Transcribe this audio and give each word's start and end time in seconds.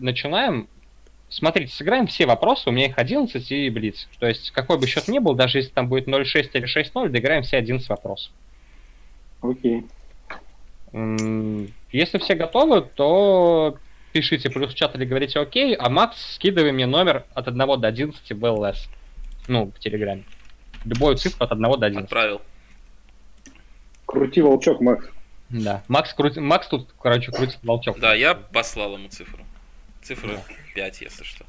начинаем. 0.00 0.68
Смотрите, 1.28 1.72
сыграем 1.72 2.08
все 2.08 2.26
вопросы, 2.26 2.68
у 2.68 2.72
меня 2.72 2.86
их 2.86 2.98
11 2.98 3.52
и 3.52 3.70
блиц. 3.70 4.08
То 4.18 4.26
есть, 4.26 4.50
какой 4.50 4.78
бы 4.78 4.86
счет 4.88 5.06
ни 5.06 5.20
был, 5.20 5.34
даже 5.34 5.58
если 5.58 5.70
там 5.70 5.88
будет 5.88 6.08
0-6 6.08 6.50
или 6.54 6.66
6-0, 6.66 7.08
доиграем 7.08 7.42
все 7.44 7.56
11 7.58 7.88
вопросов. 7.88 8.32
Окей. 9.40 9.84
М, 10.92 11.68
Если 11.92 12.18
все 12.18 12.34
готовы, 12.34 12.82
то 12.82 13.76
пишите 14.12 14.50
плюс 14.50 14.72
в 14.72 14.74
чат 14.76 14.96
или 14.96 15.04
говорите 15.04 15.38
окей, 15.38 15.74
а 15.76 15.88
Макс 15.88 16.34
скидывай 16.34 16.72
мне 16.72 16.86
номер 16.86 17.24
от 17.34 17.46
1 17.46 17.58
до 17.80 17.86
11 17.86 18.32
в 18.32 18.44
ЛС. 18.44 18.88
Ну, 19.46 19.66
в 19.74 19.78
Телеграме. 19.78 20.24
Любую 20.84 21.16
цифру 21.16 21.44
от 21.44 21.52
1 21.52 21.62
до 21.78 21.86
11. 21.86 22.04
Отправил. 22.04 22.40
Крути 24.06 24.42
волчок, 24.42 24.80
Макс. 24.80 25.06
Да. 25.48 25.82
Макс, 25.88 26.12
крути- 26.12 26.40
Макс 26.40 26.66
тут, 26.68 26.88
короче, 27.00 27.30
крутит 27.30 27.58
волчок. 27.62 28.00
Да, 28.00 28.14
я 28.14 28.34
послал 28.34 28.94
ему 28.94 29.08
цифру. 29.08 29.44
Цифра 30.02 30.42
5, 30.74 31.00
если 31.02 31.24
что. 31.24 31.44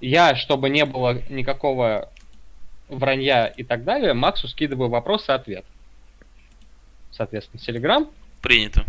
Я, 0.00 0.34
чтобы 0.34 0.68
не 0.68 0.84
было 0.84 1.22
никакого 1.28 2.10
вранья 2.88 3.46
и 3.46 3.62
так 3.62 3.84
далее, 3.84 4.14
Максу 4.14 4.48
скидываю 4.48 4.90
вопрос 4.90 5.28
и 5.28 5.32
ответ. 5.32 5.64
Соответственно, 7.10 7.62
Телеграм. 7.62 8.10
Принято. 8.40 8.84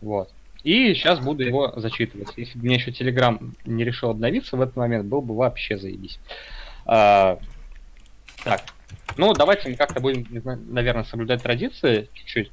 Вот. 0.00 0.30
И 0.62 0.94
сейчас 0.94 1.20
буду 1.20 1.42
его 1.42 1.72
зачитывать. 1.76 2.32
Если 2.36 2.58
бы 2.58 2.66
мне 2.66 2.74
еще 2.74 2.92
Телеграм 2.92 3.54
не 3.64 3.84
решил 3.84 4.10
обновиться 4.10 4.56
в 4.56 4.60
этот 4.60 4.76
момент, 4.76 5.06
был 5.06 5.22
бы 5.22 5.34
вообще 5.34 5.78
заебись. 5.78 6.18
А, 6.84 7.38
так. 8.44 8.62
Ну, 9.16 9.32
давайте 9.32 9.68
мы 9.68 9.76
как-то 9.76 10.00
будем, 10.00 10.26
наверное, 10.70 11.04
соблюдать 11.04 11.42
традиции 11.42 12.08
чуть-чуть. 12.14 12.50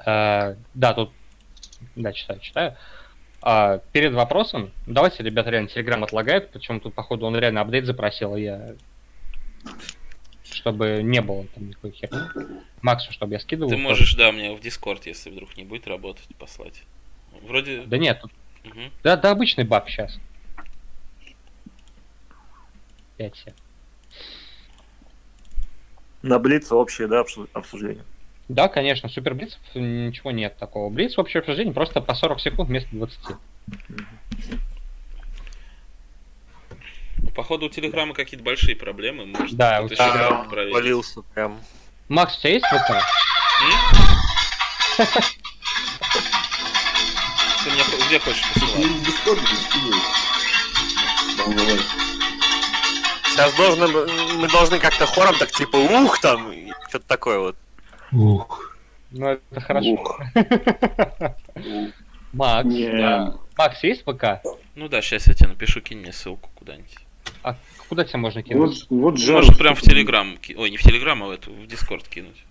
А, 0.00 0.56
да, 0.74 0.94
тут... 0.94 1.12
Да, 1.98 2.12
читаю, 2.12 2.40
читаю. 2.40 2.76
А, 3.42 3.78
перед 3.92 4.12
вопросом, 4.12 4.72
давайте, 4.86 5.22
ребята, 5.22 5.50
реально 5.50 5.68
Телеграм 5.68 6.02
отлагает, 6.04 6.50
причем 6.50 6.80
тут, 6.80 6.94
походу, 6.94 7.26
он 7.26 7.36
реально 7.36 7.60
апдейт 7.60 7.84
запросил, 7.86 8.36
и 8.36 8.42
я... 8.42 8.74
Чтобы 10.44 11.00
не 11.02 11.20
было 11.20 11.44
там 11.54 11.68
никакой 11.68 11.90
херни. 11.92 12.20
Максу, 12.80 13.12
чтобы 13.12 13.34
я 13.34 13.40
скидывал. 13.40 13.68
Ты 13.68 13.76
тоже. 13.76 13.86
можешь, 13.86 14.14
да, 14.14 14.32
мне 14.32 14.52
в 14.52 14.60
Дискорд, 14.60 15.06
если 15.06 15.30
вдруг 15.30 15.56
не 15.56 15.64
будет 15.64 15.86
работать, 15.86 16.26
послать. 16.38 16.82
Вроде... 17.42 17.82
Да 17.82 17.98
нет, 17.98 18.20
тут 18.20 18.32
Мгм. 18.64 18.92
Да, 19.02 19.16
да, 19.16 19.30
обычный 19.30 19.64
баг 19.64 19.88
сейчас. 19.88 20.18
5 23.16 23.36
сек. 23.36 23.54
На 26.22 26.38
Блиц 26.38 26.70
общее, 26.72 27.08
да, 27.08 27.22
обсу- 27.22 27.48
обсуждение. 27.52 28.04
Да, 28.48 28.68
конечно, 28.68 29.08
супер 29.10 29.34
блицев 29.34 29.58
ничего 29.74 30.30
нет 30.30 30.56
такого. 30.56 30.88
Блиц 30.88 31.16
в 31.16 31.20
общее 31.20 31.40
обсуждение 31.40 31.74
просто 31.74 32.00
по 32.00 32.14
40 32.14 32.40
секунд 32.40 32.68
вместо 32.70 32.88
20. 32.92 33.18
Ну, 37.18 37.30
Походу 37.34 37.66
у 37.66 37.68
Телеграма 37.68 38.14
какие-то 38.14 38.44
большие 38.44 38.74
проблемы. 38.74 39.26
Может, 39.26 39.54
Да, 39.56 39.82
Прям 39.82 40.48
проверит. 40.48 40.74
валился 40.74 41.20
прям. 41.34 41.60
Макс, 42.08 42.38
у 42.38 42.40
тебя 42.40 42.52
есть 42.54 42.64
ВК? 42.66 43.04
Ты 47.64 47.70
мне 47.70 47.82
где 48.06 48.18
хочешь 48.18 48.42
посылать? 48.54 48.86
Сейчас 53.26 53.54
должны, 53.54 53.86
мы 53.88 54.48
должны 54.48 54.78
как-то 54.78 55.06
хором 55.06 55.36
так 55.38 55.50
типа 55.52 55.76
ух 55.76 56.18
там, 56.20 56.52
что-то 56.88 57.06
такое 57.06 57.38
вот. 57.38 57.56
Ух. 58.12 58.76
Ну, 59.10 59.26
это 59.28 59.60
хорошо. 59.60 59.90
Ух. 59.92 60.20
Макс, 62.32 62.68
Не. 62.68 62.90
да. 62.90 63.34
Макс, 63.56 63.82
есть 63.82 64.02
ВК? 64.02 64.42
Ну 64.74 64.88
да, 64.88 65.00
сейчас 65.00 65.26
я 65.28 65.34
тебе 65.34 65.48
напишу, 65.48 65.80
кинь 65.80 65.98
мне 65.98 66.12
ссылку 66.12 66.50
куда-нибудь. 66.54 66.94
А 67.42 67.56
куда 67.88 68.04
тебя 68.04 68.18
можно 68.18 68.42
кинуть? 68.42 68.86
Вот, 68.90 69.16
вот. 69.18 69.28
Можешь 69.28 69.56
прям 69.58 69.74
в 69.74 69.80
Телеграм, 69.80 70.36
ки- 70.38 70.54
ой, 70.54 70.70
не 70.70 70.76
в 70.76 70.82
Телеграм, 70.82 71.22
а 71.22 71.26
в 71.26 71.30
эту, 71.30 71.52
в 71.52 71.66
Дискорд 71.66 72.06
кинуть. 72.08 72.44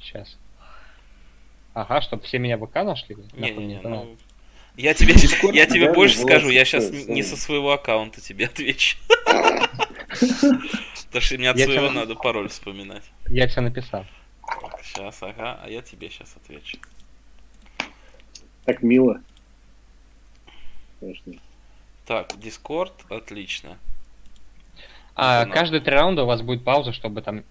Сейчас. 0.00 0.36
Ага, 1.74 2.02
чтобы 2.02 2.22
все 2.24 2.38
меня 2.38 2.58
в 2.58 2.66
ВК 2.66 2.76
нашли? 2.76 3.16
Не-не-не, 3.34 3.76
Нахуй, 3.76 3.90
ну... 3.90 4.16
Я 4.76 4.94
тебе, 4.94 5.14
Дискорд 5.14 5.54
я 5.54 5.66
тебе 5.66 5.80
реально 5.80 5.94
больше 5.94 6.16
была 6.18 6.26
скажу, 6.28 6.48
я 6.50 6.64
сейчас 6.64 6.90
не 6.90 7.02
Саня. 7.04 7.24
со 7.24 7.36
своего 7.36 7.72
аккаунта 7.72 8.20
тебе 8.20 8.46
отвечу. 8.46 8.96
Потому 10.08 11.20
что 11.20 11.38
мне 11.38 11.50
от 11.50 11.58
своего 11.58 11.90
надо 11.90 12.14
пароль 12.14 12.48
вспоминать. 12.48 13.04
Я 13.28 13.48
тебе 13.48 13.62
написал. 13.62 14.04
Сейчас, 14.92 15.22
ага, 15.22 15.58
а 15.62 15.70
я 15.70 15.80
тебе 15.80 16.10
сейчас 16.10 16.36
отвечу. 16.36 16.76
Так 18.66 18.82
мило. 18.82 19.22
Конечно. 21.00 21.32
Так, 22.06 22.38
Дискорд, 22.38 22.92
отлично. 23.08 23.78
А 25.14 25.46
Ну, 25.46 25.52
каждые 25.52 25.80
три 25.80 25.94
раунда 25.94 26.24
у 26.24 26.26
вас 26.26 26.42
будет 26.42 26.62
пауза, 26.62 26.92
чтобы 26.92 27.22
там 27.22 27.42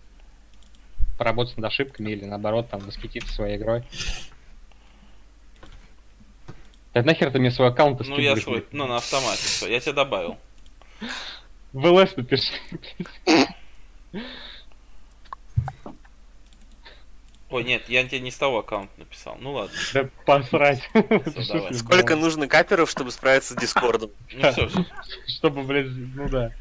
поработать 1.17 1.57
над 1.57 1.65
ошибками 1.65 2.11
или 2.11 2.25
наоборот 2.25 2.69
там 2.69 2.79
восхититься 2.81 3.33
своей 3.33 3.57
игрой. 3.57 3.83
Так 6.93 7.05
нахер 7.05 7.31
ты 7.31 7.39
мне 7.39 7.49
свой 7.49 7.69
аккаунт 7.69 8.01
Ну 8.01 8.19
я 8.19 8.35
свой, 8.35 8.67
ну 8.71 8.85
на 8.85 8.97
автомате 8.97 9.41
всё, 9.41 9.67
я 9.67 9.79
тебя 9.79 9.93
добавил. 9.93 10.37
В 11.73 11.85
ЛС 11.85 12.15
напиши. 12.17 12.53
Ой, 17.51 17.63
нет, 17.65 17.89
я 17.89 18.03
тебе 18.07 18.21
не 18.21 18.31
с 18.31 18.37
того 18.37 18.59
аккаунта 18.59 18.93
написал. 18.97 19.37
Ну 19.41 19.51
ладно. 19.53 19.75
Да 19.93 20.09
посрать. 20.25 20.89
давай. 20.93 21.73
Сколько 21.73 22.15
нужно 22.15 22.47
каперов, 22.47 22.89
чтобы 22.89 23.11
справиться 23.11 23.53
с 23.53 23.57
Дискордом? 23.57 24.11
Ну 24.33 24.51
все, 24.51 24.69
Чтобы, 25.27 25.63
блядь, 25.63 25.87
ну 25.87 26.29
да. 26.29 26.51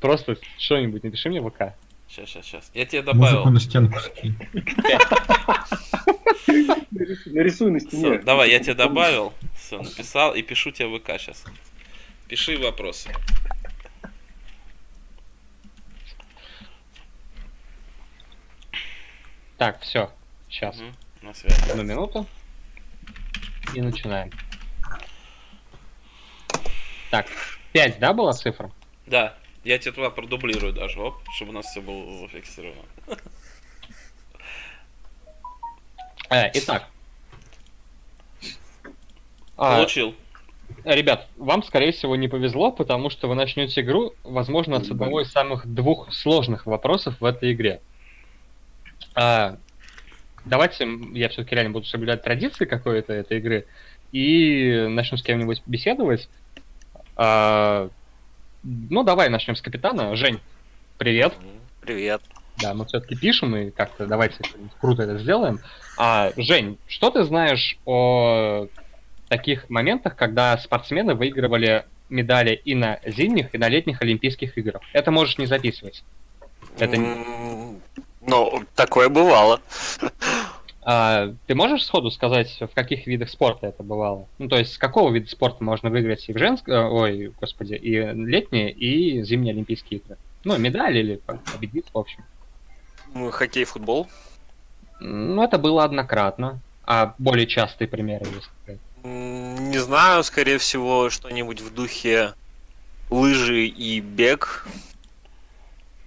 Просто 0.00 0.36
что-нибудь 0.58 1.04
напиши 1.04 1.28
мне 1.28 1.40
в 1.40 1.50
ВК. 1.50 1.74
сейчас, 2.08 2.28
сейчас, 2.30 2.46
сейчас. 2.46 2.70
Я 2.74 2.86
тебе 2.86 3.02
Музыку 3.02 3.18
добавил. 3.18 3.44
на 3.50 3.60
стенку. 3.60 3.98
Нарисуй, 7.26 7.70
на 7.70 7.80
стене. 7.80 8.18
Давай, 8.18 8.50
я 8.50 8.58
тебе 8.58 8.74
добавил. 8.74 9.32
Все, 9.56 9.80
написал 9.80 10.34
и 10.34 10.42
пишу 10.42 10.70
тебе 10.70 10.88
в 10.88 10.98
ВК 10.98 11.12
сейчас. 11.18 11.44
Пиши 12.28 12.56
вопросы. 12.58 13.10
Так, 19.62 19.80
все. 19.82 20.10
Сейчас. 20.48 20.76
Мгм, 20.76 20.92
На 21.22 21.34
связи. 21.34 21.70
Одну 21.70 21.84
минуту. 21.84 22.26
И 23.76 23.80
начинаем. 23.80 24.28
Так, 27.12 27.28
5, 27.70 28.00
да, 28.00 28.12
была 28.12 28.32
цифра? 28.32 28.72
Да, 29.06 29.36
я 29.62 29.78
тебе 29.78 29.92
туда 29.92 30.10
продублирую 30.10 30.72
даже, 30.72 30.98
оп, 30.98 31.14
чтобы 31.36 31.52
у 31.52 31.54
нас 31.54 31.66
все 31.66 31.80
было 31.80 32.18
зафиксировано. 32.22 32.82
Э, 36.28 36.50
итак. 36.54 36.88
А, 39.56 39.76
Получил. 39.76 40.16
ребят, 40.82 41.28
вам, 41.36 41.62
скорее 41.62 41.92
всего, 41.92 42.16
не 42.16 42.26
повезло, 42.26 42.72
потому 42.72 43.10
что 43.10 43.28
вы 43.28 43.36
начнете 43.36 43.82
игру, 43.82 44.12
возможно, 44.24 44.82
с 44.82 44.90
одного 44.90 45.20
из 45.20 45.30
самых 45.30 45.72
двух 45.72 46.12
сложных 46.12 46.66
вопросов 46.66 47.14
в 47.20 47.24
этой 47.24 47.52
игре. 47.52 47.80
А, 49.14 49.56
давайте 50.44 50.88
я 51.12 51.28
все-таки 51.28 51.54
реально 51.54 51.72
буду 51.72 51.86
соблюдать 51.86 52.22
традиции 52.22 52.64
какой-то 52.64 53.12
этой 53.12 53.38
игры 53.38 53.66
и 54.12 54.86
начну 54.88 55.16
с 55.16 55.22
кем-нибудь 55.22 55.62
беседовать. 55.66 56.28
А, 57.16 57.88
ну, 58.62 59.02
давай 59.02 59.28
начнем 59.28 59.56
с 59.56 59.62
капитана. 59.62 60.14
Жень, 60.16 60.40
привет. 60.98 61.34
Привет. 61.80 62.22
Да, 62.60 62.74
мы 62.74 62.84
все-таки 62.86 63.16
пишем 63.16 63.56
и 63.56 63.70
как-то 63.70 64.06
давайте 64.06 64.38
круто 64.80 65.02
это 65.02 65.18
сделаем. 65.18 65.58
А, 65.98 66.30
Жень, 66.36 66.78
что 66.86 67.10
ты 67.10 67.24
знаешь 67.24 67.78
о 67.86 68.66
таких 69.28 69.68
моментах, 69.70 70.16
когда 70.16 70.56
спортсмены 70.58 71.14
выигрывали 71.14 71.86
медали 72.08 72.60
и 72.64 72.74
на 72.74 73.00
зимних, 73.06 73.54
и 73.54 73.58
на 73.58 73.68
летних 73.68 74.02
Олимпийских 74.02 74.56
играх? 74.58 74.82
Это 74.92 75.10
можешь 75.10 75.38
не 75.38 75.46
записывать. 75.46 76.04
Это 76.78 76.96
Ну, 78.26 78.64
такое 78.74 79.08
бывало. 79.08 79.60
А, 80.84 81.32
ты 81.46 81.54
можешь 81.54 81.84
сходу 81.84 82.10
сказать, 82.10 82.58
в 82.60 82.74
каких 82.74 83.06
видах 83.06 83.30
спорта 83.30 83.68
это 83.68 83.82
бывало? 83.82 84.26
Ну, 84.38 84.48
то 84.48 84.56
есть, 84.56 84.72
с 84.72 84.78
какого 84.78 85.12
вида 85.12 85.28
спорта 85.28 85.62
можно 85.62 85.90
выиграть 85.90 86.28
и 86.28 86.32
в 86.32 86.38
женском, 86.38 86.92
ой, 86.92 87.32
господи, 87.40 87.74
и 87.74 88.00
летние, 88.00 88.70
и 88.72 89.22
зимние 89.22 89.52
Олимпийские 89.52 90.00
игры? 90.00 90.16
Ну, 90.44 90.58
медали 90.58 90.98
или 90.98 91.20
победить, 91.52 91.86
в 91.92 91.98
общем. 91.98 92.24
Ну, 93.14 93.30
Хоккей, 93.30 93.64
футбол. 93.64 94.08
Ну, 94.98 95.42
это 95.42 95.58
было 95.58 95.84
однократно. 95.84 96.60
А 96.84 97.14
более 97.18 97.46
частые 97.46 97.86
примеры 97.86 98.26
есть. 98.26 98.80
Не 99.04 99.78
знаю, 99.78 100.24
скорее 100.24 100.58
всего, 100.58 101.10
что-нибудь 101.10 101.60
в 101.60 101.72
духе 101.72 102.34
лыжи 103.10 103.66
и 103.66 104.00
бег. 104.00 104.66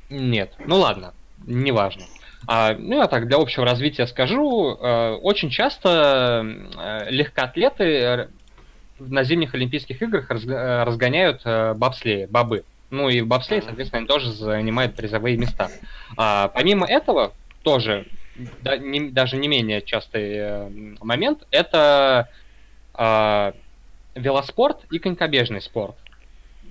Нет. 0.09 0.53
Ну 0.59 0.77
ладно, 0.77 1.13
неважно. 1.45 2.03
А, 2.47 2.75
ну, 2.77 2.97
я 2.97 3.07
так 3.07 3.27
для 3.27 3.37
общего 3.37 3.65
развития 3.65 4.05
скажу. 4.07 4.77
э, 4.79 5.13
Очень 5.21 5.49
часто 5.49 6.45
э, 6.77 7.09
легкоатлеты 7.09 7.83
э, 7.83 8.27
на 8.99 9.23
зимних 9.23 9.55
Олимпийских 9.55 10.01
играх 10.01 10.29
разг- 10.29 10.51
э, 10.51 10.83
разгоняют 10.83 11.41
э, 11.43 11.73
бобслеи, 11.73 12.25
бобы. 12.25 12.63
Ну 12.91 13.09
и 13.09 13.21
в 13.21 13.27
бобслее, 13.27 13.61
соответственно, 13.63 13.99
они 13.99 14.07
тоже 14.07 14.31
занимают 14.31 14.95
призовые 14.95 15.37
места. 15.37 15.69
А, 16.17 16.49
помимо 16.49 16.85
этого, 16.85 17.33
тоже 17.63 18.05
да- 18.61 18.77
не- 18.77 19.09
даже 19.09 19.37
не 19.37 19.47
менее 19.47 19.81
частый 19.81 20.33
э, 20.35 20.69
момент, 21.01 21.47
это 21.49 22.29
а, 22.93 23.53
велоспорт 24.13 24.85
и 24.91 24.99
конькобежный 24.99 25.61
спорт. 25.61 25.95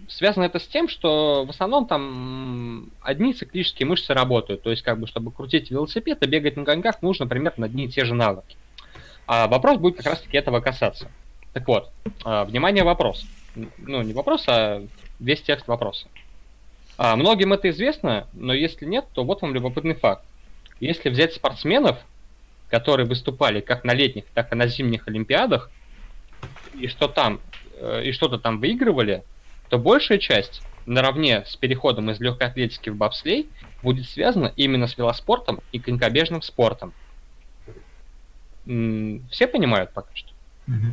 Связано 0.08 0.44
это 0.44 0.58
с 0.58 0.66
тем, 0.66 0.88
что 0.88 1.44
в 1.44 1.50
основном 1.50 1.86
там 1.86 2.90
одни 3.00 3.32
циклические 3.32 3.86
мышцы 3.86 4.12
работают. 4.12 4.62
То 4.62 4.70
есть, 4.70 4.82
как 4.82 4.98
бы, 4.98 5.06
чтобы 5.06 5.30
крутить 5.30 5.70
велосипед 5.70 6.22
и 6.22 6.26
бегать 6.26 6.56
на 6.56 6.64
коньках, 6.64 7.02
нужно 7.02 7.26
примерно 7.26 7.66
одни 7.66 7.86
и 7.86 7.88
те 7.88 8.04
же 8.04 8.14
навыки. 8.14 8.56
А 9.26 9.46
вопрос 9.48 9.78
будет 9.78 9.96
как 9.96 10.06
раз-таки 10.06 10.36
этого 10.36 10.60
касаться. 10.60 11.10
Так 11.52 11.66
вот, 11.68 11.90
а, 12.24 12.44
внимание, 12.44 12.84
вопрос. 12.84 13.24
Ну, 13.78 14.02
не 14.02 14.12
вопрос, 14.12 14.44
а 14.48 14.84
весь 15.20 15.42
текст 15.42 15.68
вопроса. 15.68 16.08
А, 16.98 17.16
многим 17.16 17.52
это 17.52 17.70
известно, 17.70 18.26
но 18.32 18.52
если 18.52 18.84
нет, 18.84 19.06
то 19.14 19.24
вот 19.24 19.42
вам 19.42 19.54
любопытный 19.54 19.94
факт. 19.94 20.24
Если 20.80 21.08
взять 21.08 21.32
спортсменов, 21.32 21.98
которые 22.68 23.06
выступали 23.06 23.60
как 23.60 23.84
на 23.84 23.94
летних, 23.94 24.24
так 24.34 24.52
и 24.52 24.56
на 24.56 24.66
зимних 24.66 25.06
Олимпиадах, 25.08 25.70
и 26.74 26.88
что 26.88 27.08
там, 27.08 27.40
э, 27.76 28.04
и 28.06 28.12
что-то 28.12 28.38
там 28.38 28.58
выигрывали, 28.58 29.22
то 29.69 29.78
большая 29.78 30.19
часть 30.19 30.62
наравне 30.87 31.44
с 31.46 31.56
переходом 31.56 32.11
из 32.11 32.20
легкой 32.20 32.49
атлетики 32.49 32.90
в 32.90 32.96
бобслей 32.96 33.49
будет 33.82 34.06
связана 34.08 34.52
именно 34.56 34.87
с 34.87 34.96
велоспортом 34.96 35.61
и 35.72 35.78
конькобежным 35.78 36.43
спортом. 36.43 36.93
Все 38.64 39.46
понимают 39.46 39.93
пока 39.93 40.08
что? 40.14 40.31
Мгм. 40.66 40.93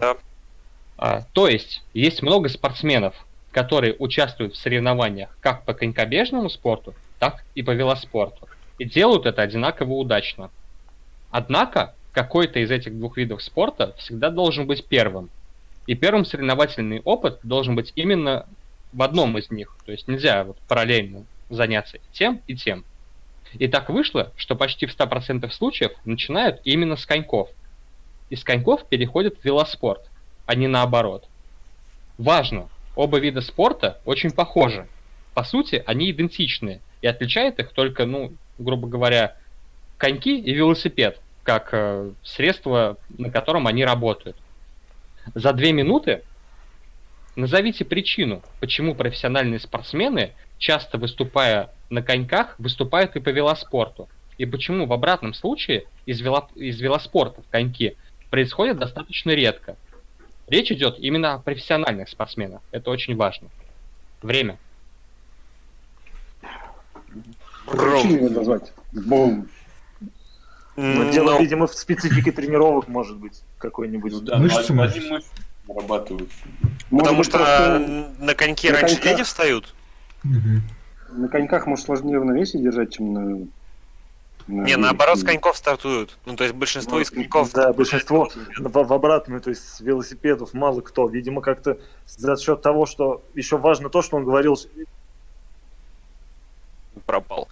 А, 0.98 1.22
то 1.34 1.48
есть, 1.48 1.84
есть 1.94 2.22
много 2.22 2.50
спортсменов, 2.50 3.16
которые 3.52 3.96
участвуют 3.98 4.54
в 4.54 4.58
соревнованиях 4.58 5.30
как 5.40 5.66
по 5.66 5.74
конькобежному 5.74 6.50
спорту, 6.50 6.94
так 7.20 7.44
и 7.56 7.64
по 7.64 7.72
велоспорту. 7.72 8.48
И 8.78 8.86
делают 8.86 9.26
это 9.26 9.42
одинаково 9.42 9.94
удачно. 9.94 10.52
Однако, 11.32 11.96
какой-то 12.14 12.60
из 12.60 12.72
этих 12.72 12.98
двух 12.98 13.18
видов 13.18 13.42
спорта 13.42 13.94
всегда 13.98 14.30
должен 14.30 14.68
быть 14.68 14.86
первым. 14.86 15.30
И 15.88 15.96
первым 15.96 16.26
соревновательный 16.26 17.02
опыт 17.04 17.40
должен 17.44 17.76
быть 17.76 17.94
именно 17.96 18.46
в 18.94 19.02
одном 19.02 19.38
из 19.38 19.50
них. 19.52 19.76
То 19.86 19.92
есть 19.92 20.08
нельзя 20.08 20.44
вот 20.44 20.58
параллельно 20.68 21.26
заняться 21.50 22.00
тем, 22.12 22.42
и 22.48 22.56
тем. 22.56 22.86
И 23.54 23.68
так 23.68 23.90
вышло, 23.90 24.32
что 24.38 24.56
почти 24.56 24.86
в 24.86 24.98
100% 24.98 25.50
случаев 25.52 25.92
начинают 26.06 26.62
именно 26.64 26.96
с 26.96 27.06
коньков. 27.06 27.50
Из 28.30 28.44
коньков 28.44 28.86
переходят 28.88 29.38
в 29.38 29.46
велоспорт, 29.46 30.10
а 30.46 30.56
не 30.56 30.68
наоборот. 30.68 31.28
Важно, 32.18 32.70
оба 32.96 33.20
вида 33.20 33.42
спорта 33.42 34.00
очень 34.06 34.32
похожи. 34.32 34.88
По 35.34 35.44
сути, 35.44 35.84
они 35.86 36.12
идентичны, 36.12 36.80
и 37.02 37.08
отличает 37.08 37.60
их 37.60 37.72
только, 37.72 38.06
ну, 38.06 38.34
грубо 38.58 38.88
говоря, 38.88 39.36
коньки 39.98 40.40
и 40.40 40.54
велосипед, 40.54 41.20
как 41.44 41.70
э, 41.74 42.12
средство, 42.24 42.98
на 43.18 43.30
котором 43.30 43.68
они 43.68 43.84
работают. 43.84 44.38
За 45.36 45.54
две 45.54 45.74
минуты 45.74 46.24
назовите 47.36 47.86
причину, 47.86 48.42
почему 48.60 48.96
профессиональные 48.96 49.60
спортсмены, 49.60 50.32
часто 50.58 50.98
выступая 50.98 51.70
на 51.90 52.02
коньках, 52.02 52.56
выступают 52.60 53.16
и 53.16 53.20
по 53.20 53.30
велоспорту. 53.30 54.10
И 54.38 54.46
почему 54.46 54.86
в 54.86 54.94
обратном 54.94 55.34
случае 55.34 55.86
из, 56.06 56.22
вело- 56.22 56.50
из 56.56 56.80
велоспорта 56.80 57.42
в 57.42 57.50
коньки 57.50 57.96
происходит 58.30 58.80
достаточно 58.80 59.32
редко. 59.32 59.76
Речь 60.48 60.72
идет 60.72 60.98
именно 61.00 61.36
о 61.36 61.40
профессиональных 61.40 62.10
спортсменах. 62.10 62.62
Это 62.72 62.90
очень 62.90 63.16
важно. 63.16 63.50
Время. 64.22 64.58
Причину 67.68 68.30
назвать. 68.30 68.74
Бум. 68.92 69.48
Но 70.76 71.04
М, 71.04 71.12
дело, 71.12 71.34
ну, 71.34 71.40
видимо, 71.42 71.68
в 71.68 71.74
специфике 71.74 72.32
тренировок 72.32 72.88
может 72.88 73.18
быть 73.18 73.42
какой-нибудь. 73.58 74.12
Ну 74.14 74.22
да, 74.22 74.38
Мышцы, 74.38 74.74
мышцы 74.74 75.22
нарабатывают. 75.68 76.30
Может 76.90 77.04
Потому 77.04 77.18
быть, 77.20 77.28
что 77.28 77.38
просто 77.38 78.12
на 78.20 78.36
коньке 78.36 78.72
на 78.72 78.80
раньше 78.80 78.96
коньках. 78.96 79.12
люди 79.12 79.24
встают. 79.24 79.74
Мгм. 80.24 80.62
на 81.12 81.28
коньках, 81.28 81.66
может, 81.66 81.86
сложнее 81.86 82.18
равновесие 82.18 82.62
держать, 82.62 82.94
чем 82.94 83.14
на... 83.14 83.22
на 84.48 84.64
Не, 84.66 84.76
наоборот, 84.78 85.20
с 85.20 85.24
коньков 85.24 85.58
стартуют. 85.58 86.18
Ну, 86.26 86.36
то 86.36 86.44
есть 86.44 86.56
большинство 86.56 86.98
Ну, 86.98 87.02
из 87.02 87.10
коньков... 87.10 87.52
Да, 87.54 87.74
большинство 87.74 88.30
в, 88.60 88.84
в 88.84 88.94
обратную, 88.94 89.42
то 89.42 89.50
есть 89.50 89.68
с 89.68 89.82
велосипедов 89.82 90.54
мало 90.54 90.82
кто. 90.82 91.08
Видимо, 91.08 91.42
как-то 91.42 91.78
за 92.06 92.38
счет 92.38 92.62
того, 92.62 92.86
что 92.86 93.24
еще 93.34 93.58
важно 93.58 93.90
то, 93.90 94.02
что 94.02 94.18
он 94.18 94.26
говорил, 94.26 94.58
пропал. 97.06 97.48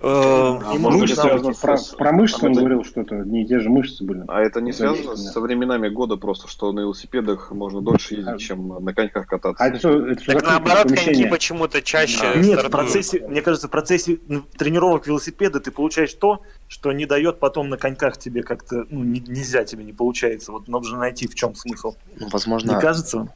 Э, 0.00 0.06
А 0.06 0.72
И 0.74 0.78
может 0.78 1.00
быть, 1.00 1.14
связано 1.14 1.54
с- 1.54 1.58
про, 1.60 1.76
с- 1.78 1.88
про 1.94 2.12
мышцы 2.12 2.42
а 2.42 2.46
он 2.46 2.52
это- 2.52 2.60
говорил 2.60 2.84
что-то, 2.84 3.20
одни 3.20 3.44
и 3.44 3.46
те 3.46 3.60
же 3.60 3.70
мышцы 3.70 4.04
были. 4.04 4.22
А 4.28 4.40
это 4.42 4.60
не 4.60 4.70
Это 4.70 4.78
связано 4.78 5.16
со 5.16 5.40
временами 5.40 5.88
года 5.88 6.16
просто, 6.16 6.46
что 6.48 6.72
на 6.72 6.80
велосипедах 6.80 7.50
можно 7.52 7.80
дольше 7.80 8.16
ездить, 8.16 8.40
чем 8.40 8.84
на 8.84 8.92
коньках 8.92 9.26
кататься? 9.26 9.62
А 9.64 9.68
это 9.68 9.78
все, 9.78 10.06
это 10.08 10.20
все 10.20 10.32
Так 10.32 10.42
наоборот, 10.42 10.88
коньки 10.92 11.24
почему-то 11.26 11.80
чаще 11.80 12.32
Нет, 12.36 12.62
в 12.62 12.70
процессе, 12.70 13.26
мне 13.26 13.40
кажется, 13.40 13.68
в 13.68 13.70
процессе 13.70 14.18
м, 14.28 14.44
тренировок 14.58 15.06
велосипеда 15.06 15.60
ты 15.60 15.70
получаешь 15.70 16.12
то, 16.12 16.42
что 16.68 16.92
не 16.92 17.06
дает 17.06 17.38
потом 17.38 17.70
на 17.70 17.78
коньках 17.78 18.18
тебе 18.18 18.42
как-то, 18.42 18.84
ну, 18.90 19.04
не- 19.04 19.20
нельзя 19.20 19.64
тебе, 19.64 19.84
не 19.84 19.92
получается. 19.94 20.52
Вот 20.52 20.68
нужно 20.68 20.98
найти, 20.98 21.26
в 21.28 21.34
чем 21.34 21.54
смысл. 21.54 21.94
Ну, 22.18 22.26
Не 22.26 22.30
возможно, 22.32 22.78
кажется? 22.80 23.28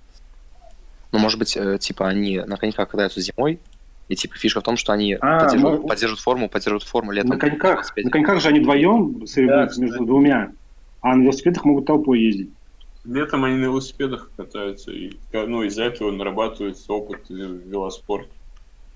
ну, 1.12 1.18
может 1.18 1.38
быть, 1.38 1.56
э, 1.56 1.78
типа, 1.78 2.08
они 2.08 2.40
на 2.40 2.56
коньках 2.56 2.88
катаются 2.90 3.20
зимой, 3.22 3.58
и, 4.08 4.16
типа, 4.16 4.36
фишка 4.36 4.60
в 4.60 4.62
том, 4.64 4.76
что 4.76 4.92
они 4.92 5.14
А, 5.20 5.40
поддерживают, 5.40 5.82
ну- 5.82 5.88
поддерживают 5.88 6.20
форму, 6.20 6.48
поддерживают 6.48 6.84
форму 6.84 7.12
летом. 7.12 7.30
На 7.30 7.38
коньках, 7.38 7.96
на 7.96 8.10
коньках 8.10 8.40
же 8.40 8.48
они 8.48 8.60
вдвоем 8.60 9.26
соревнуются 9.26 9.80
Да, 9.80 9.86
между 9.86 10.04
двумя, 10.06 10.52
а 11.02 11.14
на 11.14 11.22
велосипедах 11.22 11.64
могут 11.64 11.86
толпой 11.86 12.20
ездить. 12.20 12.50
Летом 13.04 13.44
они 13.44 13.56
на 13.56 13.64
велосипедах 13.64 14.30
катаются, 14.36 14.90
и 14.92 15.12
ну, 15.32 15.62
из-за 15.62 15.84
этого 15.84 16.10
нарабатывается 16.10 16.92
опыт 16.92 17.20
велоспорта. 17.28 18.28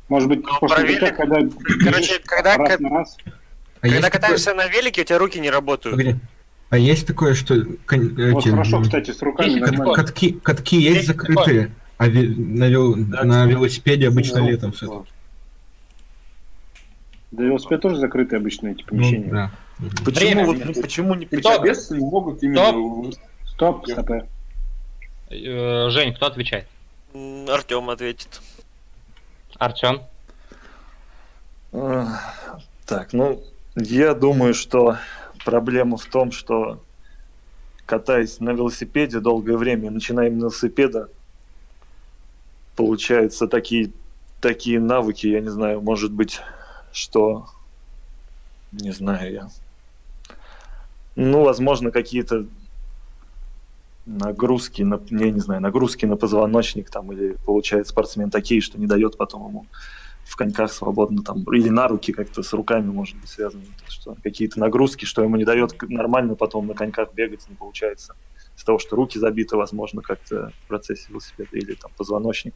Может 0.08 0.28
быть, 0.28 0.42
Ну, 0.44 0.50
после 0.60 0.84
коньках, 0.98 1.16
когда 1.16 1.36
Короче, 1.84 2.20
когда, 2.24 2.56
раз 2.56 2.80
на 2.80 2.88
раз. 2.90 3.16
А 3.24 3.30
когда 3.80 3.96
есть 3.96 4.02
такое- 4.02 4.20
катаешься 4.20 4.54
на 4.54 4.66
велике, 4.66 5.02
у 5.02 5.04
тебя 5.04 5.18
руки 5.18 5.38
не 5.40 5.50
работают. 5.50 5.96
Погоди. 5.96 6.16
А 6.70 6.78
есть 6.78 7.06
такое, 7.06 7.34
что 7.34 7.54
кон- 7.86 8.14
Вот 8.16 8.38
эти, 8.44 8.48
хорошо, 8.48 8.80
кстати, 8.80 9.10
с 9.10 9.20
руками 9.22 9.48
Есть 9.50 9.60
нормально. 9.60 9.94
катки, 9.94 10.32
катки 10.42 10.76
есть 10.76 10.94
Есть 10.96 11.06
закрытые, 11.08 11.70
а 11.98 12.08
ве- 12.08 12.34
на, 12.36 12.68
вел- 12.68 12.94
Да, 12.96 13.24
на 13.24 13.46
велосипеде 13.46 14.08
обычно 14.08 14.40
Ну, 14.40 14.48
летом 14.50 14.72
все. 14.72 14.86
да. 14.88 15.04
Да 17.32 17.44
велосипед 17.44 17.80
тоже 17.80 17.96
закрытые 17.96 18.38
обычно 18.38 18.68
эти 18.68 18.80
Ну, 18.82 18.86
помещения. 18.88 19.30
да. 19.30 19.50
Мгм. 19.78 19.90
Почему, 20.04 20.12
Время. 20.30 20.44
вот, 20.46 20.64
ну, 20.64 20.82
почему 20.82 21.14
не... 21.14 21.28
Соответственно, 21.42 21.98
не 21.98 22.04
могут 22.06 22.42
именно... 22.42 23.10
Стоп, 23.46 23.86
стоп. 23.88 24.10
Э, 25.30 25.88
Жень, 25.90 26.14
кто 26.14 26.26
отвечает? 26.26 26.66
Артем 27.48 27.88
ответит. 27.90 28.40
Артем. 29.58 30.02
Ах, 31.72 32.60
Так, 32.86 33.12
ну, 33.12 33.42
я 33.76 34.14
думаю, 34.14 34.52
что 34.54 34.98
проблема 35.44 35.96
в 35.96 36.04
том, 36.06 36.32
что 36.32 36.82
катаясь 37.86 38.40
на 38.40 38.50
велосипеде 38.50 39.20
долгое 39.20 39.56
время, 39.56 39.90
начиная 39.90 40.28
именно 40.28 40.50
с 40.50 40.62
велосипеда, 40.62 41.08
получаются 42.76 43.46
такие, 43.46 43.92
такие 44.40 44.80
навыки, 44.80 45.26
я 45.26 45.40
не 45.40 45.50
знаю, 45.50 45.80
может 45.80 46.12
быть, 46.12 46.40
что... 46.92 47.46
Не 48.72 48.90
знаю 48.90 49.32
я. 49.32 49.48
Ну, 51.14 51.42
возможно, 51.42 51.90
какие-то 51.90 52.46
нагрузки, 54.06 54.82
на, 54.82 55.00
я 55.10 55.30
не 55.30 55.40
знаю, 55.40 55.60
нагрузки 55.60 56.06
на 56.06 56.16
позвоночник 56.16 56.90
там, 56.90 57.12
или 57.12 57.36
получает 57.44 57.86
спортсмен 57.86 58.30
такие, 58.30 58.60
что 58.60 58.80
не 58.80 58.86
дает 58.86 59.16
потом 59.16 59.46
ему 59.48 59.66
в 60.24 60.36
коньках 60.36 60.72
свободно 60.72 61.22
там, 61.22 61.42
или 61.52 61.68
на 61.68 61.88
руки 61.88 62.12
как-то 62.12 62.42
с 62.42 62.52
руками 62.52 62.90
может 62.90 63.16
быть 63.16 63.28
связано, 63.28 63.64
что 63.88 64.16
какие-то 64.22 64.58
нагрузки, 64.58 65.04
что 65.04 65.22
ему 65.22 65.36
не 65.36 65.44
дает 65.44 65.74
нормально 65.82 66.34
потом 66.34 66.66
на 66.66 66.74
коньках 66.74 67.12
бегать 67.12 67.48
не 67.48 67.54
получается. 67.54 68.14
Из 68.56 68.64
того, 68.64 68.78
что 68.78 68.96
руки 68.96 69.18
забиты, 69.18 69.56
возможно, 69.56 70.02
как-то 70.02 70.52
в 70.64 70.68
процессе 70.68 71.06
велосипеда 71.08 71.56
или 71.56 71.74
там 71.74 71.90
позвоночник. 71.96 72.54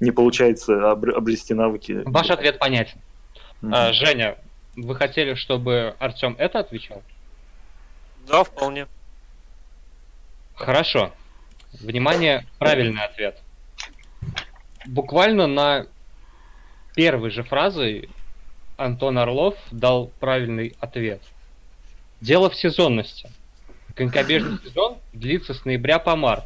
Не 0.00 0.10
получается 0.10 0.72
обр- 0.92 1.12
обрести 1.12 1.54
навыки. 1.54 2.02
Ваш 2.04 2.30
ответ 2.30 2.58
понятен. 2.58 2.98
Мгм. 3.60 3.74
А, 3.74 3.92
Женя, 3.92 4.36
вы 4.76 4.94
хотели, 4.96 5.34
чтобы 5.34 5.94
Артем 5.98 6.34
это 6.38 6.60
отвечал? 6.60 7.02
Да, 8.26 8.42
вполне. 8.44 8.86
Хорошо. 10.54 11.12
Внимание, 11.80 12.46
правильный 12.58 13.02
ответ. 13.02 13.40
Буквально 14.86 15.46
на 15.46 15.86
первой 16.94 17.30
же 17.30 17.42
фразой 17.42 18.08
Антон 18.76 19.18
Орлов 19.18 19.56
дал 19.70 20.08
правильный 20.20 20.76
ответ. 20.80 21.20
Дело 22.20 22.50
в 22.50 22.54
сезонности. 22.54 23.30
Конькобежный 23.94 24.58
сезон 24.64 24.98
длится 25.14 25.54
с 25.54 25.64
ноября 25.64 25.98
по 25.98 26.16
март, 26.16 26.44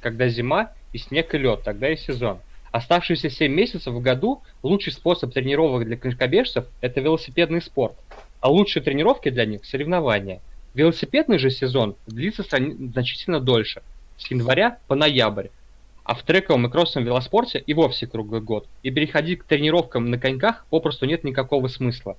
когда 0.00 0.28
зима 0.28 0.72
и 0.92 0.98
снег 0.98 1.34
и 1.34 1.38
лед, 1.38 1.62
тогда 1.64 1.90
и 1.90 1.96
сезон. 1.96 2.40
Оставшиеся 2.70 3.30
7 3.30 3.50
месяцев 3.50 3.94
в 3.94 4.00
году 4.00 4.42
лучший 4.62 4.92
способ 4.92 5.32
тренировок 5.32 5.86
для 5.86 5.96
конькобежцев– 5.96 6.66
это 6.80 7.00
велосипедный 7.00 7.62
спорт, 7.62 7.94
а 8.40 8.50
лучшие 8.50 8.82
тренировки 8.82 9.30
для 9.30 9.46
них– 9.46 9.64
соревнования. 9.64 10.40
Велосипедный 10.74 11.38
же 11.38 11.50
сезон 11.50 11.96
длится 12.06 12.42
значительно 12.42 13.40
дольше, 13.40 13.82
с 14.18 14.30
января 14.30 14.78
по 14.86 14.94
ноябрь, 14.94 15.48
а 16.04 16.14
в 16.14 16.22
трековом 16.22 16.66
и 16.66 16.70
кроссовом 16.70 17.06
велоспорте 17.06 17.58
и 17.58 17.72
вовсе 17.72 18.06
круглый 18.06 18.42
год, 18.42 18.66
и 18.82 18.90
переходить 18.90 19.40
к 19.40 19.44
тренировкам 19.44 20.10
на 20.10 20.18
коньках 20.18 20.66
попросту 20.68 21.06
нет 21.06 21.24
никакого 21.24 21.68
смысла. 21.68 22.16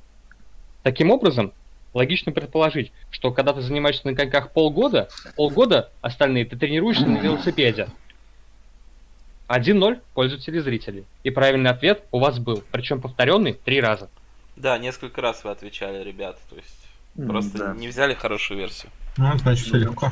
Таким 0.81 1.11
образом, 1.11 1.53
логично 1.93 2.31
предположить, 2.31 2.91
что 3.09 3.31
когда 3.31 3.53
ты 3.53 3.61
занимаешься 3.61 4.07
на 4.07 4.15
коньках 4.15 4.51
полгода, 4.51 5.09
полгода 5.35 5.91
остальные 6.01 6.45
ты 6.45 6.57
тренируешься 6.57 7.05
на 7.05 7.17
велосипеде. 7.17 7.89
1-0 9.47 9.95
в 9.95 10.13
пользу 10.13 10.37
телезрителей. 10.37 11.05
И 11.23 11.31
правильный 11.31 11.71
ответ 11.71 12.03
у 12.11 12.19
вас 12.19 12.37
был, 12.37 12.63
причем 12.71 13.01
повторенный 13.01 13.53
три 13.53 13.81
раза. 13.81 14.09
Да, 14.55 14.77
несколько 14.77 15.21
раз 15.21 15.43
вы 15.43 15.49
отвечали, 15.49 16.03
ребята. 16.03 16.39
То 16.49 16.55
есть 16.55 16.87
просто 17.15 17.57
да. 17.57 17.73
не 17.73 17.87
взяли 17.87 18.13
хорошую 18.13 18.59
версию. 18.59 18.91
Ну, 19.17 19.37
значит, 19.37 19.65
все 19.65 19.77
легко. 19.77 20.11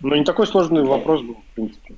Ну, 0.00 0.14
не 0.14 0.24
такой 0.24 0.46
сложный 0.46 0.84
вопрос 0.84 1.22
был, 1.22 1.34
в 1.34 1.54
принципе. 1.54 1.94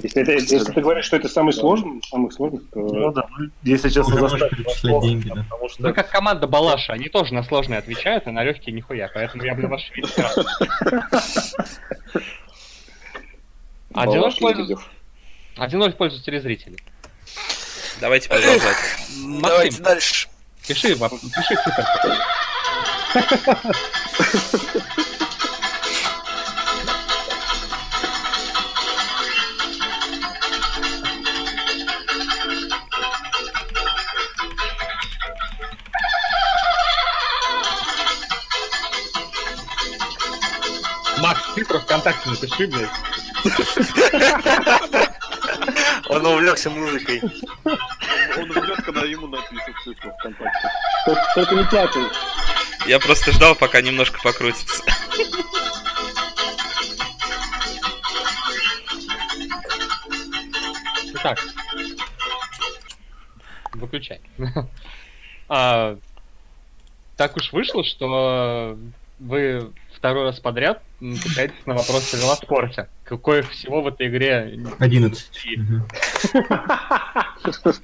Если, 0.00 0.22
это- 0.22 0.32
если 0.32 0.72
ты 0.72 0.80
говоришь, 0.80 1.04
что 1.06 1.16
это 1.16 1.28
самый 1.28 1.52
сложный, 1.52 1.98
из 1.98 2.08
самых 2.08 2.32
сложных, 2.32 2.62
то... 2.72 2.78
Ну 2.80 3.12
да, 3.12 3.26
ну, 3.36 3.50
если 3.64 3.88
честно, 3.88 4.14
можешь 4.16 4.38
заставить 4.38 4.56
перечислять 4.64 5.02
деньги, 5.02 5.28
да. 5.28 5.42
потому 5.42 5.68
что 5.68 5.82
Вы 5.82 5.92
как 5.92 6.08
команда 6.10 6.46
Балаша, 6.46 6.92
они 6.92 7.08
тоже 7.08 7.34
на 7.34 7.42
сложные 7.42 7.78
отвечают, 7.78 8.26
а 8.28 8.30
на 8.32 8.44
легкие 8.44 8.74
нихуя, 8.76 9.10
поэтому 9.12 9.42
я 9.42 9.54
для 9.56 9.66
вашей 9.68 9.90
Один 13.94 14.20
Балаш 14.20 14.36
в 14.36 14.38
пользу- 14.38 14.60
Лебедев. 14.62 14.88
1-0 15.56 15.92
в 15.92 15.96
пользу 15.96 16.22
телезрителей. 16.22 16.78
Давайте 18.00 18.28
продолжать. 18.28 18.76
Давайте 19.42 19.82
дальше. 19.82 20.28
Пиши, 20.66 20.94
пиши 20.94 21.56
цифры. 21.56 22.14
ВКонтакте 41.88 42.28
напиши, 42.28 42.66
блядь. 42.66 42.90
Он 46.10 46.26
увлекся 46.26 46.68
музыкой. 46.68 47.22
Он 47.64 48.52
ждет, 48.52 48.82
когда 48.84 49.06
ему 49.06 49.26
напишут 49.26 49.74
цифру 49.82 50.12
ВКонтакте. 50.18 50.68
Только, 51.34 51.54
не 51.54 51.64
пятый. 51.64 52.02
Я 52.86 53.00
просто 53.00 53.32
ждал, 53.32 53.54
пока 53.54 53.80
немножко 53.80 54.20
покрутится. 54.22 54.82
Итак. 61.14 61.38
Выключай. 63.72 64.20
А, 65.50 65.96
так 67.16 67.38
уж 67.38 67.54
вышло, 67.54 67.82
что 67.82 68.76
вы 69.18 69.72
второй 69.94 70.24
раз 70.24 70.38
подряд 70.40 70.82
пытаетесь 71.00 71.66
на 71.66 71.74
вопрос 71.74 72.12
о 72.14 72.16
велоспорте. 72.16 72.88
Какое 73.04 73.42
всего 73.42 73.82
в 73.82 73.88
этой 73.88 74.08
игре 74.08 74.58
11. 74.78 75.46
И- 75.46 75.56
Мгм. 75.58 75.86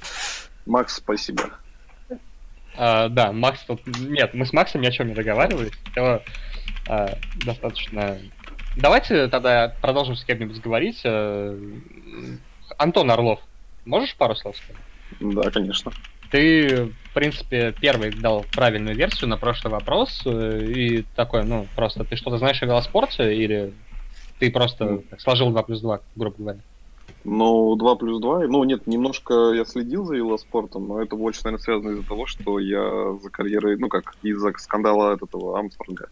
Макс, 0.67 0.95
спасибо. 0.97 1.51
А, 2.77 3.09
да, 3.09 3.33
Макс 3.33 3.61
тут... 3.65 3.87
Нет, 3.99 4.35
мы 4.35 4.47
с 4.47 4.53
Максом 4.53 4.81
ни 4.81 4.87
о 4.87 4.91
чем 4.91 5.09
не 5.09 5.15
договаривались. 5.15 5.73
А, 6.89 7.17
достаточно... 7.45 8.19
Давайте 8.77 9.29
тогда 9.29 9.75
продолжим 9.81 10.17
с 10.17 10.25
кем-нибудь 10.25 10.61
говорить. 10.61 11.01
Э, 11.05 11.57
Антон 12.77 13.09
Орлов, 13.11 13.39
можешь 13.85 14.17
пару 14.17 14.35
слов 14.35 14.57
сказать? 14.57 14.83
Да, 15.21 15.49
конечно. 15.53 15.93
Ты, 16.33 16.93
в 17.15 17.17
принципе, 17.17 17.73
первый 17.81 18.11
дал 18.11 18.45
правильную 18.57 18.97
версию 18.97 19.31
на 19.31 19.37
прошлый 19.37 19.73
вопрос. 19.73 20.21
э, 20.27 20.65
И 20.67 21.03
такой, 21.15 21.45
ну, 21.45 21.65
просто 21.77 22.03
ты 22.03 22.17
что-то 22.17 22.39
знаешь 22.39 22.61
о 22.61 22.67
велоспорте 22.67 23.33
или 23.37 23.73
ты 24.41 24.51
просто 24.51 24.99
так, 25.09 25.21
сложил 25.21 25.51
2 25.51 25.63
плюс 25.63 25.81
2, 25.81 26.01
грубо 26.17 26.37
говоря? 26.37 26.59
Ну, 27.23 27.77
2 27.77 27.95
плюс 27.95 28.21
2. 28.21 28.49
Ну, 28.49 28.65
нет, 28.65 28.89
немножко 28.89 29.53
я 29.53 29.65
следил 29.65 30.05
за 30.07 30.17
велоспортом, 30.17 30.89
но 30.89 31.01
это 31.01 31.15
больше, 31.15 31.43
наверное, 31.45 31.63
связано 31.63 31.91
из-за 31.91 32.03
того, 32.03 32.27
что 32.27 32.59
я 32.59 33.17
за 33.23 33.31
карьерой, 33.31 33.77
ну 33.79 33.89
как, 33.89 34.17
из-за 34.23 34.53
скандала 34.59 35.13
от 35.13 35.23
этого 35.23 35.57
Амстронга 35.57 36.09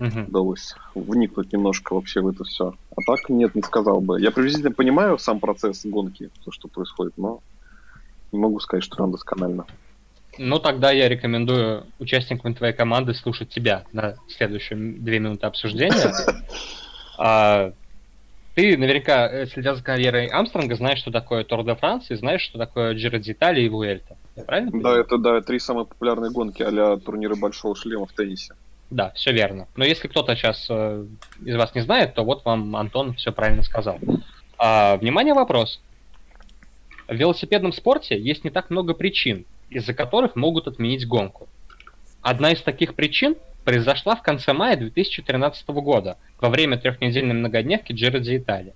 Мгм. 0.00 0.26
удалось 0.26 0.74
вникнуть 0.96 1.52
немножко 1.52 1.94
вообще 1.94 2.22
в 2.22 2.26
это 2.26 2.42
все. 2.42 2.74
А 2.96 3.02
так 3.06 3.28
нет, 3.28 3.54
не 3.54 3.62
сказал 3.62 4.00
бы. 4.00 4.20
Я 4.20 4.32
приблизительно 4.32 4.72
понимаю 4.72 5.16
сам 5.16 5.38
процесс 5.38 5.84
гонки, 5.84 6.30
то, 6.44 6.50
что 6.50 6.66
происходит, 6.66 7.12
но 7.16 7.38
не 8.32 8.40
могу 8.40 8.58
сказать, 8.58 8.82
что 8.82 8.96
прям 8.96 9.12
досконально. 9.12 9.66
Ну, 10.38 10.58
тогда 10.58 10.90
я 10.90 11.08
рекомендую 11.08 11.86
участникам 11.98 12.54
твоей 12.54 12.74
команды 12.74 13.14
слушать 13.14 13.48
тебя 13.50 13.84
на 13.92 14.16
следующие 14.28 14.78
две 14.78 15.18
минуты 15.18 15.46
обсуждения. 15.46 16.12
А, 17.16 17.72
ты 18.56 18.76
наверняка, 18.76 19.28
э, 19.28 19.46
следя 19.46 19.76
за 19.76 19.84
карьерой 19.84 20.26
Амстронга, 20.26 20.74
знаешь, 20.74 20.98
что 20.98 21.12
такое 21.12 21.44
Тур 21.44 21.64
де 21.64 21.76
Франс, 21.76 22.10
и 22.10 22.16
знаешь, 22.16 22.40
что 22.40 22.58
такое 22.58 22.94
Джиро 22.94 23.18
d'Italia 23.18 23.60
и 23.60 23.68
Вуэльта. 23.68 24.16
Правильно 24.46 24.70
Да, 24.72 24.76
понимаю? 24.78 25.00
это 25.00 25.18
да, 25.18 25.40
три 25.40 25.60
самые 25.60 25.86
популярные 25.86 26.32
гонки 26.32 26.62
а 26.62 26.96
турниры 26.96 27.36
большого 27.36 27.76
шлема 27.76 28.06
в 28.06 28.12
теннисе. 28.12 28.54
Да, 28.90 29.10
все 29.14 29.32
верно. 29.32 29.66
Но 29.76 29.84
если 29.84 30.08
кто-то 30.08 30.36
сейчас 30.36 30.66
э, 30.68 31.04
из 31.44 31.56
вас 31.56 31.74
не 31.74 31.80
знает, 31.80 32.14
то 32.14 32.24
вот 32.24 32.44
вам 32.44 32.76
Антон 32.76 33.14
все 33.14 33.32
правильно 33.32 33.62
сказал. 33.62 33.98
А, 34.58 34.96
внимание, 34.96 35.34
вопрос. 35.34 35.80
В 37.08 37.14
велосипедном 37.14 37.72
спорте 37.72 38.20
есть 38.20 38.44
не 38.44 38.50
так 38.50 38.70
много 38.70 38.94
причин, 38.94 39.46
из-за 39.74 39.92
которых 39.92 40.36
могут 40.36 40.66
отменить 40.68 41.06
гонку. 41.06 41.48
Одна 42.22 42.52
из 42.52 42.62
таких 42.62 42.94
причин 42.94 43.36
произошла 43.64 44.16
в 44.16 44.22
конце 44.22 44.52
мая 44.52 44.76
2013 44.76 45.68
года, 45.68 46.16
во 46.40 46.48
время 46.48 46.78
трехнедельной 46.78 47.34
многодневки 47.34 47.92
Giro 47.92 48.20
d'Italia. 48.20 48.72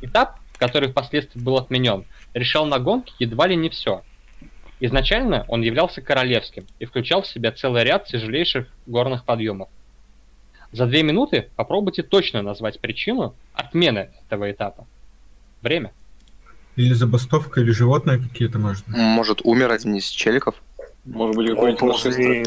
Этап, 0.00 0.38
который 0.58 0.90
впоследствии 0.90 1.40
был 1.40 1.56
отменен, 1.56 2.04
решал 2.32 2.66
на 2.66 2.78
гонке 2.78 3.12
едва 3.18 3.46
ли 3.46 3.56
не 3.56 3.68
все. 3.68 4.02
Изначально 4.80 5.44
он 5.48 5.62
являлся 5.62 6.00
королевским 6.02 6.66
и 6.78 6.84
включал 6.84 7.22
в 7.22 7.26
себя 7.26 7.52
целый 7.52 7.84
ряд 7.84 8.06
тяжелейших 8.06 8.68
горных 8.86 9.24
подъемов. 9.24 9.68
За 10.72 10.86
две 10.86 11.02
минуты 11.02 11.48
попробуйте 11.56 12.02
точно 12.02 12.42
назвать 12.42 12.80
причину 12.80 13.34
отмены 13.54 14.10
этого 14.26 14.50
этапа. 14.50 14.86
Время. 15.62 15.92
Или 16.76 16.92
забастовка, 16.94 17.60
или 17.60 17.70
животные 17.70 18.18
какие-то, 18.18 18.58
может 18.58 18.84
быть. 18.86 18.96
Может, 18.96 19.40
умер 19.44 19.70
один 19.70 19.94
из 19.94 20.06
челиков? 20.08 20.56
Может 21.04 21.36
быть, 21.36 21.50
какой-нибудь. 21.50 21.78
После- 21.80 22.44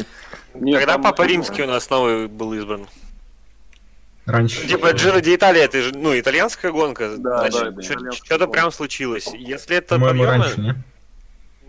Нет, 0.54 0.78
Когда 0.78 0.94
там- 0.94 1.02
Папа 1.02 1.22
Римский 1.26 1.62
у 1.62 1.66
нас 1.66 1.88
новый 1.88 2.26
был 2.26 2.52
избран? 2.54 2.86
Раньше. 4.26 4.66
Типа 4.66 4.90
Джиро 4.92 5.20
де 5.20 5.34
Италия, 5.36 5.62
это 5.64 5.80
же, 5.80 5.96
ну, 5.96 6.18
итальянская 6.18 6.70
гонка. 6.70 7.16
Да, 7.16 7.44
да, 7.44 7.50
значит, 7.50 7.92
итальянская 7.92 8.26
что-то 8.26 8.46
прям 8.48 8.70
случилось. 8.70 9.28
Если 9.32 9.76
это 9.76 9.94
По-моему, 9.94 10.24
подъемы, 10.24 10.44
раньше, 10.44 10.60
не? 10.60 10.74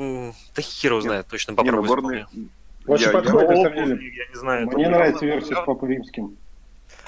м, 0.04 0.34
да 0.56 0.62
хер 0.62 0.92
его 0.92 1.02
знает, 1.02 1.28
точно 1.28 1.54
попробуй. 1.56 1.88
горные... 1.88 2.26
вспомни. 2.26 2.50
Очень 2.86 3.12
подходит, 3.12 3.50
на 3.50 3.56
самом 3.56 3.74
деле. 3.98 4.14
Я 4.16 4.28
не 4.28 4.36
знаю. 4.36 4.68
Мне 4.68 4.90
нравится 4.90 5.26
версия 5.26 5.56
с 5.56 5.66
Папой 5.66 5.90
Римским. 5.90 6.36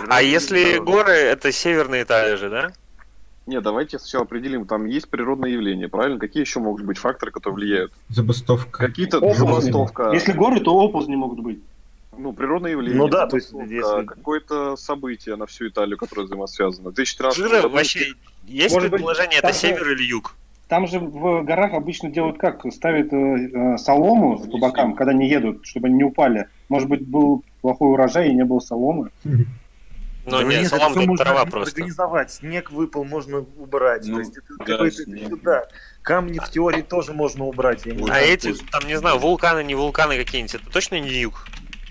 А 0.08 0.22
если 0.22 0.78
горы, 0.78 1.12
это 1.14 1.52
Северная 1.52 2.04
Италия 2.04 2.38
же, 2.38 2.50
да? 2.50 2.72
Не, 3.52 3.60
давайте 3.60 4.00
сначала 4.00 4.24
определим, 4.24 4.66
там 4.66 4.86
есть 4.86 5.10
природные 5.10 5.52
явления, 5.56 5.90
правильно? 5.90 6.18
Какие 6.18 6.42
еще 6.42 6.62
могут 6.62 6.86
быть 6.86 6.98
факторы, 6.98 7.34
которые 7.34 7.56
влияют? 7.58 7.92
Забастовка. 8.08 8.88
Какие-то 8.88 9.20
забастовка, 9.34 10.12
Если 10.14 10.32
горы, 10.32 10.62
то 10.62 10.74
оползни 10.80 11.18
могут 11.18 11.42
быть. 11.42 11.60
ну, 12.18 12.32
природные 12.32 12.72
явления, 12.72 12.98
Ну 12.98 13.10
да, 13.10 13.28
то 13.28 13.36
есть, 13.36 13.52
если- 13.52 14.06
какое-то 14.06 14.78
событие 14.78 15.36
на 15.36 15.48
всю 15.48 15.68
Италию, 15.68 15.98
которое 15.98 16.24
взаимосвязано. 16.28 16.92
В 16.92 16.94
2013 16.94 17.40
Джиро 17.42 17.62
году- 17.64 17.70
вообще 17.76 18.14
есть 18.48 18.74
Может 18.74 18.90
быть, 18.90 19.00
предположение, 19.00 19.40
это 19.40 19.48
там 19.48 19.54
же- 19.54 19.60
север 19.60 19.92
или 19.92 20.04
юг? 20.04 20.34
Там 20.70 20.88
же 20.88 21.00
в 21.00 21.44
горах 21.44 21.74
обычно 21.74 22.10
делают 22.10 22.38
как? 22.38 22.62
Ставят 22.72 23.12
э, 23.12 23.18
э, 23.18 23.78
солому 23.80 24.40
по 24.40 24.58
бокам, 24.60 24.96
когда 24.96 25.12
не 25.12 25.28
едут, 25.28 25.66
чтобы 25.66 25.88
они 25.88 25.98
не 25.98 26.04
упали. 26.06 26.48
Может 26.70 26.88
быть, 26.88 27.06
был 27.06 27.44
плохой 27.62 27.90
урожай 27.92 28.30
и 28.30 28.34
не 28.34 28.46
было 28.46 28.60
соломы. 28.60 29.10
Ну 30.26 30.32
Да 30.38 30.44
нет, 30.44 30.62
нет, 30.62 30.70
салам 30.70 30.92
это 30.92 31.02
можно 31.02 31.26
трава 31.26 31.46
просто. 31.46 31.76
организовать. 31.76 32.32
Снег 32.32 32.72
выпал, 32.72 33.04
можно 33.06 33.40
убрать. 33.40 34.06
Ну, 34.06 34.16
То 34.16 34.20
есть 34.22 34.38
это 34.38 35.30
да, 35.30 35.36
да. 35.44 35.64
Камни 36.04 36.38
в 36.40 36.50
теории 36.50 36.82
тоже 36.84 37.14
можно 37.14 37.46
убрать. 37.46 37.86
я 37.86 37.94
не 37.94 38.04
А 38.04 38.06
знаю. 38.06 38.28
эти, 38.28 38.54
там, 38.72 38.88
не 38.88 38.96
знаю, 38.98 39.18
вулканы, 39.18 39.64
не 39.64 39.74
вулканы 39.76 40.18
какие-нибудь, 40.18 40.56
это 40.56 40.70
точно 40.72 41.00
не 41.00 41.10
юг? 41.10 41.46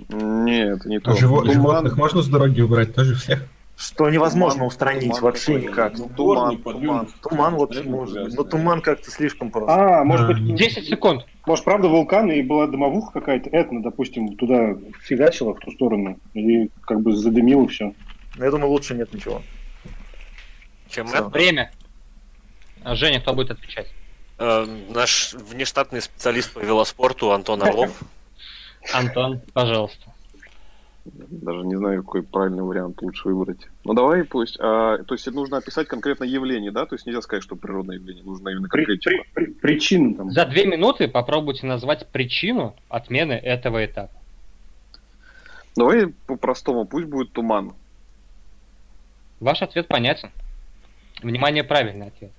Нет, 0.09 0.79
это 0.79 0.89
не 0.89 1.01
то. 1.01 1.11
А 1.11 1.15
живо- 1.15 1.43
Туман- 1.43 1.53
животных 1.53 1.97
можно 1.97 2.23
с 2.23 2.29
дороги 2.29 2.61
убрать 2.61 2.95
тоже 2.95 3.15
всех? 3.17 3.43
Что 3.77 4.09
невозможно 4.11 4.61
Туман- 4.61 4.67
устранить 4.69 5.03
туман 5.09 5.23
вообще 5.23 5.47
какой-то. 5.55 5.69
никак. 5.71 5.99
Ну, 5.99 6.11
Туман, 6.17 6.59
Туман, 6.59 7.09
туман. 7.23 7.55
вот 7.55 7.73
Реально 7.73 7.91
может, 7.91 8.17
ужасно. 8.17 8.37
но 8.37 8.45
туман 8.45 8.81
как-то 8.83 9.11
слишком 9.11 9.51
просто. 9.51 9.73
А, 10.01 10.05
может 10.05 10.27
Да, 10.29 10.33
быть, 10.35 10.43
не- 10.43 10.55
10 10.57 10.87
секунд. 10.87 11.27
может, 11.47 11.65
правда, 11.65 11.89
вулкан 11.89 12.31
и 12.31 12.43
была 12.43 12.67
дымовуха 12.67 13.13
какая-то, 13.21 13.49
этно, 13.51 13.83
допустим, 13.83 14.37
туда 14.37 14.77
фигачила 15.03 15.55
в 15.55 15.59
ту 15.61 15.71
сторону, 15.73 16.19
и 16.35 16.71
как 16.83 17.01
бы 17.01 17.17
задымило 17.17 17.67
все. 17.69 17.95
Но 18.41 18.47
я 18.47 18.51
думаю, 18.53 18.71
лучше 18.71 18.95
нет 18.95 19.13
ничего. 19.13 19.43
Чем 20.89 21.09
это? 21.09 21.29
Время. 21.29 21.71
А, 22.83 22.95
Женя, 22.95 23.21
кто 23.21 23.35
будет 23.35 23.51
отвечать? 23.51 23.87
Э, 24.39 24.65
наш 24.89 25.35
внештатный 25.35 26.01
специалист 26.01 26.51
по 26.55 26.61
велоспорту 26.61 27.33
Антон 27.33 27.63
Орлов. 27.63 27.91
Антон, 28.95 29.43
пожалуйста. 29.53 30.15
Даже 31.05 31.67
не 31.67 31.77
знаю, 31.77 32.03
какой 32.03 32.23
правильный 32.23 32.63
вариант 32.63 33.03
лучше 33.03 33.29
выбрать. 33.29 33.69
Ну 33.85 33.93
давай 33.93 34.25
пусть. 34.25 34.57
а, 34.59 34.97
то 35.05 35.15
есть 35.15 35.27
нужно 35.27 35.59
описать 35.59 35.87
конкретно 35.87 36.25
явление, 36.25 36.71
да? 36.71 36.87
То 36.87 36.95
есть 36.95 37.05
нельзя 37.05 37.21
сказать, 37.21 37.43
что 37.43 37.57
природное 37.57 37.97
явление. 37.97 38.25
Нужно 38.25 38.49
именно 38.49 38.69
При, 38.69 38.87
конкретику. 38.87 39.25
при- 39.35 39.45
при- 39.45 39.53
причину 39.53 40.15
там. 40.15 40.31
За 40.31 40.47
две 40.47 40.65
минуты 40.65 41.09
попробуйте 41.09 41.67
назвать 41.67 42.07
причину 42.09 42.75
отмены 42.89 43.35
этого 43.35 43.85
этапа. 43.85 44.15
Давай 45.77 46.07
по-простому. 46.27 46.87
Пусть 46.87 47.07
будет 47.07 47.33
туман. 47.33 47.75
Ваш 49.41 49.63
ответ 49.63 49.89
понятен. 49.89 50.31
Внимание, 51.23 51.65
правильный 51.65 52.09
ответ. 52.09 52.31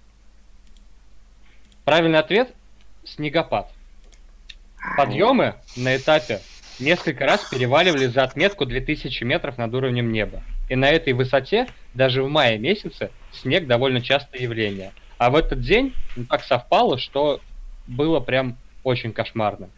Правильный 1.84 2.20
ответ– 2.20 2.54
снегопад. 3.04 3.72
Подъемы 4.98 5.56
на 5.76 5.96
этапе 5.98 6.42
несколько 6.80 7.26
раз 7.26 7.50
переваливали 7.50 8.06
за 8.06 8.24
отметку 8.24 8.66
2000 8.66 9.24
метров 9.24 9.58
над 9.58 9.74
уровнем 9.74 10.12
неба. 10.12 10.44
И 10.70 10.76
на 10.76 10.90
этой 10.90 11.14
высоте 11.14 11.68
даже 11.96 12.22
в 12.24 12.30
мае 12.30 12.60
месяце 12.60 13.10
снег 13.32 13.66
довольно 13.66 14.02
частое 14.02 14.42
явление. 14.42 14.92
А 15.18 15.32
в 15.32 15.36
этот 15.36 15.60
день 15.60 15.94
ну, 16.16 16.26
так 16.26 16.44
совпало, 16.44 17.00
что 17.00 17.42
было 17.88 18.20
прям 18.20 18.58
очень 18.84 19.12
кошмарно. 19.12 19.70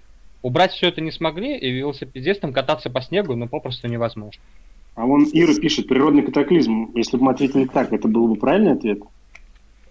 Убрать 0.41 0.73
все 0.73 0.89
это 0.89 0.99
не 0.99 1.11
смогли, 1.11 1.57
и 1.57 1.71
велосипедистам 1.71 2.51
кататься 2.51 2.89
по 2.89 3.01
снегу 3.01 3.35
ну 3.35 3.47
попросту 3.47 3.87
невозможно. 3.87 4.41
А 4.95 5.05
вон 5.05 5.25
Ира 5.31 5.53
пишет, 5.59 5.87
природный 5.87 6.21
катаклизм. 6.23 6.91
Если 6.95 7.17
бы 7.17 7.23
мы 7.23 7.31
ответили 7.31 7.65
так, 7.65 7.91
это 7.91 8.07
был 8.07 8.27
бы 8.27 8.35
правильный 8.35 8.73
ответ? 8.73 8.99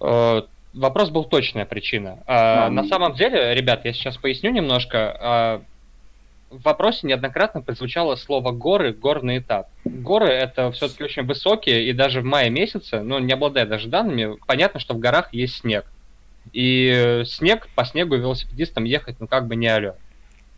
Э, 0.00 0.42
Вопрос 0.74 1.10
был 1.10 1.24
точная 1.24 1.66
причина. 1.66 2.20
А, 2.26 2.66
А, 2.66 2.70
На 2.70 2.84
самом 2.84 3.14
деле, 3.14 3.54
ребят, 3.54 3.84
я 3.84 3.92
сейчас 3.92 4.16
поясню 4.16 4.50
немножко. 4.52 5.16
А, 5.20 5.62
В 6.50 6.62
вопросе 6.64 7.06
неоднократно 7.06 7.62
прозвучало 7.62 8.14
слово 8.14 8.52
горы, 8.52 8.92
горный 8.92 9.38
этап. 9.38 9.68
Горы 9.84 10.26
это 10.28 10.70
все-таки 10.72 11.02
очень 11.04 11.22
высокие, 11.24 11.88
и 11.88 11.92
даже 11.94 12.20
в 12.20 12.24
мае 12.24 12.50
месяце, 12.50 13.00
ну, 13.02 13.18
не 13.18 13.32
обладая 13.32 13.64
даже 13.66 13.88
данными, 13.88 14.36
понятно, 14.46 14.78
что 14.78 14.92
в 14.94 14.98
горах 14.98 15.32
есть 15.32 15.56
снег. 15.56 15.86
И 16.52 16.90
э, 16.94 17.24
снег, 17.24 17.68
по 17.74 17.84
снегу 17.86 18.16
велосипедистам 18.16 18.84
ехать, 18.84 19.16
ну, 19.18 19.26
как 19.26 19.46
бы 19.46 19.56
не 19.56 19.66
алё. 19.66 19.94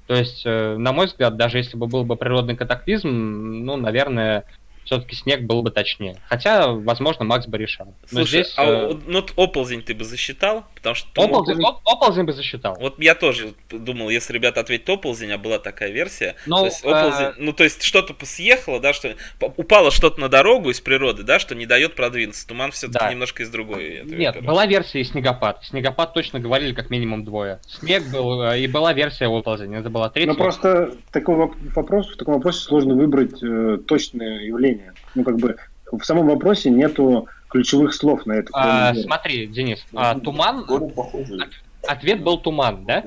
То 0.06 0.14
есть, 0.14 0.42
э, 0.44 0.76
на 0.76 0.92
мой 0.92 1.06
взгляд, 1.06 1.36
даже 1.36 1.58
если 1.58 1.76
бы 1.76 1.86
был 1.86 2.04
бы 2.04 2.16
природный 2.16 2.56
катаклизм, 2.56 3.08
ну, 3.08 3.76
наверное, 3.76 4.44
все-таки 4.84 5.16
снег 5.16 5.42
был 5.42 5.62
бы 5.62 5.70
точнее. 5.70 6.16
Хотя, 6.28 6.68
возможно, 6.68 7.24
Макс 7.24 7.46
бы 7.46 7.56
решал. 7.56 7.86
Но 7.86 8.18
Слушай, 8.18 8.28
здесь, 8.28 8.54
а 8.56 8.64
э, 8.64 8.94
ну, 9.06 9.20
вот 9.20 9.32
оползень 9.36 9.82
ты 9.82 9.94
бы 9.94 10.04
засчитал? 10.04 10.64
Потому 10.84 10.96
что... 10.96 11.08
Оползень, 11.22 11.64
оп- 11.64 11.80
оползень 11.84 12.24
бы 12.24 12.32
засчитал. 12.34 12.76
Вот 12.78 12.98
я 13.00 13.14
тоже 13.14 13.54
думал, 13.70 14.10
если 14.10 14.34
ребята 14.34 14.60
ответят 14.60 14.88
оползень, 14.90 15.32
а 15.32 15.38
была 15.38 15.58
такая 15.58 15.90
версия. 15.90 16.36
Ну, 16.44 16.56
то 16.58 16.64
есть 16.66 16.84
оползень, 16.84 17.24
э, 17.26 17.32
ну 17.38 17.52
то 17.54 17.64
есть 17.64 17.82
что-то 17.82 18.14
съехало, 18.26 18.80
да, 18.80 18.92
что 18.92 19.14
упало 19.56 19.90
что-то 19.90 20.20
на 20.20 20.28
дорогу 20.28 20.68
из 20.70 20.80
природы, 20.82 21.22
да, 21.22 21.38
что 21.38 21.54
не 21.54 21.64
дает 21.64 21.94
продвинуться. 21.94 22.46
Туман 22.46 22.70
все-таки 22.72 22.98
Да. 23.04 23.10
немножко 23.10 23.42
из 23.42 23.48
другой. 23.48 23.94
этой 23.94 24.16
Нет, 24.18 24.30
операции. 24.36 24.46
была 24.46 24.66
версия 24.66 25.00
и 25.00 25.04
снегопад. 25.04 25.64
Снегопад 25.64 26.12
точно 26.12 26.38
говорили 26.38 26.74
как 26.74 26.90
минимум 26.90 27.24
двое. 27.24 27.60
Снег 27.66 28.04
был, 28.10 28.42
э, 28.42 28.60
и 28.60 28.66
была 28.66 28.92
версия 28.92 29.26
оползень. 29.26 29.74
Это 29.74 29.88
была 29.88 30.10
третья. 30.10 30.32
Ну 30.32 30.36
просто 30.36 30.94
такой 31.12 31.36
воп- 31.36 31.72
вопрос, 31.74 32.12
в 32.12 32.16
таком 32.18 32.34
вопросе 32.34 32.58
сложно 32.60 32.94
выбрать 32.94 33.42
э, 33.42 33.78
точное 33.86 34.40
явление. 34.40 34.92
Ну 35.14 35.24
как 35.24 35.36
бы 35.38 35.56
в 35.90 36.02
самом 36.04 36.26
вопросе 36.26 36.70
нету 36.70 37.28
ключевых 37.54 37.94
слов 37.94 38.26
на 38.26 38.32
это. 38.32 38.50
А, 38.52 38.92
смотри, 38.94 39.46
Денис, 39.46 39.86
а, 39.94 40.18
туман, 40.18 40.66
ответ 41.86 42.20
был 42.20 42.38
туман, 42.38 42.84
да? 42.84 43.04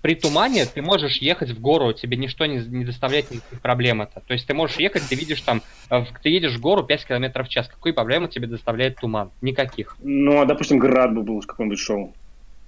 При 0.00 0.14
тумане 0.14 0.64
ты 0.64 0.80
можешь 0.80 1.16
ехать 1.16 1.50
в 1.50 1.60
гору, 1.60 1.92
тебе 1.92 2.16
ничто 2.16 2.46
не, 2.46 2.58
не 2.58 2.84
доставляет 2.86 3.30
никаких 3.30 3.60
проблем 3.60 4.00
это. 4.00 4.22
То 4.26 4.32
есть 4.32 4.46
ты 4.46 4.54
можешь 4.54 4.78
ехать, 4.78 5.02
ты 5.06 5.14
видишь 5.14 5.42
там, 5.42 5.60
э, 5.90 6.04
ты 6.22 6.30
едешь 6.30 6.56
в 6.56 6.60
гору 6.60 6.84
5 6.84 7.04
км 7.04 7.42
в 7.42 7.48
час. 7.48 7.68
Какие 7.68 7.92
проблемы 7.92 8.28
тебе 8.28 8.46
доставляет 8.46 8.96
туман? 8.96 9.30
Никаких. 9.42 9.96
Ну, 10.00 10.40
а 10.40 10.46
допустим, 10.46 10.78
град 10.78 11.12
бы 11.12 11.22
был 11.22 11.42
в 11.42 11.46
каком-нибудь 11.46 11.78
шоу. 11.78 12.14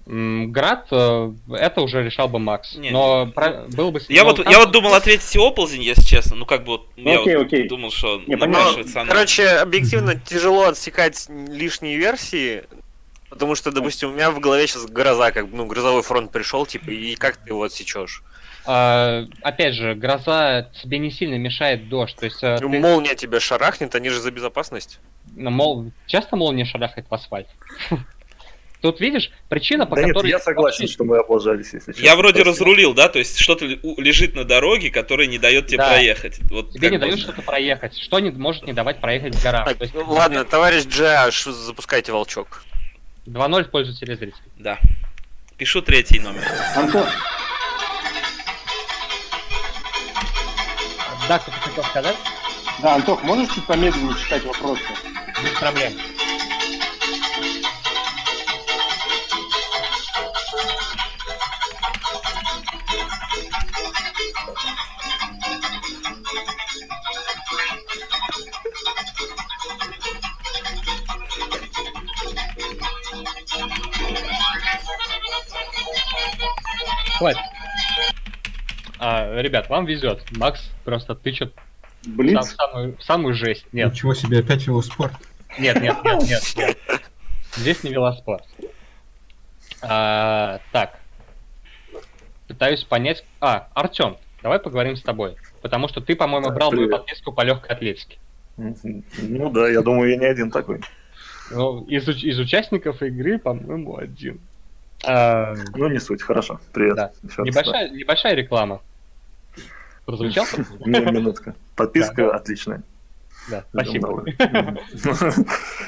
Град, 0.04 0.88
э, 0.90 1.32
это 1.52 1.80
уже 1.80 2.02
решал 2.02 2.28
бы 2.28 2.38
Макс. 2.40 2.74
Не, 2.74 2.90
но 2.90 3.26
про- 3.28 3.66
был 3.68 3.92
бы... 3.92 4.00
Я 4.08 4.24
вот, 4.24 4.44
я 4.50 4.58
вот 4.58 4.72
думал 4.72 4.94
ответить 4.94 5.36
оползень, 5.36 5.82
если 5.82 6.02
честно. 6.02 6.36
Ну, 6.36 6.44
как 6.44 6.64
бы 6.64 6.72
вот 6.72 6.88
я 6.96 7.20
окей, 7.20 7.36
вот 7.36 7.46
окей. 7.46 7.68
думал, 7.68 7.92
что 7.92 8.20
Не, 8.26 8.34
напрашивается 8.34 9.00
оно. 9.02 9.10
Короче, 9.12 9.46
объективно 9.48 10.16
тяжело 10.18 10.64
отсекать 10.68 11.28
лишние 11.28 11.96
версии, 11.98 12.64
потому 13.30 13.54
что, 13.54 13.70
допустим, 13.70 14.10
у 14.10 14.12
меня 14.14 14.32
в 14.32 14.40
голове 14.40 14.66
сейчас 14.66 14.86
гроза, 14.86 15.30
как 15.30 15.48
бы, 15.48 15.56
ну, 15.56 15.66
грозовой 15.66 16.02
фронт 16.02 16.32
пришел, 16.32 16.66
типа, 16.66 16.90
и 16.90 17.14
как 17.14 17.36
ты 17.36 17.50
его 17.50 17.62
отсечешь? 17.62 18.24
А, 18.66 19.24
опять 19.42 19.74
же, 19.74 19.94
гроза 19.94 20.68
тебе 20.82 20.98
не 20.98 21.10
сильно 21.12 21.36
мешает 21.36 21.88
дождь. 21.88 22.16
То 22.16 22.24
есть, 22.26 22.42
э, 22.42 22.58
ты- 22.58 22.66
Молния 22.68 23.14
тебя 23.14 23.38
шарахнет, 23.38 23.94
они 23.94 24.08
же 24.10 24.20
за 24.20 24.30
безопасность. 24.32 24.98
ну, 25.36 25.50
мол, 25.50 25.90
часто 26.06 26.34
молния 26.36 26.64
шарахает 26.64 27.06
в 27.08 27.14
асфальт. 27.14 27.46
Тут 28.82 28.98
видишь, 29.00 29.30
причина, 29.48 29.86
по 29.86 29.94
Да 29.94 30.02
нет, 30.02 30.12
которой... 30.12 30.28
я 30.30 30.40
согласен, 30.40 30.88
что 30.88 31.04
мы 31.04 31.18
облажались, 31.18 31.72
если 31.72 31.92
честно. 31.92 32.04
Я 32.04 32.16
вроде 32.16 32.40
Спасибо. 32.40 32.50
разрулил, 32.50 32.94
да, 32.94 33.08
то 33.08 33.20
есть 33.20 33.38
что-то 33.38 33.64
лежит 33.64 34.34
на 34.34 34.44
дороге, 34.44 34.90
которое 34.90 35.28
не 35.28 35.38
дает 35.38 35.68
тебе 35.68 35.78
Да. 35.78 35.88
проехать. 35.90 36.40
Вот 36.50 36.72
Тебе 36.72 36.90
не 36.90 36.98
дают 36.98 37.20
что-то 37.20 37.42
проехать. 37.42 37.96
Что 37.96 38.18
не, 38.18 38.30
может 38.32 38.64
не 38.66 38.72
давать 38.72 39.00
проехать 39.00 39.36
в 39.36 39.42
горах. 39.42 39.66
Так, 39.68 39.78
То 39.78 39.84
есть, 39.84 39.94
ну, 39.94 40.04
ладно, 40.08 40.44
товарищ 40.44 40.82
GH, 40.84 41.52
запускайте 41.52 42.10
волчок. 42.10 42.64
2-0 43.26 43.64
в 43.64 43.70
пользу 43.70 43.94
телезрителей. 43.96 44.42
Да. 44.58 44.78
Пишу 45.56 45.80
третий 45.80 46.18
номер. 46.18 46.42
Антон, 46.74 47.06
Да, 51.28 51.38
кто-то 51.38 51.56
хотел 51.60 51.84
сказать? 51.84 52.16
да, 52.82 52.94
Антох, 52.96 53.22
можешь 53.22 53.54
чуть 53.54 53.64
помедленнее 53.66 54.14
читать 54.24 54.44
вопросы? 54.44 54.82
Без 55.42 55.50
проблем. 55.58 55.92
Хватит. 77.22 77.40
А, 78.98 79.40
ребят, 79.40 79.68
вам 79.68 79.86
везет. 79.86 80.24
Макс 80.32 80.72
просто 80.84 81.14
тычет 81.14 81.54
в, 82.02 82.08
Блиц? 82.16 82.34
сам- 82.34 82.44
самую, 82.44 82.96
самую 83.00 83.34
жесть. 83.34 83.64
Нет, 83.70 83.92
Ничего 83.92 84.12
себе, 84.14 84.40
опять 84.40 84.66
велоспорт. 84.66 85.12
нет, 85.56 85.80
нет, 85.80 86.02
нет, 86.02 86.22
нет, 86.22 86.42
нет. 86.56 86.78
Здесь 87.56 87.84
не 87.84 87.92
велоспорт. 87.92 88.44
А, 89.82 90.58
так. 90.72 90.98
Пытаюсь 92.48 92.82
понять. 92.82 93.24
А, 93.40 93.68
Артем, 93.74 94.16
давай 94.42 94.58
поговорим 94.58 94.96
с 94.96 95.02
тобой. 95.02 95.36
Потому 95.60 95.86
что 95.86 96.00
ты, 96.00 96.16
по-моему, 96.16 96.50
брал 96.50 96.72
мою 96.72 96.88
привет. 96.88 97.02
подписку 97.02 97.32
по 97.32 97.42
легкой 97.42 97.70
атлетике. 97.70 98.18
Ну 98.56 99.48
да, 99.50 99.68
я 99.68 99.82
думаю, 99.82 100.10
я 100.10 100.16
не 100.16 100.26
один 100.26 100.50
такой. 100.50 100.80
Ну, 101.52 101.84
из, 101.84 102.08
из 102.08 102.40
участников 102.40 103.00
игры, 103.00 103.38
по-моему, 103.38 103.96
один. 103.96 104.40
А, 105.06 105.54
Ну, 105.74 105.88
не 105.88 105.98
суть, 105.98 106.22
хорошо. 106.22 106.60
Привет. 106.72 106.96
Да. 106.96 107.10
Еще 107.22 107.36
раз, 107.38 107.46
небольшая, 107.46 107.88
небольшая 107.90 108.34
реклама. 108.34 108.80
Прозвучал? 110.06 110.44
Минутка. 110.84 111.54
Подписка 111.76 112.14
Да. 112.26 112.30
отличная. 112.36 112.82
Да, 113.50 113.64
спасибо. 113.72 114.24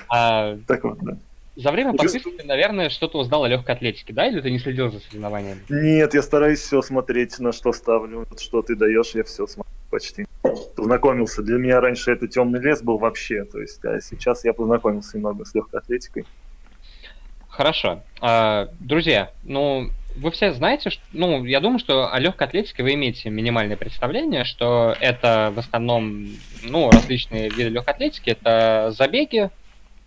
А, 0.08 0.56
Так 0.66 0.84
вот, 0.84 0.98
да. 1.00 1.16
за 1.56 1.70
время 1.72 1.92
подписки 1.94 2.30
ты, 2.36 2.44
наверное, 2.44 2.88
что-то 2.90 3.18
узнал 3.18 3.44
о 3.44 3.48
легкой 3.48 3.74
атлетике, 3.76 4.12
да? 4.12 4.26
Или 4.26 4.40
ты 4.40 4.50
не 4.50 4.58
следил 4.58 4.90
за 4.90 5.00
соревнованиями? 5.00 5.60
Нет, 5.68 6.14
я 6.14 6.22
стараюсь 6.22 6.60
все 6.60 6.82
смотреть, 6.82 7.38
на 7.38 7.52
что 7.52 7.72
ставлю. 7.72 8.26
Что 8.38 8.62
ты 8.62 8.74
даешь, 8.76 9.10
я 9.14 9.22
все 9.24 9.46
смотрю. 9.46 9.70
почти. 9.90 10.26
Познакомился. 10.76 11.42
Для 11.42 11.56
меня 11.58 11.80
раньше 11.80 12.10
это 12.12 12.26
темный 12.26 12.60
лес 12.60 12.82
был 12.82 12.98
вообще. 12.98 13.44
То 13.44 13.60
есть, 13.60 13.84
а 13.84 14.00
сейчас 14.00 14.44
я 14.44 14.52
познакомился 14.52 15.16
немного 15.16 15.44
с 15.44 15.54
легкой 15.54 15.80
атлетикой. 15.80 16.26
Хорошо. 17.56 18.00
А, 18.20 18.68
друзья, 18.80 19.30
ну, 19.44 19.90
вы 20.16 20.32
все 20.32 20.52
знаете, 20.52 20.90
что, 20.90 21.02
ну, 21.12 21.44
я 21.44 21.60
думаю, 21.60 21.78
что 21.78 22.12
о 22.12 22.18
легкой 22.18 22.48
атлетике 22.48 22.82
вы 22.82 22.94
имеете 22.94 23.30
минимальное 23.30 23.76
представление, 23.76 24.42
что 24.42 24.96
это 25.00 25.52
в 25.54 25.60
основном, 25.60 26.26
ну, 26.64 26.90
различные 26.90 27.48
виды 27.50 27.68
легкой 27.68 27.94
атлетики, 27.94 28.30
это 28.30 28.92
забеги, 28.98 29.50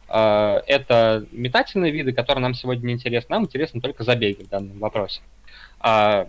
а, 0.10 0.62
это 0.68 1.26
метательные 1.32 1.94
виды, 1.94 2.12
которые 2.12 2.42
нам 2.42 2.54
сегодня 2.54 2.88
не 2.88 2.94
интересны. 2.96 3.36
Нам 3.36 3.44
интересны 3.46 3.80
только 3.80 4.04
забеги 4.04 4.44
в 4.44 4.50
данном 4.50 4.78
вопросе. 4.80 5.22
А, 5.80 6.28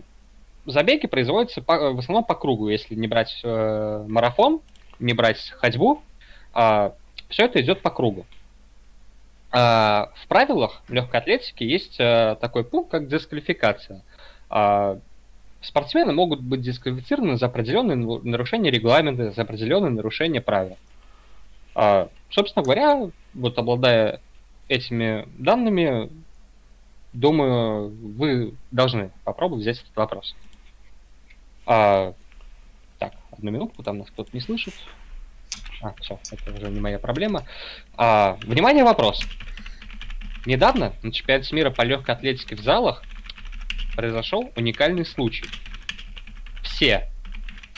забеги 0.67 1.09
производятся 1.09 1.63
по, 1.63 1.95
в 1.95 1.99
основном 1.99 2.23
по 2.23 2.37
кругу, 2.37 2.69
если 2.69 2.95
не 2.95 3.09
брать 3.09 3.41
э, 3.43 4.05
марафон, 4.09 4.61
не 5.01 5.15
брать 5.15 5.51
ходьбу, 5.51 6.01
все 6.53 7.45
это 7.45 7.61
идет 7.61 7.83
по 7.83 7.91
кругу. 7.91 8.25
Э, 9.53 10.07
в 10.15 10.29
правилах 10.29 10.83
легкой 10.89 11.21
атлетики 11.21 11.65
есть 11.65 11.99
э, 11.99 12.37
такой 12.41 12.65
пункт, 12.65 12.91
как 12.91 13.09
дисквалификация. 13.09 14.03
Э, 14.51 14.99
спортсмены 15.61 16.13
могут 16.13 16.41
быть 16.41 16.61
дисквалифицированы 16.61 17.37
за 17.37 17.47
определенные 17.47 17.97
нарушения 17.97 18.71
регламента, 18.71 19.33
за 19.33 19.43
определенные 19.43 19.91
нарушения 19.91 20.41
правил. 20.41 20.77
Э, 21.75 22.09
собственно 22.31 22.65
говоря, 22.65 23.11
вот 23.35 23.59
обладая 23.59 24.21
этими 24.69 25.27
данными, 25.39 26.11
думаю, 27.13 27.89
вы 27.89 28.55
должны 28.71 29.11
попробовать 29.25 29.63
взять 29.63 29.81
этот 29.81 29.97
вопрос. 29.97 30.35
А, 31.67 32.15
так, 32.99 33.13
одну 33.31 33.51
минутку, 33.51 33.83
там 33.83 33.99
нас 33.99 34.09
кто-то 34.11 34.31
не 34.33 34.41
слышит. 34.41 34.75
А, 35.81 35.95
все, 36.01 36.19
это 36.33 36.53
уже 36.53 36.69
не 36.71 36.81
моя 36.81 36.99
проблема. 36.99 37.45
А, 37.97 38.39
внимание, 38.43 38.85
вопрос. 38.85 39.23
Недавно 40.45 40.95
на 41.03 41.13
чемпионате 41.13 41.55
мира 41.55 41.71
по 41.71 41.83
легкой 41.83 42.15
атлетике 42.15 42.57
в 42.57 42.61
залах 42.61 43.03
произошел 43.95 44.51
уникальный 44.57 45.05
случай. 45.05 45.47
Все 46.63 47.09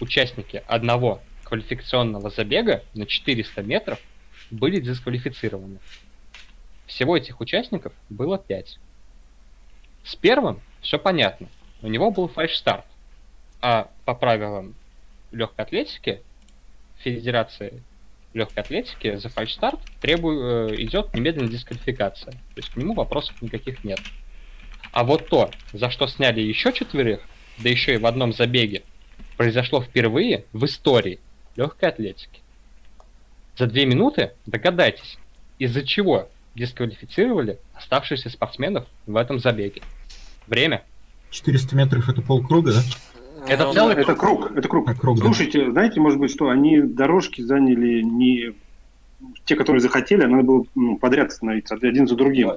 участники 0.01 0.63
одного 0.67 1.21
квалификационного 1.45 2.31
забега 2.31 2.85
на 2.95 3.07
400 3.07 3.63
метров 3.63 3.99
были 4.51 4.81
дисквалифицированы. 4.81 5.79
Всего 6.87 7.17
этих 7.17 7.41
участников 7.41 7.93
было 8.09 8.39
5. 8.39 8.79
С 10.05 10.17
первым 10.17 10.61
все 10.81 10.99
понятно. 10.99 11.49
У 11.83 11.89
него 11.89 12.11
был 12.11 12.29
фальш-старт. 12.29 12.85
А 13.61 13.91
по 14.05 14.15
правилам 14.15 14.75
легкой 15.33 15.65
атлетики, 15.65 16.23
Федерации 16.99 17.83
легкой 18.33 18.61
атлетики 18.61 19.17
за 19.17 19.29
фальш-старт 19.29 19.81
требует, 20.01 20.73
э, 20.73 20.83
идет 20.83 21.15
немедленная 21.15 21.51
дисквалификация. 21.51 22.33
То 22.33 22.57
есть 22.57 22.71
к 22.71 22.77
нему 22.77 22.95
вопросов 22.95 23.41
никаких 23.43 23.85
нет. 23.85 24.01
А 24.93 25.05
вот 25.05 25.29
то, 25.29 25.51
за 25.73 25.91
что 25.91 26.07
сняли 26.07 26.41
еще 26.41 26.73
четверых, 26.73 27.21
да 27.59 27.69
еще 27.69 27.95
и 27.95 27.99
в 27.99 28.07
одном 28.07 28.33
забеге, 28.33 28.83
произошло 29.37 29.83
впервые 29.83 30.45
в 30.53 30.65
истории 30.65 31.19
легкой 31.57 31.91
атлетики. 31.91 32.41
За 33.57 33.67
две 33.67 33.87
минуты 33.87 34.33
догадайтесь, 34.47 35.19
из-за 35.59 35.83
чего 35.83 36.29
дисквалифицировали 36.55 37.59
оставшихся 37.75 38.31
спортсменов 38.31 38.87
в 39.07 39.17
этом 39.17 39.39
забеге. 39.39 39.83
Время. 40.47 40.83
400 41.31 41.77
метров 41.77 42.09
это 42.09 42.23
полкруга, 42.23 42.73
да? 42.73 42.83
Это 43.49 43.65
Ну, 43.67 43.73
целый 43.73 43.95
это 43.97 44.15
круг, 44.15 44.53
это 44.57 44.69
круг. 44.69 44.89
А, 44.89 44.95
круг, 44.95 45.19
да. 45.19 45.25
Слушайте, 45.25 45.71
знаете, 45.71 46.01
может 46.01 46.19
быть, 46.19 46.31
что 46.31 46.49
они 46.49 46.81
дорожки 46.81 47.43
заняли 47.43 48.03
не 48.03 48.53
те, 49.45 49.57
которые 49.57 49.81
захотели, 49.81 50.23
а 50.23 50.29
надо 50.29 50.43
было 50.45 50.65
ну, 50.75 50.97
подряд 50.99 51.33
становиться, 51.33 51.75
один 51.75 52.07
за 52.09 52.17
другим. 52.17 52.53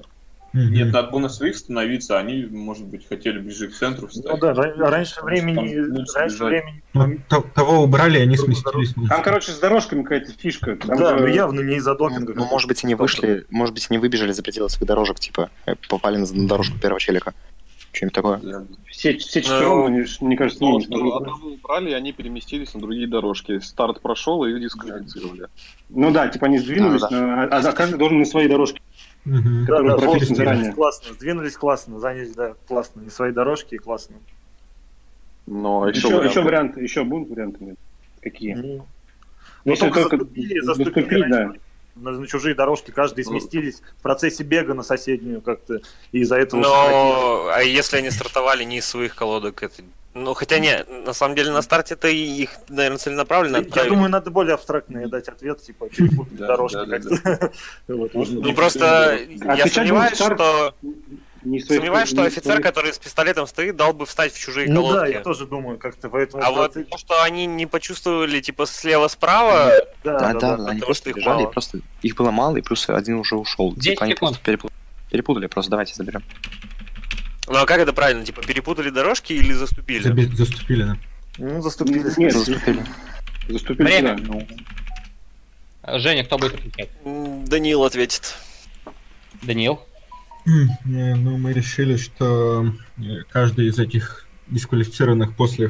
Мгм. 0.54 0.72
Нет, 0.72 0.93
надо 0.93 1.10
было 1.10 1.22
на 1.22 1.30
своих 1.30 1.58
становиться, 1.58 2.19
они, 2.19 2.46
может 2.46 2.86
быть, 2.86 3.08
хотели 3.08 3.39
ближе 3.39 3.69
к 3.69 3.74
центру 3.74 4.08
встать. 4.08 4.26
Ну 4.32 4.38
да, 4.38 4.54
ра- 4.54 4.78
раньше 4.78 5.24
времени, 5.24 5.76
раньше 6.15 6.43
времени. 6.43 6.84
Ну, 6.93 7.17
то- 7.28 7.43
того 7.56 7.82
убрали, 7.82 8.19
они 8.19 8.38
сместились. 8.38 8.93
Там, 9.10 9.24
короче, 9.24 9.52
с 9.52 9.58
дорожками 9.58 10.04
какая-то 10.04 10.32
фишка. 10.34 10.76
Там 10.76 10.96
Да, 10.96 11.17
же- 11.17 11.22
ну 11.24 11.28
явно 11.28 11.62
не 11.62 11.78
из-за 11.78 11.96
допинга. 11.96 12.34
ну, 12.36 12.46
может 12.46 12.67
быть, 12.67 12.84
они 12.84 12.93
вышли, 12.93 13.46
может 13.50 13.74
быть, 13.74 13.88
они 13.89 13.98
выбежали 13.98 14.32
за 14.32 14.43
пределы 14.43 14.69
своих 14.69 14.88
дорожек, 14.88 15.19
типа, 15.19 15.50
э, 15.65 15.74
попали 15.89 16.17
на 16.17 16.28
на 16.32 16.48
дорожку 16.48 16.78
первого 16.78 17.00
челика. 17.00 17.34
Что-нибудь 17.93 18.13
такое. 18.15 18.38
Да. 18.38 18.65
все, 18.89 19.15
все 19.19 19.41
четвером, 19.43 19.91
мне, 19.91 20.06
мне 20.21 20.36
кажется, 20.36 20.63
Ну, 20.63 20.79
не 20.79 20.86
что 20.86 21.15
одного 21.17 21.47
убрали, 21.49 21.91
и 21.91 21.93
они 21.93 22.12
переместились 22.12 22.73
на 22.73 22.79
другие 22.82 23.08
дорожки. 23.08 23.60
Старт 23.60 24.01
прошел, 24.01 24.43
и 24.45 24.49
их 24.51 24.60
дисквалифицировали. 24.62 25.45
Ну 25.89 26.10
да, 26.12 26.27
типа 26.27 26.47
они 26.47 26.58
сдвинулись, 26.58 27.01
Да, 27.01 27.10
на- 27.12 27.43
а, 27.43 27.60
а 27.60 27.71
каждый 27.71 27.99
должен 27.99 28.17
на 28.19 28.25
своей 28.25 28.49
дорожке. 28.49 28.82
Да, 29.25 29.82
да, 29.84 29.95
вот, 29.97 30.21
сдвинулись 30.23 30.73
классно, 30.73 31.13
сдвинулись 31.13 31.56
классно, 31.56 31.99
занялись, 31.99 32.34
да, 32.34 32.56
классно. 32.67 33.01
Не 33.01 33.10
свои 33.12 33.32
дорожки, 33.32 33.77
классно. 33.77 34.15
Но 35.45 35.88
еще, 35.88 35.99
Еще, 35.99 36.08
варианты. 36.17 36.29
еще 36.29 36.41
варианты, 36.41 36.82
еще 36.82 37.03
будут 37.03 37.29
варианты? 37.29 37.63
нет? 37.63 37.75
Какие? 38.21 38.53
Ну, 38.56 38.86
ну, 39.65 39.75
только 39.75 40.01
только 40.01 40.17
заступили, 40.17 40.60
заступили 40.62 41.29
да. 41.29 41.53
На, 41.95 42.12
на 42.12 42.27
чужие 42.27 42.56
дорожки, 42.56 42.91
каждый 42.91 43.23
Ну. 43.25 43.32
сместились 43.32 43.82
в 43.97 44.01
процессе 44.01 44.43
бега 44.43 44.73
на 44.73 44.84
соседнюю 44.84 45.41
как-то, 45.41 45.79
и 46.12 46.19
из-за 46.19 46.38
этого. 46.38 46.62
Но, 46.62 47.47
а 47.53 47.62
если 47.62 47.97
они 47.97 48.10
стартовали 48.10 48.63
не 48.63 48.77
из 48.77 48.86
своих 48.86 49.15
колодок, 49.15 49.63
это... 49.63 49.82
Ну, 50.15 50.36
хотя 50.36 50.60
не, 50.60 50.84
на 51.06 51.13
самом 51.13 51.36
деле 51.36 51.51
на 51.51 51.63
старте 51.63 51.95
это 51.95 52.08
их, 52.08 52.51
наверное, 52.69 52.99
целенаправленно 52.99 53.58
Я 53.58 53.62
отправили. 53.63 53.89
думаю, 53.89 54.12
надо 54.12 54.29
более 54.29 54.53
абстрактно 54.53 55.08
дать 55.08 55.27
ответ, 55.27 55.60
типа, 55.63 55.89
перепутать 55.89 56.36
дорожки 56.38 56.86
как-то. 56.88 57.51
Ну, 57.88 58.53
просто 58.53 59.19
я 59.56 59.65
сомневаюсь, 59.67 60.15
что... 60.15 60.75
Не 61.45 61.60
своих- 61.60 61.79
Сомневаюсь, 61.82 62.10
что 62.10 62.23
офицер, 62.23 62.43
своих- 62.53 62.62
который 62.63 62.93
с 62.93 62.97
пистолетом 62.99 63.47
стоит, 63.47 63.75
дал 63.75 63.93
бы 63.93 64.06
встать 64.06 64.34
в 64.34 64.39
чужие 64.39 64.69
Ну 64.69 64.84
да, 64.84 64.89
колодки. 64.93 65.13
я 65.13 65.19
тоже 65.21 65.45
думаю, 65.45 65.77
как-то 65.77 66.10
поэтому... 66.10 66.43
А 66.43 66.51
вот 66.51 66.73
то, 66.73 66.97
что 66.97 67.21
они 67.23 67.45
не 67.45 67.65
почувствовали, 67.65 68.39
типа, 68.39 68.65
слева-справа, 68.65 69.73
Да, 70.03 70.19
да, 70.19 70.34
да, 70.34 70.53
они 70.56 70.58
потому 70.63 70.79
просто 70.82 71.01
что 71.01 71.10
их 71.10 71.15
бежали, 71.17 71.36
мало. 71.41 71.49
и 71.49 71.51
просто 71.51 71.79
их 72.01 72.15
было 72.15 72.32
мало, 72.32 72.58
и 72.58 72.62
плюс 72.62 72.88
один 72.89 73.15
уже 73.15 73.36
ушел. 73.36 73.73
10 73.75 73.82
Типа 73.95 74.06
они 74.06 74.13
просто 74.15 74.39
перепутали. 74.43 74.73
Перепутали, 75.12 75.47
просто 75.47 75.69
давайте 75.71 75.93
заберем. 75.95 76.23
ну 77.47 77.58
а 77.58 77.65
как 77.65 77.79
это 77.79 77.93
правильно? 77.93 78.23
Типа, 78.25 78.41
перепутали 78.41 78.89
дорожки 78.89 79.34
или 79.34 79.53
заступили? 79.53 80.10
Заби- 80.10 80.34
Заступили, 80.36 80.84
да. 80.84 80.97
Ну, 81.38 81.62
заступились. 81.62 82.15
Нет, 82.17 82.32
Заступили. 82.34 82.86
заступили 83.49 83.84
Время. 83.88 84.17
А, 85.82 85.99
Женя, 85.99 86.23
кто 86.23 86.38
будет 86.38 86.53
отвечать? 86.53 86.89
Даниил 87.03 87.84
ответит. 87.84 88.36
Даниил? 89.41 89.82
Э, 90.45 90.49
Ну, 91.15 91.38
мы 91.38 91.53
решили, 91.53 91.95
что 91.95 92.65
э, 92.97 93.01
каждый 93.29 93.67
из 93.67 93.79
этих 93.79 94.27
дисквалифицированных 94.47 95.36
после, 95.36 95.69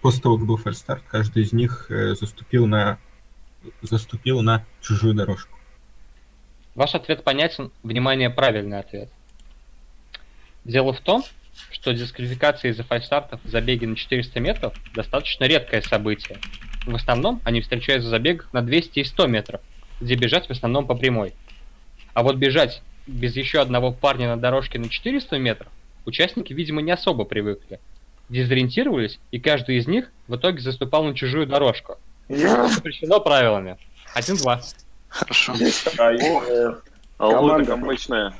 после 0.00 0.20
того, 0.20 0.36
как 0.36 0.46
был 0.46 0.56
фальстарт, 0.56 1.02
каждый 1.06 1.44
из 1.44 1.52
них 1.52 1.86
э, 1.90 2.14
заступил 2.14 2.66
на 2.66 2.98
заступил 3.82 4.40
на 4.40 4.64
чужую 4.80 5.14
дорожку. 5.14 5.58
Ваш 6.74 6.94
ответ 6.94 7.22
понятен. 7.24 7.70
Внимание, 7.82 8.30
правильный 8.30 8.78
ответ. 8.78 9.10
Дело 10.64 10.94
в 10.94 11.00
том, 11.00 11.22
что 11.70 11.92
дисквалификация 11.92 12.70
из-за 12.70 12.84
фальстартов 12.84 13.40
в 13.44 13.48
забеге 13.50 13.86
на 13.86 13.96
400 13.96 14.40
метров 14.40 14.74
достаточно 14.94 15.44
редкое 15.44 15.82
событие. 15.82 16.38
В 16.86 16.94
основном 16.94 17.40
они 17.44 17.60
встречаются 17.60 18.08
в 18.08 18.10
забегах 18.10 18.50
на 18.52 18.62
200 18.62 19.00
и 19.00 19.04
100 19.04 19.26
метров, 19.26 19.60
где 20.00 20.14
бежать 20.14 20.46
в 20.46 20.50
основном 20.50 20.86
по 20.86 20.94
прямой. 20.94 21.34
А 22.14 22.22
вот 22.22 22.36
бежать 22.36 22.82
без 23.10 23.36
еще 23.36 23.60
одного 23.60 23.92
парня 23.92 24.28
на 24.28 24.36
дорожке 24.40 24.78
на 24.78 24.88
400 24.88 25.38
метров 25.38 25.68
участники, 26.06 26.52
видимо, 26.52 26.82
не 26.82 26.92
особо 26.92 27.24
привыкли. 27.24 27.80
Дезориентировались, 28.28 29.18
и 29.30 29.40
каждый 29.40 29.76
из 29.78 29.86
них 29.86 30.10
в 30.28 30.36
итоге 30.36 30.60
заступал 30.60 31.04
на 31.04 31.14
чужую 31.14 31.46
дорожку. 31.46 31.96
Запрещено 32.28 33.20
правилами. 33.20 33.76
1-2. 34.14 34.60
Хорошо. 35.08 35.52
А, 35.98 37.26
лыжа 37.26 37.36
Команда. 37.36 37.64
камбэчная. 37.66 38.32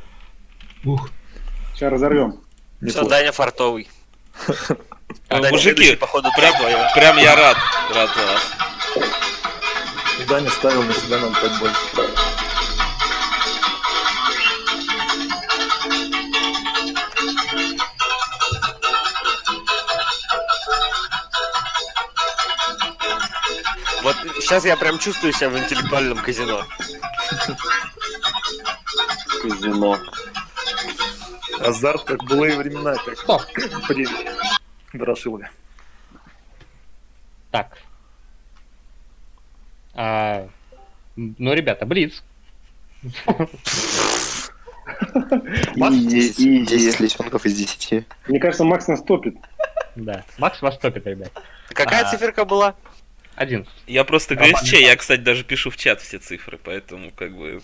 Ух, 0.85 1.11
Сейчас 1.75 1.93
разорвем. 1.93 2.41
Все, 2.87 3.07
Даня 3.07 3.33
фартовый. 3.33 3.89
А, 5.29 5.39
мужики, 5.51 5.97
походу, 5.97 6.29
прям, 6.37 6.55
прям 6.95 7.19
я 7.19 7.37
рад, 7.37 7.57
рад 7.95 8.11
за 8.15 8.27
вас. 8.27 8.53
Даня 10.29 10.51
ставил 10.51 10.83
на 10.85 10.95
себя 10.95 11.19
нам 11.19 11.35
5 11.35 11.59
больше. 11.61 12.40
Вот 24.03 24.17
сейчас 24.41 24.65
я 24.65 24.77
прям 24.77 24.99
чувствую 24.99 25.33
себя 25.33 25.51
в 25.51 25.59
интеллектуальном 25.59 26.19
казино. 26.19 26.65
Казино. 29.43 29.99
Азарт, 31.61 32.05
как 32.05 32.25
былые 32.25 32.57
времена, 32.57 32.95
как 32.97 33.19
Стоп. 33.19 33.43
при 33.89 34.07
Дорошилове. 34.93 35.51
Так. 37.51 37.79
А, 39.95 40.49
ну, 41.17 41.53
ребята, 41.53 41.85
Блиц. 41.85 42.23
Десять 45.77 46.39
изи. 46.41 47.03
лисенков 47.03 47.45
из 47.47 47.57
10. 47.57 48.05
Мне 48.29 48.41
кажется, 48.41 48.65
Макс 48.65 48.87
нас 48.89 49.03
топит. 49.03 49.37
Да. 49.97 50.25
Макс 50.39 50.61
вас 50.63 50.79
топит, 50.79 51.07
ребят. 51.07 51.31
Какая 51.69 52.05
А. 52.07 52.11
циферка 52.11 52.45
была? 52.45 52.75
11. 53.37 53.73
Я 53.87 54.05
просто 54.05 54.35
ГСЧ, 54.35 54.73
я, 54.75 54.97
кстати, 54.97 55.21
даже 55.21 55.45
пишу 55.45 55.71
в 55.71 55.77
чат 55.77 56.01
все 56.01 56.19
цифры, 56.19 56.59
поэтому 56.63 57.11
как 57.11 57.37
бы 57.37 57.63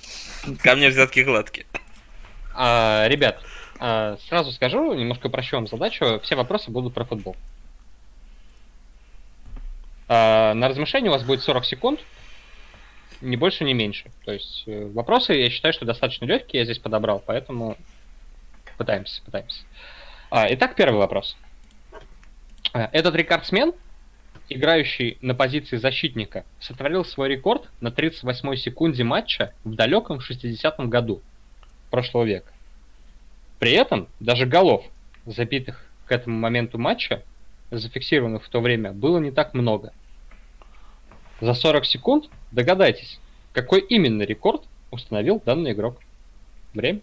ко 0.62 0.74
мне 0.74 0.88
взятки 0.88 1.20
гладкие. 1.20 1.66
А, 2.54 3.06
ребят, 3.08 3.42
а, 3.78 4.16
сразу 4.28 4.52
скажу, 4.52 4.94
немножко 4.94 5.26
упрощу 5.26 5.56
вам 5.56 5.66
задачу. 5.66 6.20
Все 6.22 6.36
вопросы 6.36 6.70
будут 6.70 6.94
про 6.94 7.04
футбол. 7.04 7.36
А, 10.08 10.54
на 10.54 10.68
размышление 10.68 11.10
у 11.10 11.14
вас 11.14 11.24
будет 11.24 11.42
40 11.42 11.64
секунд. 11.64 12.00
Ни 13.20 13.36
больше, 13.36 13.64
ни 13.64 13.72
меньше. 13.72 14.10
То 14.24 14.32
есть 14.32 14.64
э, 14.66 14.90
вопросы, 14.92 15.32
я 15.32 15.48
считаю, 15.48 15.72
что 15.72 15.86
достаточно 15.86 16.26
легкие, 16.26 16.60
я 16.60 16.64
здесь 16.64 16.78
подобрал, 16.78 17.22
поэтому 17.24 17.78
пытаемся, 18.76 19.22
пытаемся. 19.24 19.62
А, 20.30 20.52
итак, 20.52 20.74
первый 20.74 20.98
вопрос. 20.98 21.36
Этот 22.74 23.14
рекордсмен, 23.14 23.72
играющий 24.48 25.18
на 25.20 25.34
позиции 25.34 25.76
защитника, 25.76 26.44
сотворил 26.60 27.04
свой 27.04 27.28
рекорд 27.28 27.68
на 27.80 27.90
38 27.90 28.56
секунде 28.56 29.04
матча 29.04 29.52
в 29.64 29.74
далеком 29.74 30.18
60-м 30.18 30.88
году 30.88 31.20
прошлого 31.90 32.24
века. 32.24 32.52
При 33.58 33.72
этом 33.72 34.08
даже 34.20 34.46
голов, 34.46 34.84
забитых 35.24 35.84
к 36.06 36.12
этому 36.12 36.38
моменту 36.38 36.78
матча, 36.78 37.22
зафиксированных 37.70 38.44
в 38.44 38.48
то 38.48 38.60
время, 38.60 38.92
было 38.92 39.18
не 39.18 39.30
так 39.30 39.54
много. 39.54 39.92
За 41.40 41.54
40 41.54 41.84
секунд 41.84 42.30
догадайтесь, 42.52 43.18
какой 43.52 43.80
именно 43.80 44.22
рекорд 44.22 44.62
установил 44.90 45.42
данный 45.44 45.72
игрок. 45.72 45.98
Время? 46.74 47.00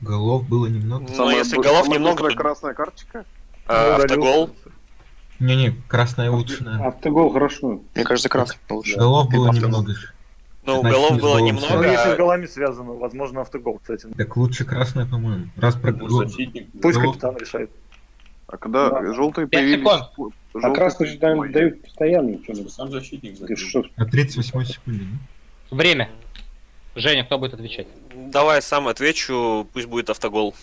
Голов 0.00 0.48
было 0.48 0.66
немного. 0.66 1.06
Ну, 1.08 1.14
Самая 1.14 1.38
если 1.38 1.56
голов 1.56 1.88
немного, 1.88 2.30
красная 2.34 2.74
карточка. 2.74 3.24
а, 3.66 3.96
автогол. 3.96 4.50
Не-не, 5.42 5.74
красная 5.88 6.30
лучше, 6.30 6.62
наверное. 6.62 6.88
Автогол 6.88 7.30
хорошо. 7.32 7.80
Мне 7.94 8.04
кажется, 8.04 8.28
красный 8.28 8.58
лучше. 8.70 8.96
Голов 8.96 9.28
было 9.28 9.50
немного. 9.50 9.94
Ну, 10.64 10.80
голов 10.82 11.10
было 11.18 11.20
голом 11.20 11.38
Ну, 11.40 11.46
немного. 11.46 11.82
если 11.82 11.96
с 12.10 12.12
а- 12.12 12.16
голами 12.16 12.46
связано, 12.46 12.92
возможно, 12.92 13.40
автогол, 13.40 13.78
кстати. 13.80 14.06
Так 14.16 14.36
лучше 14.36 14.64
красная, 14.64 15.04
по-моему. 15.04 15.46
Раз 15.56 15.74
про 15.74 15.90
гол. 15.90 16.08
защитник. 16.24 16.68
Пусть 16.80 17.00
капитан 17.00 17.36
решает. 17.36 17.70
А 18.46 18.56
когда 18.56 18.90
Да. 18.90 19.12
желтые 19.14 19.48
появились... 19.48 19.82
секунд. 19.82 20.34
А 20.54 20.70
красный 20.70 21.06
же 21.08 21.18
дают, 21.18 21.82
постоянно. 21.82 22.38
Сам 22.68 22.90
защитник 22.92 23.38
ты? 23.38 23.56
На 23.96 24.06
38 24.06 24.64
секунде, 24.64 25.04
да? 25.70 25.76
Время. 25.76 26.10
Женя, 26.94 27.24
кто 27.24 27.38
будет 27.38 27.54
отвечать? 27.54 27.88
Давай 28.14 28.62
сам 28.62 28.86
отвечу, 28.86 29.66
пусть 29.72 29.86
будет 29.86 30.10
автогол. 30.10 30.54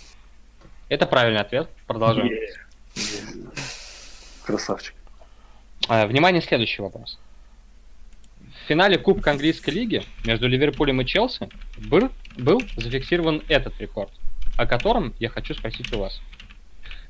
Это 0.87 1.05
правильный 1.05 1.41
ответ. 1.41 1.67
Продолжаем. 1.87 2.29
Красавчик. 4.53 4.95
А, 5.87 6.07
Внимание, 6.07 6.41
следующий 6.41 6.81
вопрос. 6.81 7.19
В 8.39 8.67
финале 8.67 8.97
Кубка 8.97 9.29
Английской 9.29 9.69
лиги 9.69 10.01
между 10.25 10.47
Ливерпулем 10.47 11.01
и 11.01 11.05
Челси 11.05 11.49
был, 11.77 12.09
был 12.35 12.59
зафиксирован 12.75 13.43
этот 13.47 13.79
рекорд, 13.79 14.09
о 14.57 14.65
котором 14.65 15.13
я 15.19 15.29
хочу 15.29 15.53
спросить 15.53 15.93
у 15.93 15.99
вас. 15.99 16.19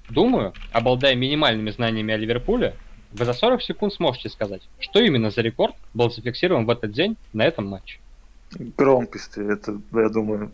Думаю, 0.09 0.53
обладая 0.73 1.15
минимальными 1.15 1.69
знаниями 1.71 2.13
о 2.13 2.17
Ливерпуле, 2.17 2.75
вы 3.13 3.23
за 3.23 3.31
40 3.31 3.61
секунд 3.63 3.93
сможете 3.93 4.27
сказать, 4.29 4.61
что 4.81 4.99
именно 4.99 5.31
за 5.31 5.39
рекорд 5.41 5.75
был 5.93 6.11
зафиксирован 6.11 6.65
в 6.65 6.69
этот 6.69 6.91
день 6.91 7.15
на 7.31 7.43
этом 7.45 7.67
матче. 7.67 7.99
Громкости, 8.51 9.39
это, 9.39 9.79
я 9.93 10.09
думаю, 10.09 10.51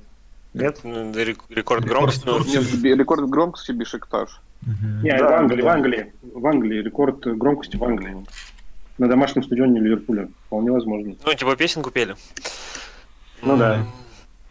нет? 0.53 0.81
Ну, 0.83 1.11
рек- 1.13 1.45
Рекорд 1.49 1.83
громкости. 1.83 2.27
рекорд 2.93 3.27
громкости 3.27 3.71
Бешикташ. 3.71 4.39
Мгм. 4.61 5.03
Не, 5.03 5.17
Да, 5.17 5.29
в 5.29 5.33
Англии, 5.33 5.61
да. 5.61 5.65
в 5.65 5.67
Англии. 5.69 6.13
В 6.33 6.47
Англии. 6.47 6.81
Рекорд 6.81 7.25
громкости 7.25 7.77
в 7.77 7.83
Англии. 7.83 8.15
На 8.97 9.07
домашнем 9.07 9.43
стадионе 9.43 9.79
Ливерпуля. 9.81 10.29
Вполне 10.47 10.71
возможно. 10.71 11.15
Ну, 11.25 11.33
типа 11.33 11.55
песенку 11.55 11.91
пели. 11.91 12.15
Ну 13.41 13.57
да. 13.57 13.77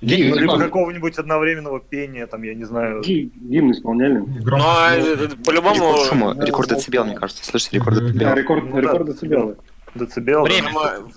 Ну, 0.00 0.08
Десять 0.08 0.36
либо 0.36 0.58
какого-нибудь 0.58 1.16
одновременного 1.18 1.80
пения, 1.80 2.26
там, 2.26 2.42
я 2.42 2.54
не 2.54 2.64
знаю. 2.64 3.00
Ги- 3.00 3.30
Гимн 3.34 3.72
исполняли. 3.72 4.18
Ну, 4.18 4.56
а, 4.60 4.94
э, 4.94 5.28
по-любому... 5.46 5.74
Рекорд 5.76 6.06
шума, 6.08 6.36
рекорд 6.44 6.68
децибел, 6.68 7.06
мне 7.06 7.14
кажется. 7.16 7.42
Слышите, 7.42 7.76
рекорд 7.78 7.96
Мгм. 8.02 8.06
Да, 8.08 8.12
децибел. 8.12 8.34
рекорд, 8.34 8.64
Ну 8.64 8.72
да. 8.74 8.80
рекорд 8.82 9.06
децибелы. 9.06 9.56
Децибел. 9.94 10.42
Время. 10.42 10.68
по-моему, 10.74 11.08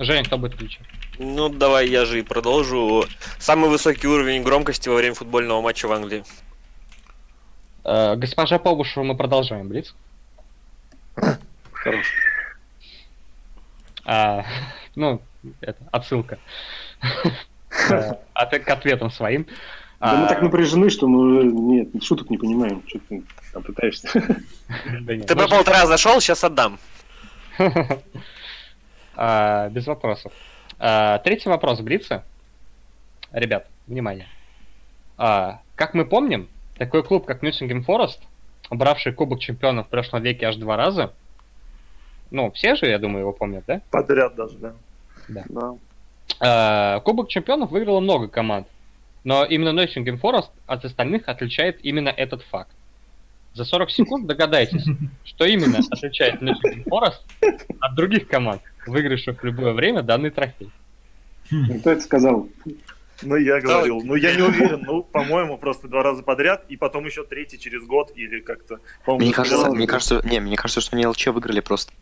Женя, 0.00 0.24
кто 0.24 0.36
будет 0.38 0.54
отвечать? 0.54 0.82
Ну, 1.20 1.48
давай 1.48 1.88
я 1.88 2.04
же 2.06 2.18
и 2.18 2.22
продолжу. 2.22 3.04
Самый 3.38 3.70
высокий 3.70 4.08
уровень 4.08 4.42
громкости 4.42 4.88
во 4.88 4.96
время 4.96 5.14
футбольного 5.14 5.60
матча 5.62 5.86
в 5.86 5.92
Англии. 5.92 6.24
Э, 7.84 8.16
Госпожа 8.16 8.58
Побушева, 8.58 9.04
мы 9.04 9.16
продолжаем, 9.16 9.68
Блиц. 9.68 9.94
Хорош. 11.72 12.06
А, 14.04 14.44
ну, 14.94 15.20
это 15.60 15.82
отсылка 15.92 16.38
от- 18.34 18.58
к 18.58 18.68
ответам 18.70 19.10
своим. 19.10 19.46
Да 20.00 20.16
мы 20.16 20.24
А, 20.26 20.28
так 20.28 20.42
напряжены, 20.42 20.90
что 20.90 21.06
мы 21.08 21.44
нет, 21.44 22.02
шуток 22.02 22.28
не 22.28 22.36
понимаем. 22.36 22.82
Что 22.86 22.98
ты 23.08 23.22
там 23.52 23.62
пытаешься? 23.62 24.08
да 25.00 25.16
нет, 25.16 25.26
Ты 25.26 25.36
по 25.36 25.48
полтора 25.48 25.86
зашел, 25.86 26.20
сейчас 26.20 26.44
отдам. 26.44 26.78
А, 29.16 29.68
Без 29.68 29.86
вопросов. 29.86 30.32
А, 30.78 31.18
Третий 31.18 31.48
вопрос 31.48 31.80
Блица. 31.80 32.24
Ребят, 33.30 33.68
внимание. 33.86 34.26
А, 35.16 35.60
Как 35.76 35.94
мы 35.94 36.04
помним, 36.04 36.48
такой 36.76 37.02
клуб, 37.02 37.26
как 37.26 37.42
Ньютингем 37.42 37.82
Форест, 37.82 38.20
бравший 38.70 39.12
Кубок 39.12 39.40
Чемпионов 39.40 39.86
в 39.86 39.90
прошлом 39.90 40.22
веке 40.22 40.46
аж 40.46 40.56
два 40.56 40.76
раза, 40.76 41.12
ну, 42.30 42.50
все 42.50 42.74
же, 42.74 42.86
я 42.86 42.98
думаю, 42.98 43.20
его 43.20 43.32
помнят, 43.32 43.64
да? 43.66 43.80
Подряд 43.90 44.34
даже, 44.34 44.58
да. 44.58 44.72
Да. 45.28 45.44
А, 46.40 47.00
Кубок 47.00 47.28
Чемпионов 47.28 47.70
выиграло 47.70 48.00
много 48.00 48.28
команд, 48.28 48.66
но 49.22 49.44
именно 49.44 49.72
Ноттингем 49.72 50.18
Форест 50.18 50.50
от 50.66 50.84
остальных 50.84 51.28
отличает 51.28 51.84
именно 51.84 52.08
этот 52.08 52.42
факт. 52.42 52.70
За 53.54 53.64
40 53.64 53.90
секунд 53.90 54.26
догадайтесь, 54.26 54.84
что 55.24 55.44
именно 55.44 55.78
отличает 55.78 56.40
Ноттингем 56.40 56.84
Форест 56.84 57.22
от 57.80 57.94
других 57.94 58.26
команд, 58.26 58.62
выигравших 58.86 59.40
в 59.40 59.44
любое 59.44 59.72
время 59.72 60.02
данный 60.02 60.30
трофей. 60.30 60.70
Кто 61.78 61.90
это 61.90 62.00
сказал? 62.00 62.48
Ну, 63.22 63.36
я 63.36 63.60
говорил, 63.60 64.00
ну, 64.02 64.14
я 64.14 64.34
не 64.34 64.42
уверен, 64.48 64.82
ну, 64.86 65.02
по-моему, 65.02 65.58
просто 65.58 65.88
два 65.88 66.02
раза 66.02 66.22
подряд, 66.22 66.64
и 66.68 66.76
потом 66.76 67.04
еще 67.06 67.24
третий 67.24 67.58
через 67.58 67.82
год, 67.84 68.12
или 68.14 68.40
как-то, 68.40 68.80
по-моему, 69.04 69.26
Мне 69.26 69.34
кажется, 69.34 69.70
мне 69.70 69.86
кажется, 69.86 70.22
не, 70.24 70.40
мне 70.40 70.56
кажется, 70.56 70.80
что 70.80 70.96
они 70.96 71.06
ЛЧ 71.06 71.28
выиграли 71.28 71.60
просто 71.60 71.92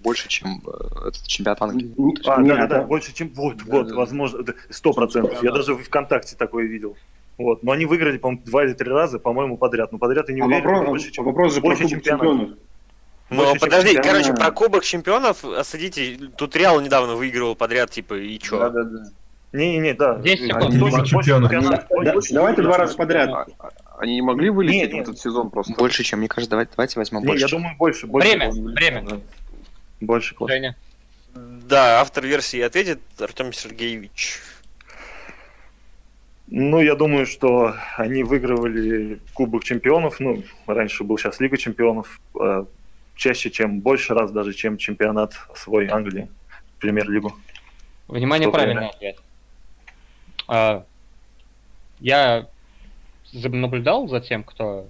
больше, 0.00 0.28
чем 0.28 0.62
э, 0.66 1.08
этот 1.08 1.26
чемпионат 1.26 1.62
Англии. 1.62 1.92
А, 2.24 2.42
да, 2.42 2.66
да, 2.66 2.82
больше, 2.82 3.12
чем, 3.12 3.30
вот, 3.34 3.62
вот, 3.62 3.90
возможно, 3.92 4.44
сто 4.70 4.92
процентов, 4.92 5.42
я 5.42 5.52
даже 5.52 5.74
в 5.74 5.82
ВКонтакте 5.82 6.36
такое 6.36 6.66
видел. 6.66 6.96
Вот, 7.36 7.62
но 7.62 7.72
они 7.72 7.86
выиграли, 7.86 8.18
по-моему, 8.18 8.42
два 8.44 8.64
или 8.64 8.72
три 8.72 8.90
раза, 8.90 9.18
по-моему, 9.20 9.56
подряд, 9.56 9.92
но 9.92 9.98
подряд 9.98 10.28
я 10.28 10.34
не 10.34 10.40
А 10.40 10.44
уверен, 10.44 10.64
вопрос, 10.64 10.86
больше, 10.86 11.10
чем, 11.12 11.24
вопрос 11.24 11.54
же 11.54 11.60
больше 11.60 11.88
чемпионов. 11.88 12.50
Ну, 13.30 13.54
подожди, 13.60 13.94
чемпионат. 13.94 14.06
короче, 14.06 14.32
про 14.34 14.50
Кубок 14.50 14.84
Чемпионов, 14.84 15.44
осадите, 15.44 16.18
тут 16.36 16.56
Реал 16.56 16.80
недавно 16.80 17.14
выигрывал 17.14 17.54
подряд, 17.54 17.90
типа, 17.90 18.14
и 18.14 18.38
чё? 18.38 18.58
Да-да-да. 18.58 19.04
Не-не-не, 19.52 19.94
да. 19.94 20.18
Десять 20.18 20.50
А, 20.50 20.60
секунд. 20.60 20.64
точно, 20.64 20.74
Лига 20.78 20.90
больше 20.96 21.06
чемпионов. 21.10 21.50
чемпионат, 21.50 21.86
Да- 22.04 22.12
больше 22.12 22.34
Давайте 22.34 22.62
два 22.62 22.76
раза 22.78 22.96
подряд. 22.96 23.48
Они 23.98 24.14
не 24.16 24.22
могли 24.22 24.50
вылететь 24.50 24.92
Не, 24.92 24.98
в 25.00 25.02
этот 25.02 25.18
сезон 25.18 25.50
просто? 25.50 25.74
Больше, 25.74 26.02
чем, 26.04 26.18
мне 26.20 26.28
кажется, 26.28 26.50
давайте, 26.50 26.72
давайте 26.76 26.98
возьмем 27.00 27.20
Не, 27.20 27.26
больше. 27.26 27.44
я 27.44 27.48
думаю, 27.50 27.76
больше. 27.78 28.06
больше 28.06 28.28
Время, 28.28 28.50
время. 28.52 29.02
Да. 29.08 29.20
Больше 30.00 30.34
класс. 30.34 30.50
Женя. 30.52 30.76
Да, 31.34 32.00
автор 32.00 32.24
версии 32.26 32.60
ответит 32.60 33.00
Артем 33.18 33.52
Сергеевич. 33.52 34.40
Ну, 36.50 36.80
я 36.80 36.94
думаю, 36.94 37.26
что 37.26 37.74
они 37.96 38.22
выигрывали 38.22 39.20
Кубок 39.34 39.64
Чемпионов, 39.64 40.18
ну, 40.20 40.42
раньше 40.66 41.04
был 41.04 41.18
сейчас 41.18 41.40
Лига 41.40 41.56
Чемпионов, 41.58 42.20
э, 42.40 42.64
чаще, 43.16 43.50
чем 43.50 43.80
больше 43.80 44.14
раз 44.14 44.30
даже, 44.30 44.54
чем 44.54 44.78
чемпионат 44.78 45.34
свой 45.54 45.88
Англии, 45.88 46.28
Премьер-лигу. 46.80 47.34
Внимание, 48.06 48.46
Что 48.48 48.52
правильный 48.56 48.88
ответ. 48.88 49.18
А, 50.48 50.84
Я 52.00 52.46
наблюдал 53.32 54.08
за 54.08 54.20
тем, 54.20 54.42
кто 54.42 54.86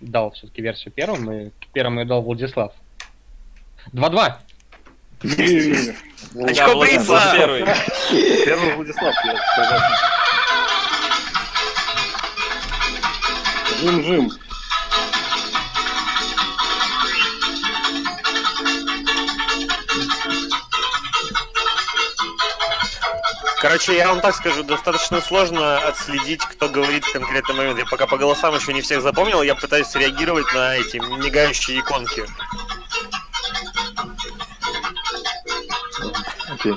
дал 0.00 0.32
все-таки 0.32 0.60
версию 0.60 0.92
первым, 0.92 1.30
и 1.32 1.50
первым 1.72 2.00
ее 2.00 2.04
дал 2.04 2.22
Владислав. 2.22 2.72
2-2. 3.92 4.34
Очко 5.22 6.74
первый. 7.32 7.64
Первый 8.44 8.74
Владислав, 8.74 9.14
я 9.24 9.36
согласен. 9.54 9.96
Жим-жим. 13.80 14.30
Короче, 23.62 23.96
я 23.96 24.08
вам 24.08 24.20
так 24.20 24.34
скажу, 24.34 24.64
достаточно 24.64 25.20
сложно 25.20 25.78
отследить, 25.78 26.42
кто 26.42 26.68
говорит 26.68 27.04
в 27.04 27.12
конкретный 27.12 27.54
момент. 27.54 27.78
Я 27.78 27.86
пока 27.86 28.08
по 28.08 28.18
голосам 28.18 28.56
еще 28.56 28.72
не 28.72 28.80
всех 28.80 29.02
запомнил, 29.02 29.40
я 29.40 29.54
пытаюсь 29.54 29.94
реагировать 29.94 30.52
на 30.52 30.74
эти 30.74 30.96
мигающие 30.96 31.78
иконки. 31.78 32.24
Окей. 36.50 36.74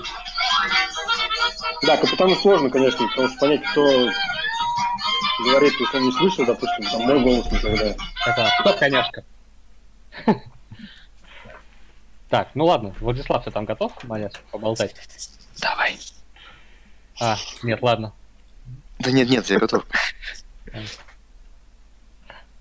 Да, 1.81 1.97
капитану 1.97 2.35
сложно, 2.35 2.69
конечно, 2.69 3.07
потому 3.07 3.29
что 3.29 3.39
понять, 3.39 3.63
кто 3.71 4.11
говорит, 5.43 5.73
если 5.79 5.97
он 5.97 6.03
не 6.03 6.11
слышал, 6.11 6.45
допустим, 6.45 6.91
там 6.91 7.01
мой 7.01 7.19
голос 7.19 7.51
никогда. 7.51 7.95
Это 8.27 8.51
кто, 8.59 8.73
конечно. 8.73 9.23
Так, 12.29 12.49
ну 12.53 12.65
ладно, 12.65 12.93
Владислав, 12.99 13.43
ты 13.43 13.49
там 13.49 13.65
готов, 13.65 13.91
молодец, 14.03 14.33
поболтать? 14.51 14.93
Давай. 15.57 15.97
А, 17.19 17.37
нет, 17.63 17.81
ладно. 17.81 18.13
Да 18.99 19.11
нет, 19.11 19.29
нет, 19.29 19.45
я 19.49 19.59
готов. 19.59 19.85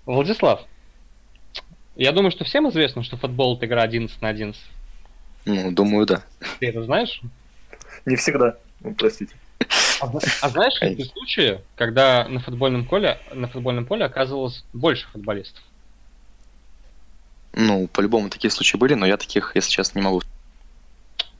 Владислав, 0.05 0.61
я 1.95 2.11
думаю, 2.11 2.31
что 2.31 2.43
всем 2.43 2.69
известно, 2.69 3.03
что 3.03 3.17
футбол 3.17 3.57
это 3.57 3.65
игра 3.65 3.81
11 3.81 4.21
на 4.21 4.29
11. 4.29 4.61
Ну, 5.45 5.71
думаю, 5.71 6.05
да. 6.05 6.23
Ты 6.59 6.67
это 6.67 6.83
знаешь? 6.83 7.21
Не 8.05 8.15
всегда. 8.15 8.57
Ну, 8.81 8.93
простите. 8.93 9.33
А, 10.01 10.11
а 10.41 10.49
знаешь 10.49 10.77
какие 10.79 11.05
случаи, 11.05 11.61
когда 11.75 12.27
на 12.27 12.39
футбольном 12.39 12.85
поле, 12.85 13.19
на 13.33 13.47
футбольном 13.47 13.85
поле 13.85 14.05
оказывалось 14.05 14.65
больше 14.73 15.07
футболистов? 15.09 15.63
Ну, 17.53 17.87
по-любому 17.87 18.29
такие 18.29 18.51
случаи 18.51 18.75
были, 18.75 18.95
но 18.95 19.05
я 19.05 19.15
таких, 19.15 19.55
если 19.55 19.71
честно, 19.71 19.99
не 19.99 20.03
могу. 20.03 20.21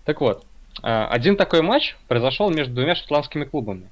Так 0.05 0.21
вот, 0.21 0.45
один 0.81 1.37
такой 1.37 1.61
матч 1.61 1.95
произошел 2.07 2.49
между 2.49 2.73
двумя 2.73 2.95
шотландскими 2.95 3.45
клубами. 3.45 3.89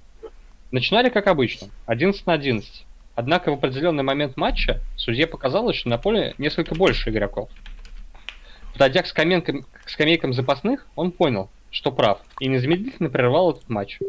Начинали 0.72 1.10
как 1.10 1.28
обычно, 1.28 1.68
11 1.86 2.26
на 2.26 2.34
11. 2.34 2.86
Однако 3.16 3.52
в 3.52 3.56
определенный 3.56 4.04
момент 4.04 4.38
матча 4.38 4.82
судье 4.96 5.28
показалось, 5.28 5.78
что 5.78 5.90
на 5.90 5.98
поле 5.98 6.34
несколько 6.38 6.74
больше 6.74 7.12
игроков. 7.12 7.50
Подойдя 8.74 9.04
к 9.04 9.08
скамейкам, 9.08 9.66
к 9.86 9.90
скамейкам 9.90 10.34
запасных, 10.34 10.88
он 10.96 11.12
понял, 11.12 11.50
что 11.70 11.92
прав, 11.92 12.20
и 12.40 12.48
незамедлительно 12.48 13.10
прервал 13.10 13.52
этот 13.52 13.70
матч. 13.70 14.00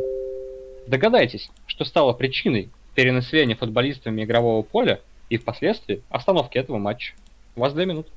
Догадайтесь, 0.86 1.50
что 1.66 1.84
стало 1.84 2.14
причиной 2.14 2.70
перенаселения 2.94 3.56
футболистами 3.56 4.24
игрового 4.24 4.62
поля 4.62 5.00
и 5.28 5.36
впоследствии 5.36 6.02
остановки 6.08 6.56
этого 6.56 6.78
матча. 6.78 7.14
У 7.56 7.60
вас 7.60 7.74
две 7.74 7.86
минуты. 7.86 8.10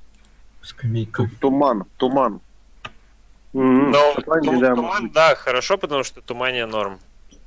Скамейка. 0.61 1.29
Туман, 1.39 1.85
туман. 1.97 2.41
Но 3.53 4.13
Шотландия, 4.15 4.51
тум- 4.51 4.59
да, 4.61 4.75
туман, 4.75 5.09
да, 5.11 5.35
хорошо, 5.35 5.77
потому 5.77 6.03
что 6.03 6.21
тумане 6.21 6.65
норм. 6.65 6.99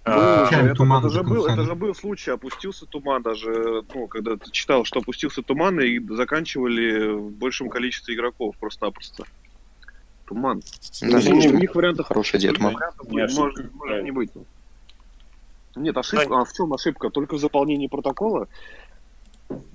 Ну, 0.06 0.12
А, 0.14 0.48
это, 0.50 0.74
туман 0.74 1.04
это 1.04 1.10
же 1.12 1.22
был, 1.22 1.46
это 1.46 1.62
же 1.62 1.74
был 1.74 1.94
случай, 1.94 2.30
опустился 2.30 2.86
туман 2.86 3.22
даже, 3.22 3.82
ну, 3.94 4.06
когда 4.08 4.36
ты 4.36 4.50
читал, 4.50 4.84
что 4.84 5.00
опустился 5.00 5.42
туман 5.42 5.78
и 5.80 5.98
заканчивали 6.14 7.12
в 7.12 7.30
большем 7.32 7.68
количестве 7.68 8.14
игроков 8.14 8.56
просто-напросто. 8.58 9.24
Туман. 10.26 10.62
Да, 11.02 11.18
У 11.18 11.20
них- 11.20 11.52
у 11.52 11.56
них 11.58 11.74
вариантов 11.74 12.08
туман. 12.08 12.74
вариантов 12.74 13.10
Не 13.10 13.20
ошибка 13.20 13.42
может, 13.42 13.74
может 13.74 14.04
не 14.04 14.10
быть. 14.10 14.30
Нет, 15.76 15.96
ошибка. 15.96 16.40
А 16.40 16.44
в 16.44 16.52
чем 16.52 16.72
ошибка? 16.72 17.10
Только 17.10 17.34
в 17.34 17.38
заполнении 17.38 17.86
протокола? 17.86 18.48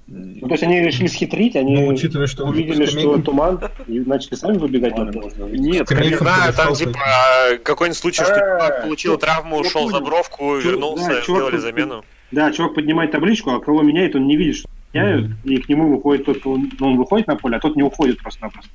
Ну, 0.07 0.47
то 0.47 0.53
есть 0.53 0.63
они 0.63 0.81
решили 0.81 1.07
схитрить, 1.07 1.55
они 1.55 1.75
Ну, 1.75 1.87
учитывая, 1.87 2.27
что 2.27 2.45
увидели, 2.45 2.85
по 2.85 2.91
что 2.91 3.21
туман, 3.21 3.59
и 3.87 3.99
начали 4.01 4.35
сами 4.35 4.57
выбегать. 4.57 4.95
Можно 4.95 5.45
Нет, 5.45 5.87
Скамейка 5.87 6.09
не 6.11 6.17
знаю, 6.17 6.53
там 6.53 6.73
типа 6.75 6.99
а, 6.99 7.57
какой-нибудь 7.57 7.97
случай, 7.97 8.23
что 8.23 8.33
Э, 8.33 8.37
чувак 8.39 8.83
получил 8.83 9.17
травму, 9.17 9.57
ушел 9.57 9.89
за 9.89 9.99
бровку, 10.01 10.57
вернулся, 10.57 11.21
сделали 11.23 11.57
замену. 11.57 12.03
Да, 12.31 12.51
чувак 12.51 12.75
поднимает 12.75 13.11
табличку, 13.11 13.49
а 13.51 13.59
кого 13.59 13.81
меняет, 13.81 14.15
он 14.15 14.27
не 14.27 14.37
видит, 14.37 14.57
что 14.57 14.69
меняют, 14.93 15.31
и 15.43 15.57
к 15.57 15.69
нему 15.69 15.95
выходит 15.95 16.25
тот, 16.25 16.39
кто- 16.39 16.55
ну, 16.57 16.67
он 16.87 16.97
выходит 16.97 17.25
на 17.27 17.35
поле, 17.35 17.57
а 17.57 17.59
тот 17.59 17.75
не 17.75 17.83
уходит 17.83 18.19
просто-напросто. 18.21 18.69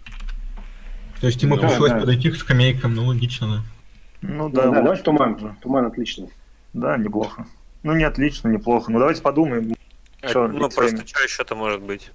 То 1.20 1.26
есть 1.28 1.40
ему 1.42 1.58
пришлось 1.58 1.92
подойти 1.92 2.30
к 2.30 2.36
скамейкам, 2.36 2.94
ну 2.94 3.04
логично, 3.06 3.46
да. 3.46 3.62
Ну 4.22 4.48
Да, 4.48 4.66
да, 4.68 4.82
давайте 4.82 5.02
туман. 5.04 5.56
Туман 5.62 5.86
отлично. 5.86 6.26
Да, 6.72 6.96
неплохо. 6.96 7.46
Ну, 7.82 7.94
не 7.94 8.04
отлично, 8.04 8.48
неплохо. 8.48 8.90
Ну, 8.92 8.98
давайте 8.98 9.22
подумаем. 9.22 9.74
Чё, 10.28 10.48
ну, 10.48 10.68
просто 10.68 11.06
что 11.06 11.22
еще-то 11.22 11.54
может 11.54 11.80
быть? 11.80 12.10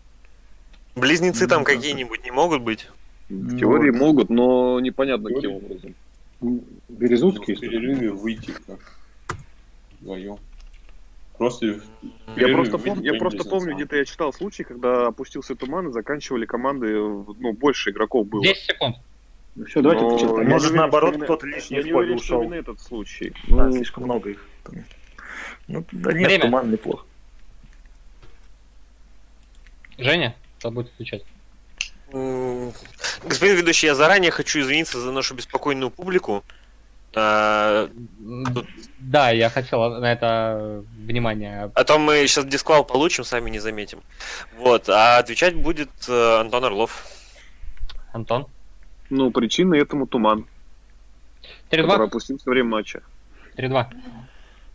Близнецы 0.96 1.48
там 1.48 1.60
Ну, 1.60 1.66
какие-нибудь 1.66 2.24
не 2.24 2.32
могут 2.32 2.62
быть? 2.62 2.88
В 3.30 3.58
теории 3.58 3.90
Вот. 3.90 4.00
могут, 4.00 4.30
но 4.30 4.80
непонятно 4.80 5.30
В 5.30 5.34
каким 5.34 5.52
образом. 5.54 5.96
в 6.40 6.60
Березутский. 6.90 7.56
перерыве 7.56 8.12
выйти 8.12 8.52
как 8.68 8.80
вдвоем. 10.00 10.38
Просто 11.38 11.66
в 11.66 12.38
Я 12.40 12.48
просто, 12.54 12.78
помню, 12.78 13.04
я 13.04 13.20
просто 13.20 13.40
помню, 13.40 13.54
национальных. 13.74 13.78
где-то 13.78 13.96
я 13.98 14.06
читал 14.06 14.32
случай, 14.32 14.64
когда 14.64 15.08
опустился 15.08 15.56
туман 15.56 15.90
и 15.90 15.92
заканчивали 15.92 16.46
команды, 16.46 16.94
ну, 16.98 17.52
больше 17.54 17.90
игроков 17.90 18.28
было. 18.28 18.42
10 18.44 18.64
секунд. 18.68 18.96
Все, 19.68 19.82
давайте 19.82 20.04
Но 20.04 20.12
Может, 20.12 20.30
уверен, 20.70 20.76
наоборот, 20.78 21.10
что 21.10 21.16
именно- 21.16 21.26
кто-то 21.26 21.48
лишний 21.48 21.78
Я 21.78 21.84
в 21.84 21.86
не 21.86 21.94
уверен, 21.94 22.20
что 22.20 22.26
ушел. 22.38 22.42
именно 22.44 22.56
этот 22.56 22.80
случай. 22.80 23.34
Да, 23.50 23.66
Ну, 23.68 23.72
слишком 23.74 24.04
много 24.04 24.30
их. 24.30 24.46
там. 24.64 24.76
Ну, 25.68 25.86
да 25.92 26.14
нет, 26.14 26.28
Время. 26.28 26.42
туман 26.44 26.72
неплохо. 26.72 27.06
Женя, 29.98 30.36
кто 30.60 30.72
будет 30.72 30.92
отвечать? 30.94 31.24
Господин 32.12 33.58
ведущий, 33.58 33.88
я 33.88 33.96
заранее 33.96 34.32
хочу 34.32 34.60
извиниться 34.60 35.00
за 35.00 35.12
нашу 35.12 35.36
беспокойную 35.36 35.90
публику. 35.90 36.44
А, 37.18 37.90
Да, 39.00 39.32
я 39.32 39.50
хотел 39.50 40.00
на 40.02 40.12
это 40.12 40.84
внимание. 40.98 41.72
а 41.74 41.84
то 41.84 41.98
мы 41.98 42.28
сейчас 42.28 42.46
дисквал 42.46 42.84
получим, 42.84 43.24
сами 43.24 43.50
не 43.50 43.60
заметим. 43.60 44.02
Вот, 44.58 44.90
а 44.90 45.18
отвечать 45.20 45.56
будет 45.56 45.90
э, 46.10 46.40
Антон 46.42 46.66
Орлов. 46.66 47.06
Антон. 48.14 48.48
ну, 49.10 49.32
причина 49.32 49.76
этому 49.76 50.08
туман, 50.08 50.46
который 51.70 51.86
3-2. 51.86 52.04
опустился 52.04 52.44
во 52.46 52.52
время 52.52 52.70
матча. 52.70 53.02
3-2. 53.58 53.88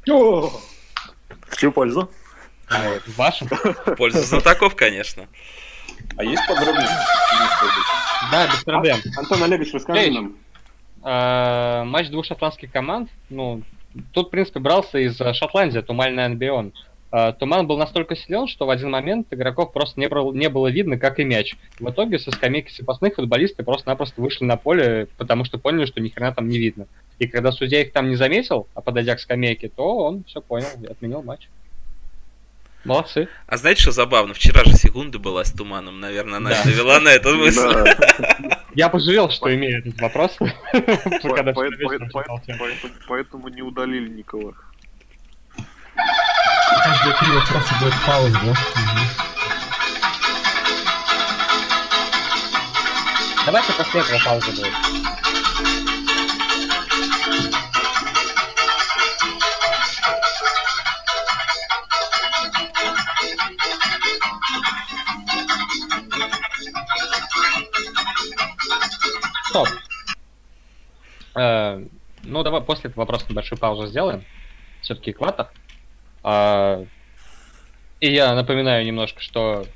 В 0.06 1.56
чью 1.56 1.72
пользу? 1.72 2.10
В 2.70 3.16
вашем? 3.18 3.48
В 3.48 3.96
пользу 3.96 4.20
знатоков, 4.22 4.76
конечно. 4.76 5.26
А 6.16 6.24
есть 6.24 6.42
подробности? 6.46 6.94
Да, 8.30 8.46
без 8.46 8.62
проблем. 8.64 8.98
Антон 9.18 9.42
Олегович, 9.42 9.74
расскажи 9.74 10.10
нам. 10.12 10.36
Э, 11.04 11.84
Матч 11.84 12.08
двух 12.10 12.24
шотландских 12.24 12.70
команд. 12.70 13.10
Ну, 13.28 13.62
тут, 14.12 14.28
в 14.28 14.30
принципе, 14.30 14.60
брался 14.60 14.98
из 14.98 15.20
э, 15.20 15.32
Шотландии, 15.34 15.80
Тумальный 15.80 16.24
Альбион. 16.26 16.72
Э, 17.10 17.32
Туман 17.38 17.66
был 17.66 17.76
настолько 17.76 18.14
силен, 18.14 18.46
что 18.46 18.66
в 18.66 18.70
один 18.70 18.90
момент 18.90 19.26
игроков 19.32 19.72
просто 19.72 19.98
не, 19.98 20.08
было- 20.08 20.32
не 20.32 20.48
было 20.48 20.68
видно, 20.68 20.96
как 20.98 21.18
и 21.18 21.24
мяч. 21.24 21.56
В 21.80 21.90
итоге 21.90 22.18
со 22.18 22.30
скамейки 22.30 22.70
запасных 22.72 23.14
футболисты 23.16 23.62
просто-напросто 23.64 24.20
вышли 24.20 24.44
на 24.44 24.56
поле, 24.56 25.08
потому 25.16 25.44
что 25.44 25.58
поняли, 25.58 25.86
что 25.86 26.00
ни 26.00 26.08
хрена 26.10 26.32
там 26.34 26.48
не 26.48 26.58
видно. 26.58 26.86
И 27.18 27.26
когда 27.26 27.50
судья 27.50 27.80
их 27.82 27.92
там 27.92 28.08
не 28.08 28.16
заметил, 28.16 28.68
а 28.74 28.80
подойдя 28.80 29.16
к 29.16 29.20
скамейке, 29.20 29.68
то 29.68 29.96
он 29.98 30.24
все 30.24 30.40
понял 30.40 30.68
и 30.82 30.86
отменил 30.86 31.22
матч. 31.22 31.48
Молодцы. 32.84 33.28
А 33.46 33.56
знаете, 33.58 33.82
что 33.82 33.92
забавно? 33.92 34.32
Вчера 34.34 34.64
же 34.64 34.72
секунда 34.74 35.18
была 35.18 35.44
с 35.44 35.52
туманом, 35.52 36.00
наверное, 36.00 36.38
она 36.38 36.50
Да. 36.50 36.62
навела 36.64 36.98
на 37.00 37.10
эту 37.10 37.36
мысль. 37.36 37.68
Да. 37.70 37.96
Я 38.74 38.88
пожалел, 38.88 39.30
что 39.30 39.54
имею 39.54 39.80
этот 39.80 40.00
вопрос. 40.00 40.36
Поэтому 43.08 43.48
не 43.48 43.62
удалили 43.62 44.08
никого. 44.08 44.54
Каждые 46.84 47.14
три 47.18 47.30
вопроса 47.32 47.74
будет 47.80 47.94
пауза, 48.06 48.38
да? 48.44 48.54
Давайте 53.46 53.72
после 53.72 54.00
этого 54.00 54.18
пауза 54.24 54.50
будет. 54.52 54.72
После 72.70 72.88
этого 72.88 73.00
вопроса 73.02 73.26
небольшую 73.28 73.58
паузу 73.58 73.88
сделаем. 73.88 74.24
Все-таки 74.80 75.10
экватор. 75.10 75.48
А, 76.22 76.84
и 77.98 78.12
я 78.12 78.32
напоминаю 78.36 78.84
немножко, 78.86 79.20
что 79.20 79.66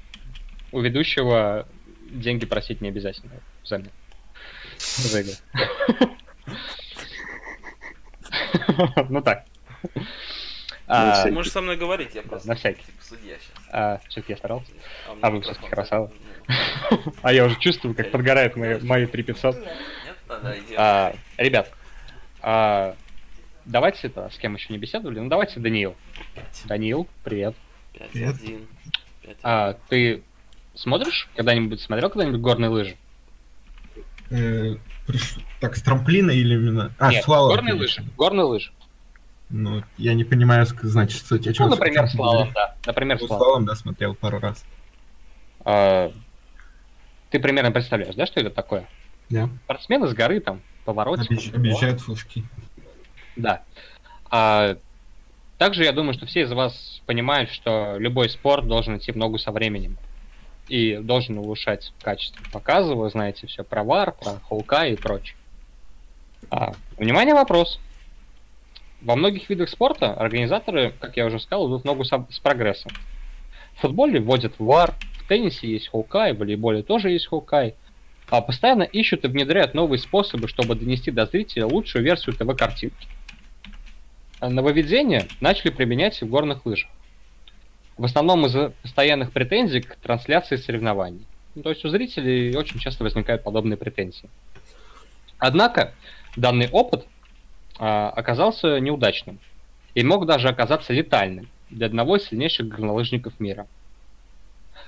у 0.70 0.80
ведущего 0.80 1.66
деньги 2.08 2.46
просить 2.46 2.80
не 2.80 2.88
обязательно 2.90 3.32
взамен. 3.64 3.90
За 4.78 5.20
игры. 5.20 5.32
Ну 9.08 9.20
так. 9.22 9.44
А. 10.86 11.26
Можешь 11.30 11.52
со 11.52 11.60
мной 11.60 11.76
говорить, 11.76 12.14
я 12.14 12.22
просто 12.22 12.46
На 12.48 12.54
всякий. 12.54 12.82
типа 12.82 13.02
судья 13.02 13.34
сейчас. 13.36 13.64
а, 13.72 14.00
Все-таки 14.08 14.32
я 14.32 14.36
старался. 14.36 14.70
меня 14.72 15.18
А 15.22 15.30
вы 15.30 15.40
всё-таки 15.40 15.68
красава. 15.68 16.12
А 17.22 17.32
я 17.32 17.44
уже 17.44 17.58
чувствую, 17.58 17.94
как 17.94 18.10
подгорают 18.10 18.54
мои, 18.56 18.78
мои 18.80 19.06
3500. 19.06 19.56
Нет? 19.64 19.76
Тогда 20.28 20.58
иди. 20.58 20.74
А, 20.76 21.14
ребят, 21.38 21.70
а, 22.44 22.94
давайте 23.64 24.08
это, 24.08 24.28
с 24.30 24.36
кем 24.38 24.54
еще 24.54 24.72
не 24.72 24.78
беседовали, 24.78 25.18
ну 25.20 25.28
давайте 25.28 25.60
Даниил. 25.60 25.94
Даниил, 26.66 27.08
привет. 27.24 27.54
5-1. 27.94 28.66
А, 29.42 29.76
ты 29.88 30.22
смотришь 30.74 31.28
когда-нибудь, 31.36 31.80
смотрел 31.80 32.10
когда-нибудь 32.10 32.40
горные 32.40 32.68
лыжи? 32.68 32.96
Э, 34.30 34.74
приш- 35.06 35.40
Так, 35.60 35.76
с 35.76 35.82
трамплина 35.82 36.30
или 36.30 36.54
именно... 36.54 36.92
А, 36.98 37.10
Нет, 37.12 37.24
с 37.24 37.28
вала, 37.28 37.48
горные 37.54 37.72
конечно. 37.74 38.02
лыжи. 38.02 38.14
Горные 38.16 38.44
лыжи. 38.44 38.72
Ну, 39.50 39.82
я 39.98 40.14
не 40.14 40.24
понимаю, 40.24 40.66
значит, 40.82 41.22
кстати, 41.22 41.48
о 41.48 41.52
чем 41.52 41.68
Ну, 41.68 41.76
например, 41.76 42.08
слалом, 42.08 42.52
да. 42.54 42.74
Например, 42.86 43.18
Ну, 43.20 43.26
слалом. 43.26 43.44
слалом, 43.44 43.64
да, 43.66 43.74
смотрел 43.74 44.14
пару 44.14 44.38
раз. 44.40 44.64
А, 45.64 46.12
ты 47.30 47.38
примерно 47.38 47.70
представляешь, 47.70 48.14
да, 48.14 48.26
что 48.26 48.40
это 48.40 48.50
такое? 48.50 48.86
Да. 49.30 49.48
Спортсмены 49.64 50.08
с 50.08 50.12
горы 50.14 50.40
там, 50.40 50.60
поворотик. 50.84 51.30
Объезж- 51.30 51.54
Объезжают 51.54 52.00
флажки. 52.00 52.44
Да. 53.36 53.62
А, 54.30 54.76
также 55.58 55.84
я 55.84 55.92
думаю, 55.92 56.14
что 56.14 56.26
все 56.26 56.42
из 56.42 56.52
вас 56.52 57.00
понимают, 57.06 57.50
что 57.50 57.96
любой 57.98 58.28
спорт 58.28 58.66
должен 58.66 58.96
идти 58.98 59.12
в 59.12 59.16
ногу 59.16 59.38
со 59.38 59.50
временем. 59.52 59.96
И 60.68 60.96
должен 60.96 61.36
улучшать 61.38 61.92
качество 62.00 62.42
показа. 62.50 62.94
Вы 62.94 63.10
знаете 63.10 63.46
все 63.46 63.64
про 63.64 63.82
вар, 63.84 64.12
про 64.12 64.40
холка 64.48 64.86
и 64.86 64.96
прочее. 64.96 65.36
А, 66.50 66.72
внимание, 66.96 67.34
вопрос. 67.34 67.78
Во 69.02 69.16
многих 69.16 69.50
видах 69.50 69.68
спорта 69.68 70.14
организаторы, 70.14 70.94
как 70.98 71.16
я 71.18 71.26
уже 71.26 71.38
сказал, 71.38 71.68
идут 71.68 71.82
в 71.82 71.84
ногу 71.84 72.04
со- 72.04 72.26
с 72.30 72.38
прогрессом. 72.38 72.92
В 73.74 73.80
футболе 73.80 74.20
вводят 74.20 74.54
вар, 74.58 74.94
в 75.18 75.28
теннисе 75.28 75.68
есть 75.68 75.88
холкай, 75.88 76.32
в 76.32 76.38
волейболе 76.38 76.82
тоже 76.82 77.10
есть 77.10 77.26
холкай. 77.26 77.74
А 78.30 78.40
постоянно 78.40 78.82
ищут 78.82 79.24
и 79.24 79.28
внедряют 79.28 79.74
новые 79.74 79.98
способы, 79.98 80.48
чтобы 80.48 80.74
донести 80.74 81.10
до 81.10 81.26
зрителя 81.26 81.66
лучшую 81.66 82.04
версию 82.04 82.34
ТВ-картинки. 82.34 83.06
А 84.40 84.48
Нововведения 84.50 85.26
начали 85.40 85.70
применять 85.70 86.20
в 86.20 86.28
горных 86.28 86.66
лыжах. 86.66 86.90
В 87.96 88.04
основном 88.04 88.46
из-за 88.46 88.70
постоянных 88.82 89.32
претензий 89.32 89.80
к 89.80 89.96
трансляции 89.96 90.56
соревнований. 90.56 91.24
Ну, 91.54 91.62
то 91.62 91.70
есть 91.70 91.84
у 91.84 91.88
зрителей 91.88 92.56
очень 92.56 92.80
часто 92.80 93.04
возникают 93.04 93.44
подобные 93.44 93.76
претензии. 93.76 94.28
Однако 95.38 95.94
данный 96.36 96.68
опыт 96.68 97.06
а, 97.78 98.10
оказался 98.10 98.80
неудачным 98.80 99.38
и 99.94 100.02
мог 100.02 100.26
даже 100.26 100.48
оказаться 100.48 100.92
летальным 100.92 101.48
для 101.70 101.86
одного 101.86 102.16
из 102.16 102.24
сильнейших 102.24 102.68
горнолыжников 102.68 103.38
мира. 103.38 103.66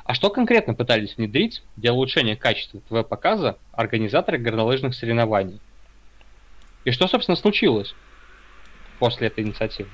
А 0.07 0.15
что 0.15 0.31
конкретно 0.31 0.75
пытались 0.75 1.17
внедрить 1.17 1.63
для 1.77 1.93
улучшения 1.93 2.37
качества 2.37 2.81
ТВ-показа 2.89 3.59
организаторы 3.73 4.39
горнолыжных 4.39 4.95
соревнований? 4.95 5.61
И 6.85 6.93
что, 6.93 7.09
собственно, 7.09 7.35
случилось 7.37 7.95
после 9.01 9.27
этой 9.27 9.43
инициативы? 9.43 9.89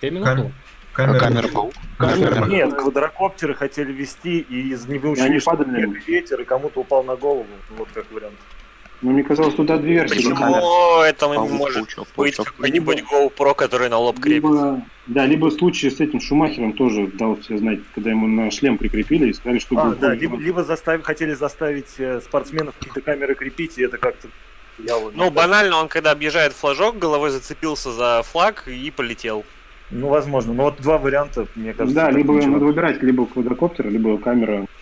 Кам- 0.00 0.52
Камера, 0.92 1.18
Камера 1.18 1.48
паук. 1.48 1.72
Камера. 1.98 2.44
Нет, 2.44 2.74
квадрокоптеры 2.74 3.54
хотели 3.54 3.92
вести, 3.92 4.40
и 4.40 4.72
из 4.72 4.86
не 4.86 4.98
выучили, 4.98 5.38
что 5.38 5.52
падали. 5.52 5.86
ветер, 6.06 6.40
и 6.40 6.44
кому-то 6.44 6.80
упал 6.80 7.02
на 7.02 7.16
голову. 7.16 7.46
Вот 7.70 7.88
как 7.92 8.12
вариант. 8.12 8.36
Ну, 9.02 9.10
мне 9.10 9.24
казалось, 9.24 9.54
туда 9.54 9.78
две 9.78 9.94
версии. 9.94 10.24
было 10.28 10.34
камер. 10.34 10.54
Почему 10.54 11.02
это 11.02 11.26
Паук, 11.26 11.50
может 11.50 11.94
паучок, 12.14 12.14
быть 12.16 12.34
какой-нибудь 12.36 13.02
GoPro, 13.12 13.54
который 13.54 13.88
на 13.88 13.98
лоб 13.98 14.20
крепится? 14.20 14.48
Либо, 14.48 14.82
да, 15.08 15.26
либо 15.26 15.50
случай 15.50 15.90
с 15.90 15.98
этим 15.98 16.20
Шумахером 16.20 16.72
тоже 16.72 17.08
дал 17.08 17.34
все 17.36 17.58
знать, 17.58 17.80
когда 17.96 18.10
ему 18.10 18.28
на 18.28 18.50
шлем 18.52 18.78
прикрепили 18.78 19.30
и 19.30 19.32
сказали, 19.32 19.58
что... 19.58 19.76
А, 19.76 19.94
да, 19.96 20.14
либо, 20.14 20.36
либо 20.36 20.62
заставить, 20.62 21.04
хотели 21.04 21.34
заставить 21.34 21.98
э, 21.98 22.20
спортсменов 22.20 22.74
какие-то 22.78 23.00
камеры 23.00 23.34
крепить, 23.34 23.76
и 23.78 23.82
это 23.82 23.98
как-то... 23.98 24.28
Я 24.78 24.96
вот- 24.96 25.16
Ну, 25.16 25.30
банально, 25.32 25.78
он 25.78 25.88
когда 25.88 26.12
объезжает 26.12 26.52
флажок, 26.52 26.98
головой 26.98 27.30
зацепился 27.30 27.90
за 27.90 28.22
флаг 28.22 28.68
и 28.68 28.90
полетел. 28.92 29.44
Ну, 29.90 30.08
возможно. 30.08 30.54
Но 30.54 30.64
вот 30.64 30.80
два 30.80 30.98
варианта, 30.98 31.46
мне 31.54 31.74
кажется. 31.74 31.94
Да, 31.94 32.10
либо 32.10 32.34
ничего. 32.34 32.52
надо 32.52 32.64
выбирать 32.64 33.02
либо 33.02 33.26
квадрокоптер, 33.26 33.90
либо 33.90 34.16
камера 34.16 34.66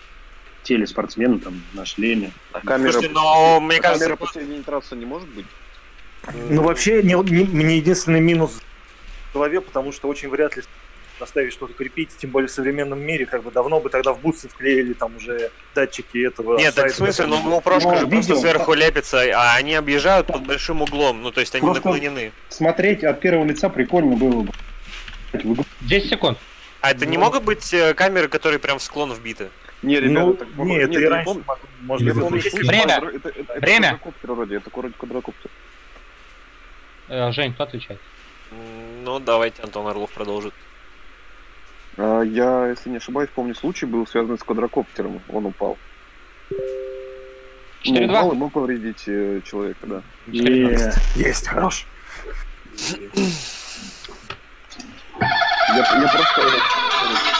теле 0.63 0.85
спортсмена 0.87 1.39
там 1.39 1.61
на 1.73 1.85
шлеме. 1.85 2.31
А 2.51 2.61
камера, 2.61 2.91
Слушайте, 2.91 3.13
но 3.13 3.59
мне 3.59 3.77
а 3.77 3.81
кажется, 3.81 4.05
камера 4.05 4.15
посередине 4.17 4.63
трассы 4.63 4.95
не 4.95 5.05
может 5.05 5.27
быть? 5.29 5.45
Ну, 6.49 6.61
вообще, 6.61 7.01
не, 7.01 7.13
не- 7.31 7.45
мне 7.45 7.77
единственный 7.77 8.19
минус 8.19 8.59
в 9.29 9.33
голове, 9.33 9.61
потому 9.61 9.91
что 9.91 10.07
очень 10.07 10.29
вряд 10.29 10.55
ли 10.55 10.63
заставить 11.19 11.53
что-то 11.53 11.73
крепить, 11.73 12.09
тем 12.17 12.31
более 12.31 12.47
в 12.47 12.51
современном 12.51 12.99
мире, 12.99 13.25
как 13.27 13.43
бы 13.43 13.51
давно 13.51 13.79
бы 13.79 13.89
тогда 13.89 14.11
в 14.13 14.19
бутсы 14.19 14.49
вклеили 14.49 14.93
там 14.93 15.15
уже 15.17 15.51
датчики 15.75 16.25
этого. 16.25 16.57
Нет, 16.57 16.73
так 16.73 16.91
в 16.91 16.95
сайта. 16.95 17.13
смысле, 17.13 17.25
ну 17.27 17.57
GoPro 17.59 17.73
Ну, 17.75 17.79
же 17.79 18.07
просто 18.07 18.07
видео. 18.07 18.35
сверху 18.37 18.73
лепится, 18.73 19.21
а 19.35 19.55
они 19.55 19.75
объезжают 19.75 20.27
под 20.27 20.45
большим 20.47 20.81
углом, 20.81 21.21
ну 21.21 21.31
то 21.31 21.39
есть 21.41 21.53
они 21.55 21.61
Просто- 21.61 21.87
наклонены. 21.87 22.31
Смотреть 22.49 23.03
от 23.03 23.19
первого 23.19 23.45
лица 23.45 23.69
прикольно 23.69 24.15
было 24.15 24.41
бы. 24.43 24.51
Вы 25.33 25.63
10 25.81 26.09
секунд. 26.09 26.37
А 26.81 26.89
это 26.91 27.05
не 27.05 27.17
Ну. 27.17 27.23
могут 27.25 27.43
быть 27.43 27.71
э, 27.73 27.93
камеры, 27.93 28.27
которые 28.27 28.57
прям 28.59 28.79
в 28.79 28.83
склон 28.83 29.13
вбиты? 29.13 29.49
Не, 29.81 29.99
ребята, 29.99 30.25
Ну, 30.25 30.33
так, 30.33 30.47
не, 30.57 30.77
это 30.77 30.91
нет, 30.91 30.99
и 30.99 31.03
я 31.03 31.09
раньше, 31.09 31.25
помню- 31.25 31.43
может 31.81 32.05
быть, 32.07 32.19
помню, 32.19 32.41
Время. 32.67 32.83
это- 32.97 33.07
это- 33.29 33.29
это 33.29 33.59
Время. 33.59 33.87
квадрокоптер 33.89 34.31
вроде, 34.33 34.55
это 34.57 34.69
квад- 34.69 34.93
квадрокоптер. 34.97 35.51
Э, 37.07 37.31
Жень, 37.31 37.53
кто 37.53 37.63
отвечает? 37.63 37.99
Ну, 39.03 39.19
давайте 39.19 39.63
Антон 39.63 39.87
Орлов 39.87 40.11
продолжит. 40.11 40.53
А, 41.97 42.21
я, 42.21 42.67
если 42.67 42.89
не 42.89 42.97
ошибаюсь, 42.97 43.29
помню 43.33 43.55
случай 43.55 43.85
был 43.85 44.05
связан 44.05 44.37
с 44.37 44.43
квадрокоптером. 44.43 45.19
Он 45.29 45.47
упал. 45.47 45.77
Ну, 46.51 46.57
4-2. 47.83 48.05
упал 48.19 48.31
и 48.31 48.35
мог 48.35 48.53
повредить 48.53 49.03
э, 49.07 49.41
человека, 49.43 49.87
да. 49.87 50.01
Е, 50.27 50.93
Есть, 51.15 51.47
хорош. 51.47 51.85
Я, 55.21 55.77
я 55.77 55.83
просто, 56.11 56.41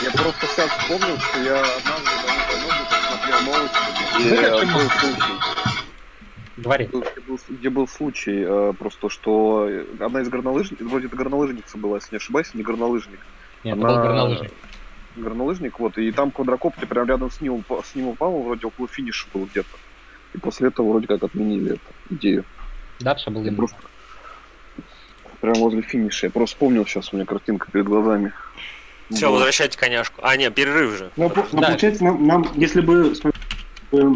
я 0.03 0.11
просто 0.11 0.47
сейчас 0.47 0.69
вспомнил, 0.69 1.17
что 1.17 1.39
я 1.39 1.59
однажды 1.59 2.09
давно-давно 2.51 2.85
смотрел 3.07 3.41
новости, 3.41 3.77
где 4.19 4.65
был 4.73 4.89
случай, 4.89 5.33
Говори. 6.57 6.85
где 6.85 7.21
был, 7.27 7.39
где 7.49 7.69
был 7.69 7.87
случай 7.87 8.43
э, 8.43 8.73
просто, 8.77 9.09
что 9.09 9.67
одна 9.99 10.21
из 10.21 10.29
горнолыжников, 10.29 10.87
вроде 10.87 11.07
это 11.07 11.17
горнолыжница 11.17 11.77
была, 11.77 11.97
если 11.97 12.13
не 12.15 12.17
ошибаюсь, 12.17 12.53
не 12.53 12.63
горнолыжник, 12.63 13.25
Нет, 13.63 13.77
это 13.77 13.85
был 13.87 13.93
Она- 13.95 14.03
горнолыжник. 14.03 14.51
горнолыжник, 15.15 15.79
вот, 15.79 15.97
и 15.97 16.11
там 16.11 16.31
квадрокоптер 16.31 16.87
прям 16.87 17.07
рядом 17.07 17.31
с 17.31 17.41
ним, 17.41 17.65
с 17.83 17.95
ним 17.95 18.07
упал, 18.09 18.43
вроде 18.43 18.67
около 18.67 18.87
финиша 18.87 19.27
был 19.33 19.45
где-то. 19.47 19.77
И 20.33 20.37
после 20.37 20.69
этого 20.69 20.89
вроде 20.89 21.07
как 21.07 21.23
отменили 21.23 21.73
эту 21.73 21.91
идею. 22.09 22.45
Да, 22.99 23.15
все 23.15 23.31
было 23.31 23.41
именно. 23.41 23.57
просто 23.57 23.77
прям 25.41 25.55
возле 25.55 25.81
финиша. 25.81 26.27
Я 26.27 26.31
просто 26.31 26.55
вспомнил 26.55 26.85
сейчас, 26.85 27.11
у 27.11 27.15
меня 27.15 27.25
картинка 27.25 27.69
перед 27.71 27.85
глазами. 27.85 28.31
Все, 29.09 29.25
Была. 29.27 29.37
возвращайте 29.37 29.77
коняшку. 29.77 30.21
А, 30.23 30.37
нет, 30.37 30.55
перерыв 30.55 30.97
же. 30.97 31.11
Ну, 31.17 31.31
ну, 31.35 31.59
Да. 31.59 31.67
получается, 31.67 32.03
нам, 32.05 32.25
нам, 32.25 32.47
если 32.55 32.79
бы 32.79 33.13
э, 33.91 34.11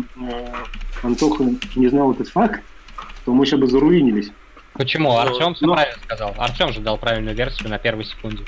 Антоха 1.04 1.44
не 1.76 1.88
знал 1.90 2.14
этот 2.14 2.30
факт, 2.30 2.62
то 3.26 3.34
мы 3.34 3.46
сейчас 3.46 3.60
бы 3.60 3.68
заруинились. 3.68 4.32
Почему? 4.74 5.10
Ну, 5.12 5.18
Артем 5.18 5.54
все 5.56 5.66
ну- 5.66 5.74
правильно 5.74 5.98
сказал. 6.04 6.34
Артем 6.38 6.72
же 6.72 6.80
дал 6.80 6.98
правильную 6.98 7.36
версию 7.36 7.70
на 7.70 7.78
первой 7.78 8.06
секунде. 8.06 8.44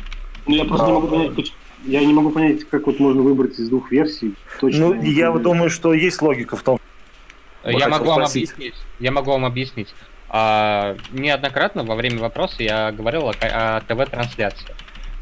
Ну, 0.45 0.55
я 0.55 0.63
просто 0.65 0.88
не 0.88 0.93
могу 0.93 1.07
понять, 1.07 1.36
поч- 1.36 1.53
я 1.86 1.99
не 2.05 2.13
могу 2.13 2.30
понять, 2.30 2.63
как 2.69 2.86
вот 2.88 2.99
можно 2.99 3.21
выбрать 3.21 3.59
из 3.59 3.67
двух 3.69 3.91
версий. 3.91 4.34
Точно. 4.61 4.88
Ну, 4.93 5.01
я 5.03 5.32
думаю, 5.32 5.69
что 5.69 5.93
есть 5.93 6.21
логика 6.21 6.55
в 6.55 6.63
том, 6.63 6.80
Я 7.65 7.89
могу 7.89 8.05
вам 8.05 8.19
спросить. 8.25 8.51
объяснить. 8.53 8.75
Я 8.99 9.11
могу 9.11 9.32
вам 9.32 9.43
объяснить. 9.45 9.93
А, 10.30 10.95
неоднократно 11.11 11.84
во 11.84 11.95
время 11.95 12.19
вопроса 12.19 12.55
я 12.63 12.91
говорил 12.91 13.30
о, 13.30 13.32
о 13.41 13.82
ТВ-трансляции. 13.82 14.75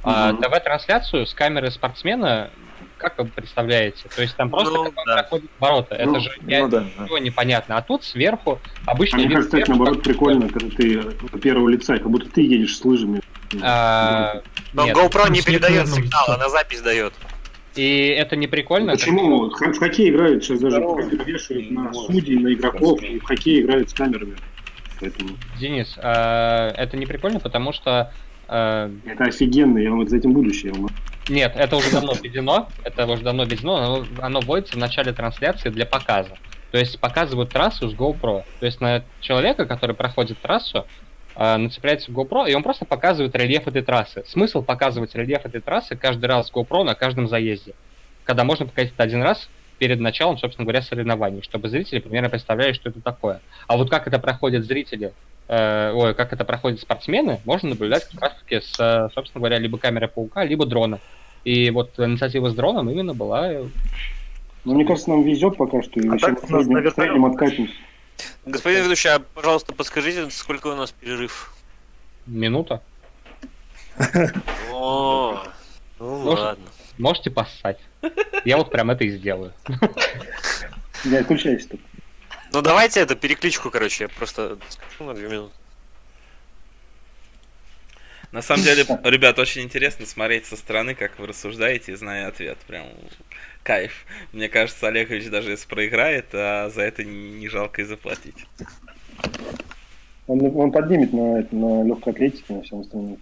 А, 0.03 0.33
Мгм. 0.33 0.41
ТВ-трансляцию 0.41 1.25
с 1.27 1.33
камеры 1.33 1.69
спортсмена, 1.71 2.49
как 2.97 3.17
вы 3.17 3.25
представляете? 3.25 4.07
То 4.15 4.21
есть 4.21 4.35
там 4.35 4.49
просто 4.49 4.73
Ну, 4.73 4.83
как 4.85 4.97
он 4.97 5.03
да. 5.05 5.13
проходит 5.15 5.51
ворота. 5.59 6.01
Ну, 6.03 6.11
Это 6.11 6.19
же 6.21 6.31
ну 6.41 6.67
да. 6.69 6.79
да. 6.79 7.03
ничего 7.03 7.17
непонятно. 7.19 7.77
А 7.77 7.81
тут 7.81 8.03
сверху 8.03 8.59
А 8.85 8.91
обычный 8.91 9.17
мне 9.17 9.25
вид 9.27 9.35
кажется, 9.35 9.57
сверху, 9.57 9.71
наоборот 9.71 9.95
как- 9.97 10.03
прикольно, 10.03 10.49
когда 10.49 10.69
ты 10.75 11.01
первого 11.39 11.69
лица, 11.69 11.97
как 11.97 12.09
будто 12.09 12.29
ты 12.29 12.41
едешь 12.41 12.77
с 12.77 12.83
лыжами. 12.85 13.21
А, 13.61 14.41
Но 14.73 14.85
нет. 14.85 14.95
GoPro 14.97 15.29
не 15.29 15.41
с 15.41 15.45
передает 15.45 15.87
сигнал, 15.87 16.25
она 16.29 16.49
запись 16.49 16.81
дает. 16.81 17.13
И 17.75 18.07
это 18.07 18.35
не 18.37 18.47
прикольно. 18.47 18.93
Почему? 18.93 19.49
Х- 19.49 19.71
В 19.73 19.77
хоккей 19.77 20.09
играют 20.09 20.43
сейчас 20.43 20.61
даже 20.61 20.79
вешают 20.79 21.69
на 21.71 21.93
судей, 21.93 22.37
на 22.39 22.53
игроков, 22.53 23.01
и 23.03 23.19
в 23.19 23.23
хоккей 23.23 23.61
играют 23.61 23.89
с 23.89 23.93
камерами. 23.93 24.35
Поэтому 24.99 25.31
Денис, 25.59 25.95
а, 25.97 26.69
это 26.75 26.97
не 26.97 27.05
прикольно, 27.05 27.39
потому 27.39 27.71
что 27.73 28.11
а, 28.47 28.91
это 29.05 29.25
офигенно, 29.25 29.77
я 29.79 29.89
вам 29.91 30.07
за 30.07 30.17
этим 30.17 30.33
будущее. 30.33 30.71
вам- 30.73 30.89
Нет, 31.29 31.53
это 31.55 31.75
уже 31.75 31.91
давно 31.91 32.13
введено, 32.13 32.69
это 32.83 33.05
уже 33.07 33.23
давно 33.23 33.43
введено, 33.43 33.75
оно, 33.77 34.05
оно 34.21 34.39
вводится 34.41 34.75
в 34.75 34.79
начале 34.79 35.11
трансляции 35.13 35.69
для 35.69 35.85
показа. 35.85 36.37
То 36.71 36.77
есть 36.77 36.99
показывают 36.99 37.51
трассу 37.51 37.89
с 37.89 37.93
GoPro. 37.93 38.43
То 38.59 38.65
есть 38.65 38.81
на 38.81 39.03
человека, 39.21 39.65
который 39.65 39.95
проходит 39.95 40.37
трассу, 40.39 40.85
э, 41.35 41.57
нацепляется 41.57 42.11
GoPro, 42.11 42.49
и 42.49 42.53
он 42.53 42.63
просто 42.63 42.85
показывает 42.85 43.35
рельеф 43.35 43.67
этой 43.67 43.81
трассы. 43.81 44.23
Смысл 44.27 44.61
показывать 44.61 45.15
рельеф 45.15 45.45
этой 45.45 45.61
трассы 45.61 45.95
каждый 45.95 46.25
раз 46.25 46.47
с 46.47 46.51
GoPro 46.51 46.83
на 46.83 46.93
каждом 46.95 47.27
заезде. 47.27 47.73
Когда 48.25 48.43
можно 48.43 48.65
показать 48.65 48.91
это 48.93 49.03
один 49.03 49.21
раз 49.23 49.49
перед 49.77 49.99
началом, 49.99 50.37
собственно 50.37 50.65
говоря, 50.65 50.81
соревнований, 50.81 51.41
чтобы 51.41 51.69
зрители 51.69 51.99
примерно 51.99 52.29
представляли, 52.29 52.73
что 52.73 52.89
это 52.89 53.01
такое. 53.01 53.41
А 53.67 53.77
вот 53.77 53.89
как 53.89 54.07
это 54.07 54.19
проходят 54.19 54.65
зрители 54.65 55.13
э, 55.47 55.91
ой, 55.93 56.13
как 56.15 56.33
это 56.33 56.45
проходят 56.45 56.79
спортсмены, 56.81 57.39
можно 57.45 57.69
наблюдать 57.69 58.05
как 58.09 58.21
раз-таки 58.21 58.61
с, 58.61 59.09
собственно 59.13 59.41
говоря, 59.41 59.59
либо 59.59 59.77
камеры 59.77 60.07
паука, 60.07 60.43
либо 60.43 60.65
дрона. 60.65 60.99
И 61.43 61.69
вот 61.69 61.99
инициатива 61.99 62.49
с 62.49 62.55
дроном 62.55 62.89
именно 62.89 63.13
была... 63.13 63.51
э, 63.51 63.65
Ну, 64.63 64.73
мне 64.75 64.85
кажется, 64.85 65.09
нам 65.11 65.23
везет 65.23 65.57
пока 65.57 65.81
что. 65.83 65.99
И 65.99 66.07
А 66.07 66.17
так 66.17 66.41
в 66.41 66.49
у 66.49 66.53
нас 66.53 66.65
среднем- 66.65 66.83
на 66.83 66.89
в 66.89 66.93
среднем 66.95 67.25
откатимся. 67.25 67.73
Господин 68.45 68.83
ведущий, 68.85 69.09
а, 69.09 69.19
пожалуйста, 69.19 69.73
подскажите, 69.73 70.29
сколько 70.31 70.67
у 70.67 70.75
нас 70.75 70.91
перерыв? 70.91 71.53
Минута. 72.25 72.81
О, 74.73 75.43
ну 75.99 76.19
ладно. 76.23 76.65
Можете 76.97 77.29
поссать. 77.29 77.79
Я 78.45 78.57
вот 78.57 78.71
прям 78.71 78.91
это 78.91 79.03
и 79.03 79.09
сделаю. 79.09 79.53
Я 81.03 81.19
отключаюсь 81.19 81.65
тут. 81.65 81.79
Ну 82.53 82.61
давайте 82.61 83.01
это 83.01 83.15
перекличку, 83.15 83.69
короче, 83.69 84.05
я 84.05 84.09
просто 84.09 84.57
скажу 84.69 85.03
на 85.03 85.13
две 85.13 85.27
минуты. 85.27 85.53
На 88.31 88.41
самом 88.41 88.63
деле, 88.63 88.85
ребят, 89.03 89.39
очень 89.39 89.61
интересно 89.61 90.05
смотреть 90.05 90.45
со 90.45 90.55
стороны, 90.57 90.95
как 90.95 91.19
вы 91.19 91.27
рассуждаете, 91.27 91.93
и 91.93 91.95
зная 91.95 92.27
ответ. 92.27 92.57
Прям 92.67 92.87
кайф. 93.63 94.05
Мне 94.33 94.49
кажется, 94.49 94.87
Олегович 94.87 95.29
даже 95.29 95.51
если 95.51 95.67
проиграет, 95.67 96.27
а 96.33 96.69
за 96.69 96.81
это 96.81 97.03
не 97.03 97.47
жалко 97.47 97.81
и 97.81 97.85
заплатить. 97.85 98.45
Он, 100.27 100.41
он 100.55 100.71
поднимет 100.71 101.13
на, 101.13 101.47
на 101.51 101.83
легкой 101.83 102.13
атлетике, 102.13 102.53
на 102.53 102.61
всем 102.63 102.81
остальном. 102.81 103.19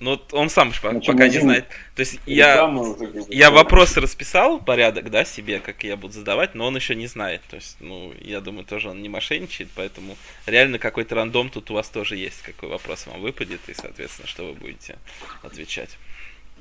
Ну, 0.00 0.12
вот 0.12 0.32
он 0.32 0.48
сам 0.48 0.72
ж 0.72 0.80
по- 0.80 0.92
На 0.92 1.00
чем 1.02 1.14
пока 1.14 1.28
не 1.28 1.38
знает. 1.38 1.66
То 1.94 2.00
есть 2.00 2.18
я, 2.24 2.54
я 3.28 3.50
была. 3.50 3.62
вопросы 3.62 4.00
расписал, 4.00 4.58
порядок, 4.58 5.10
да, 5.10 5.26
себе, 5.26 5.60
как 5.60 5.84
я 5.84 5.96
буду 5.98 6.14
задавать, 6.14 6.54
но 6.54 6.66
он 6.66 6.74
еще 6.74 6.94
не 6.94 7.06
знает. 7.06 7.42
То 7.50 7.56
есть, 7.56 7.76
ну, 7.80 8.14
я 8.18 8.40
думаю, 8.40 8.64
тоже 8.64 8.88
он 8.88 9.02
не 9.02 9.10
мошенничает, 9.10 9.68
поэтому 9.74 10.16
реально 10.46 10.78
какой-то 10.78 11.14
рандом 11.14 11.50
тут 11.50 11.70
у 11.70 11.74
вас 11.74 11.90
тоже 11.90 12.16
есть, 12.16 12.40
какой 12.40 12.70
вопрос 12.70 13.06
вам 13.06 13.20
выпадет, 13.20 13.60
и, 13.68 13.74
соответственно, 13.74 14.26
что 14.26 14.46
вы 14.46 14.54
будете 14.54 14.96
отвечать. 15.42 15.98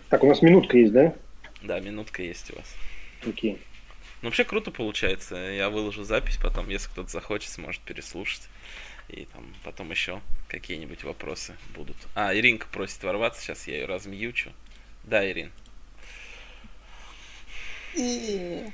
Так, 0.09 0.21
у 0.23 0.27
нас 0.27 0.41
минутка 0.41 0.77
есть, 0.77 0.91
да? 0.91 1.13
Да, 1.61 1.79
минутка 1.79 2.21
есть 2.21 2.51
у 2.51 2.57
вас. 2.57 2.75
Окей. 3.25 3.57
Ну, 4.21 4.27
вообще 4.27 4.43
круто 4.43 4.69
получается. 4.69 5.37
Я 5.37 5.69
выложу 5.69 6.03
запись, 6.03 6.37
потом, 6.41 6.67
если 6.69 6.89
кто-то 6.89 7.09
захочет, 7.09 7.51
сможет 7.51 7.81
переслушать. 7.83 8.41
И 9.09 9.25
там 9.25 9.53
потом 9.63 9.91
еще 9.91 10.21
какие-нибудь 10.47 11.03
вопросы 11.03 11.55
будут. 11.73 11.97
А, 12.15 12.33
Иринка 12.33 12.67
просит 12.67 13.03
ворваться, 13.03 13.41
сейчас 13.41 13.67
я 13.67 13.77
ее 13.77 13.85
размьючу. 13.85 14.51
Да, 15.03 15.29
Ирин. 15.29 15.51
И... 17.95 18.65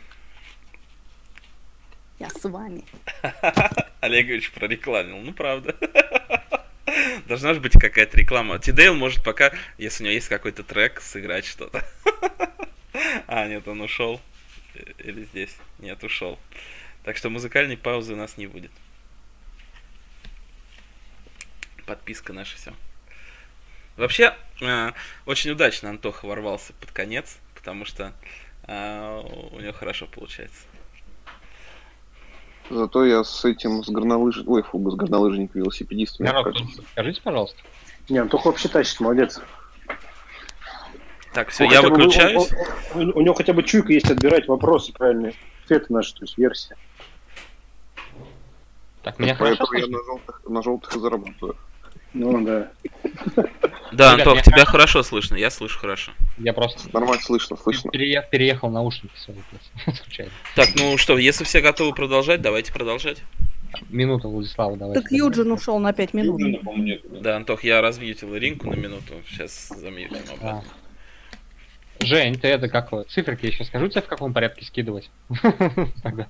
Я 2.20 2.30
с 2.30 2.44
вами. 2.44 2.84
Олегович 4.02 4.52
прорекламил, 4.52 5.18
ну 5.20 5.34
правда. 5.34 5.76
Должна 7.28 7.54
же 7.54 7.60
быть 7.60 7.74
какая-то 7.74 8.18
реклама. 8.18 8.60
Тидейл 8.60 8.96
может 8.96 9.24
пока, 9.24 9.52
если 9.78 10.04
у 10.04 10.06
него 10.06 10.14
есть 10.14 10.30
какой-то 10.30 10.64
трек, 10.64 11.02
сыграть 11.02 11.46
что-то. 11.46 11.84
А, 13.28 13.48
нет, 13.48 13.68
он 13.68 13.82
ушел. 13.82 14.22
Э, 14.74 14.80
Или 15.00 15.26
здесь? 15.26 15.56
Нет, 15.80 16.04
ушел. 16.04 16.40
Так 17.04 17.18
что 17.18 17.30
музыкальной 17.30 17.76
паузы 17.76 18.14
у 18.14 18.16
нас 18.16 18.38
не 18.38 18.48
будет. 18.48 18.72
Подписка 21.86 22.34
наша 22.34 22.56
все. 22.58 22.74
Вообще, 23.98 24.36
э, 24.62 24.92
очень 25.26 25.52
удачно 25.52 25.90
Антоха 25.90 26.26
ворвался 26.26 26.74
под 26.74 26.92
конец, 26.92 27.38
потому 27.54 27.86
что 27.86 28.14
э, 28.68 29.22
у 29.52 29.60
него 29.60 29.74
хорошо 29.74 30.08
получается. 30.08 30.62
Зато 32.70 33.06
я 33.06 33.24
с 33.24 33.46
этим, 33.46 33.84
с 33.84 33.90
горнолыжником, 33.90 34.52
ой, 34.54 34.64
фу, 34.64 34.90
с 34.92 34.96
горнолыжником, 34.96 35.62
велосипедистом. 35.62 36.26
Народ, 36.26 36.58
скажите, 36.92 37.22
пожалуйста. 37.22 37.62
Не, 38.10 38.18
Антоха 38.18 38.48
вообще 38.48 38.68
тащит, 38.68 39.00
молодец. 39.00 39.40
Так, 41.34 41.50
все, 41.50 41.66
я 41.66 41.70
хотя 41.82 41.82
бы- 41.90 41.96
выключаюсь. 41.96 42.50
он- 42.96 43.02
он- 43.02 43.12
у 43.16 43.22
него 43.22 43.34
хотя 43.36 43.54
бы 43.54 43.62
чуйка 43.62 43.94
есть 43.94 44.10
отбирать 44.10 44.48
вопросы 44.48 44.92
правильные. 44.94 45.36
Ответы 45.66 45.94
наши, 45.94 46.14
то 46.16 46.22
есть 46.24 46.38
версия. 46.38 46.76
Так, 49.04 49.20
меня 49.20 49.36
хорошо 49.36 49.58
Поэтому 49.58 49.78
я 49.78 49.86
слышно? 49.86 49.98
на 50.00 50.04
желтых, 50.06 50.42
на 50.48 50.64
желтых 50.64 50.96
и 50.96 51.00
зарабатываю. 51.00 51.56
Ну 52.16 52.46
да. 52.46 52.72
Да, 53.92 54.14
Ребят, 54.14 54.28
Антох, 54.28 54.36
я- 54.38 54.42
тебя 54.42 54.66
хорошо 54.66 55.04
слышно, 55.04 55.36
я 55.36 55.50
слышу 55.52 55.78
хорошо. 55.80 56.12
Я 56.38 56.54
просто 56.54 56.90
Нормально 56.94 57.22
слышно, 57.22 57.58
слышно. 57.58 57.90
переех- 57.90 58.30
переехал 58.32 58.70
наушники 58.70 59.14
свои 59.18 59.38
случайно. 60.04 60.32
Так, 60.56 60.70
ну 60.76 60.98
что, 60.98 61.18
если 61.18 61.44
все 61.44 61.62
готовы 61.62 61.94
продолжать, 61.94 62.42
давайте 62.42 62.72
продолжать. 62.74 63.22
Минуту, 63.90 64.30
Владислава, 64.30 64.78
давайте. 64.78 65.02
Так 65.02 65.12
Юджин 65.12 65.52
ушел 65.52 65.78
на 65.80 65.92
пять 65.92 66.14
минут. 66.14 66.40
Юджина, 66.40 66.70
нет. 66.78 67.02
да. 67.04 67.20
Да, 67.20 67.36
Антох, 67.36 67.64
я 67.66 67.82
развьютил 67.82 68.34
Иринку 68.36 68.70
на 68.70 68.76
минуту, 68.76 69.14
сейчас 69.30 69.68
замьютим 69.68 70.18
А. 70.30 70.34
обратно. 70.34 70.70
Жень, 72.02 72.40
ты 72.40 72.48
это 72.48 72.70
как 72.70 72.92
циферки 73.10 73.46
еще 73.48 73.66
скажу 73.66 73.88
тебе, 73.90 74.02
в 74.02 74.08
каком 74.08 74.34
порядке 74.34 74.66
скидывать? 74.66 75.10
Тогда. 76.04 76.28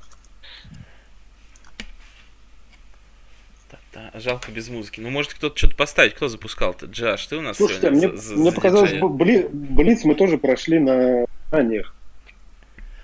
Да, 3.96 4.12
жалко 4.20 4.52
без 4.52 4.68
музыки. 4.70 5.00
Ну, 5.00 5.10
может, 5.10 5.34
кто-то 5.34 5.58
что-то 5.58 5.76
поставить. 5.76 6.14
Кто 6.16 6.28
запускал-то? 6.28 6.86
Джаш, 6.86 7.26
ты 7.28 7.38
у 7.38 7.42
нас 7.42 7.56
Слушайте, 7.58 7.88
а 7.88 7.92
мне, 7.92 8.02
сегодня 8.02 8.18
за- 8.20 8.28
за- 8.28 8.36
мне 8.36 8.50
за 8.50 8.56
показалось, 8.56 8.92
бли- 8.92 9.50
Блиц 9.52 10.04
мы 10.04 10.16
тоже 10.16 10.38
прошли 10.38 10.80
на 10.80 11.26
знаниях. 11.50 11.94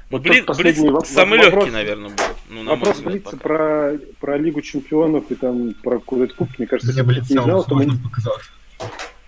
Ну, 0.10 0.18
вот 0.18 0.46
последний 0.46 0.90
Блиц 0.90 0.94
воп- 1.04 1.06
самый 1.06 1.40
вопрос- 1.40 1.54
легкий, 1.64 1.72
наверное, 1.72 2.10
был. 2.10 2.24
Ну, 2.50 2.64
на 2.64 2.72
Вопрос 2.72 2.96
взгляд, 2.98 3.14
Блица 3.14 3.30
пока. 3.32 3.38
про, 3.38 3.98
про 4.20 4.38
Лигу 4.38 4.62
Чемпионов 4.62 5.32
и 5.32 5.36
там 5.36 5.74
про 5.82 6.00
какой-то 6.00 6.34
кубок, 6.36 6.60
мне 6.60 6.68
кажется, 6.68 6.90
если 6.92 7.02
бы 7.04 7.14
Блиц 7.14 7.30
не 7.30 7.42
знал, 7.42 7.64
то 7.64 7.76
мы, 7.76 7.98
показался. 7.98 8.50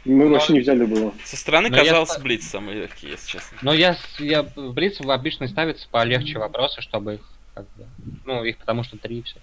мы 0.04 0.28
вообще 0.28 0.52
не 0.54 0.60
взяли 0.60 0.84
бы 0.84 0.98
его. 0.98 1.14
Со 1.24 1.38
стороны 1.38 1.70
Но 1.70 1.78
я 1.78 1.84
казался 1.86 2.14
ста- 2.16 2.22
Блиц 2.24 2.44
самый 2.46 2.76
легкий, 2.76 3.08
если 3.08 3.30
честно. 3.32 3.58
Но 3.62 3.74
я, 3.74 3.96
я 4.20 4.44
в 4.44 4.74
Блиц 4.74 5.00
обычно 5.00 5.48
ставится 5.48 5.88
полегче 5.90 6.40
вопросы, 6.40 6.82
чтобы 6.82 7.14
их 7.14 7.22
как 7.54 7.64
бы, 7.78 7.86
ну, 8.26 8.44
их 8.44 8.58
потому 8.58 8.84
что 8.84 8.98
три 8.98 9.20
и 9.20 9.22
все. 9.22 9.38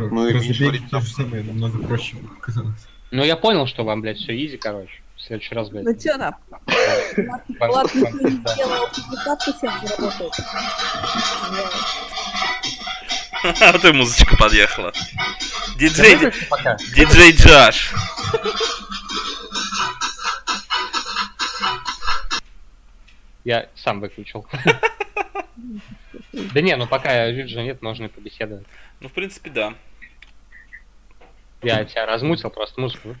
Ну 0.00 0.28
и 0.28 0.78
то 0.90 1.00
же 1.00 1.12
самое, 1.12 1.42
намного 1.42 1.78
проще 1.78 2.16
показалось. 2.16 2.86
Ну, 3.10 3.24
я 3.24 3.36
понял, 3.36 3.66
что 3.66 3.84
вам, 3.84 4.00
блядь, 4.02 4.18
все 4.18 4.34
изи, 4.36 4.56
короче. 4.56 5.00
В 5.16 5.22
следующий 5.22 5.54
раз, 5.54 5.70
блядь. 5.70 5.84
Ну 5.84 5.94
чё 5.94 6.16
там? 6.18 6.34
не 6.46 7.54
пизда. 7.54 8.52
сделал 8.54 8.88
публикацию, 8.88 9.54
всем 9.56 9.72
заработает. 9.82 10.32
Вот 13.72 13.84
и 13.84 13.92
музычка 13.92 14.36
подъехала. 14.36 14.92
Диджей, 15.76 16.16
диджей 16.94 17.32
Джаш. 17.32 17.94
Я 23.44 23.68
сам 23.76 24.00
выключил. 24.00 24.46
Да 26.32 26.60
не, 26.60 26.76
ну 26.76 26.86
пока 26.86 27.26
Юджина 27.26 27.62
нет, 27.62 27.82
можно 27.82 28.04
и 28.04 28.08
побеседовать. 28.08 28.66
Ну, 29.00 29.08
в 29.08 29.12
принципе, 29.12 29.50
да. 29.50 29.74
Я 31.62 31.84
тебя 31.84 32.06
размутил, 32.06 32.50
просто 32.50 32.80
музыку. 32.80 33.14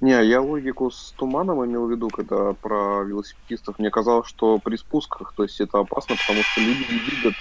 Не, 0.00 0.20
я 0.26 0.40
логику 0.40 0.90
с 0.90 1.14
туманом 1.16 1.64
имел 1.64 1.86
в 1.86 1.90
виду, 1.90 2.08
когда 2.08 2.54
про 2.54 3.04
велосипедистов. 3.04 3.78
Мне 3.78 3.88
казалось, 3.88 4.28
что 4.28 4.58
при 4.58 4.76
спусках, 4.76 5.32
то 5.36 5.44
есть 5.44 5.60
это 5.60 5.78
опасно, 5.78 6.16
потому 6.16 6.42
что 6.42 6.60
люди 6.60 6.84
не 6.90 6.98
видят, 6.98 7.34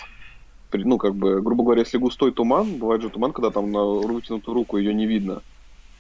ну, 0.72 1.00
как 1.00 1.16
бы, 1.16 1.42
грубо 1.42 1.64
говоря, 1.64 1.82
если 1.82 1.98
густой 1.98 2.32
туман, 2.32 2.78
бывает 2.78 3.02
же 3.02 3.10
туман, 3.10 3.34
когда 3.34 3.50
там 3.50 3.72
на 3.72 3.84
вытянутую 3.84 4.54
руку 4.54 4.78
ее 4.78 4.94
не 4.94 5.08
видно. 5.08 5.42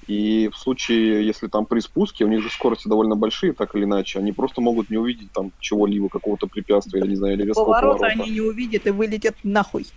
И 0.05 0.49
в 0.53 0.57
случае, 0.57 1.26
если 1.26 1.47
там 1.47 1.66
при 1.66 1.80
спуске, 1.80 2.26
у 2.26 2.28
них 2.28 2.41
же 2.41 2.49
скорости 2.49 2.88
довольно 2.88 3.16
большие, 3.16 3.53
так 3.53 3.76
или 3.76 3.84
иначе, 3.84 4.20
они 4.20 4.32
просто 4.32 4.62
могут 4.62 4.89
не 4.89 4.97
увидеть 4.97 5.32
там 5.32 5.51
чего-либо, 5.59 6.09
какого-то 6.09 6.47
препятствия, 6.47 7.01
я 7.01 7.07
не 7.07 7.16
знаю, 7.16 7.34
или 7.34 7.43
резкого 7.43 7.66
Поворота 7.66 7.99
поворота. 7.99 8.24
они 8.24 8.32
не 8.32 8.41
увидят 8.41 8.88
и 8.88 8.91
вылетят 8.91 9.36
нахуй. 9.43 9.88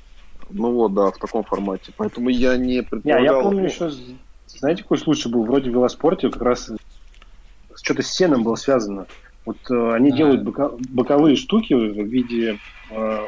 Ну 0.51 0.73
вот, 0.73 0.95
да, 0.95 1.11
в 1.11 1.19
таком 1.19 1.45
формате. 1.45 1.93
Поэтому 1.97 2.29
я 2.29 2.57
не 2.57 2.77
Не, 2.77 2.83
предполагал... 2.83 3.25
я 3.25 3.43
помню 3.43 3.65
еще, 3.65 3.91
знаете, 4.47 4.83
какой 4.83 4.99
случай 4.99 5.29
был? 5.29 5.45
Вроде 5.45 5.71
в 5.71 5.73
велоспорте 5.75 6.31
как 6.31 6.43
раз 6.43 6.71
что-то 7.75 8.03
с 8.03 8.11
сеном 8.11 8.43
было 8.45 8.57
связано. 8.57 9.07
Вот 9.45 9.59
э, 9.71 9.93
они 9.95 10.11
А. 10.11 10.17
делают 10.17 10.43
бока- 10.43 10.75
боковые 10.91 11.37
штуки 11.37 11.75
в 11.75 12.05
виде 12.07 12.59
э, 12.91 13.21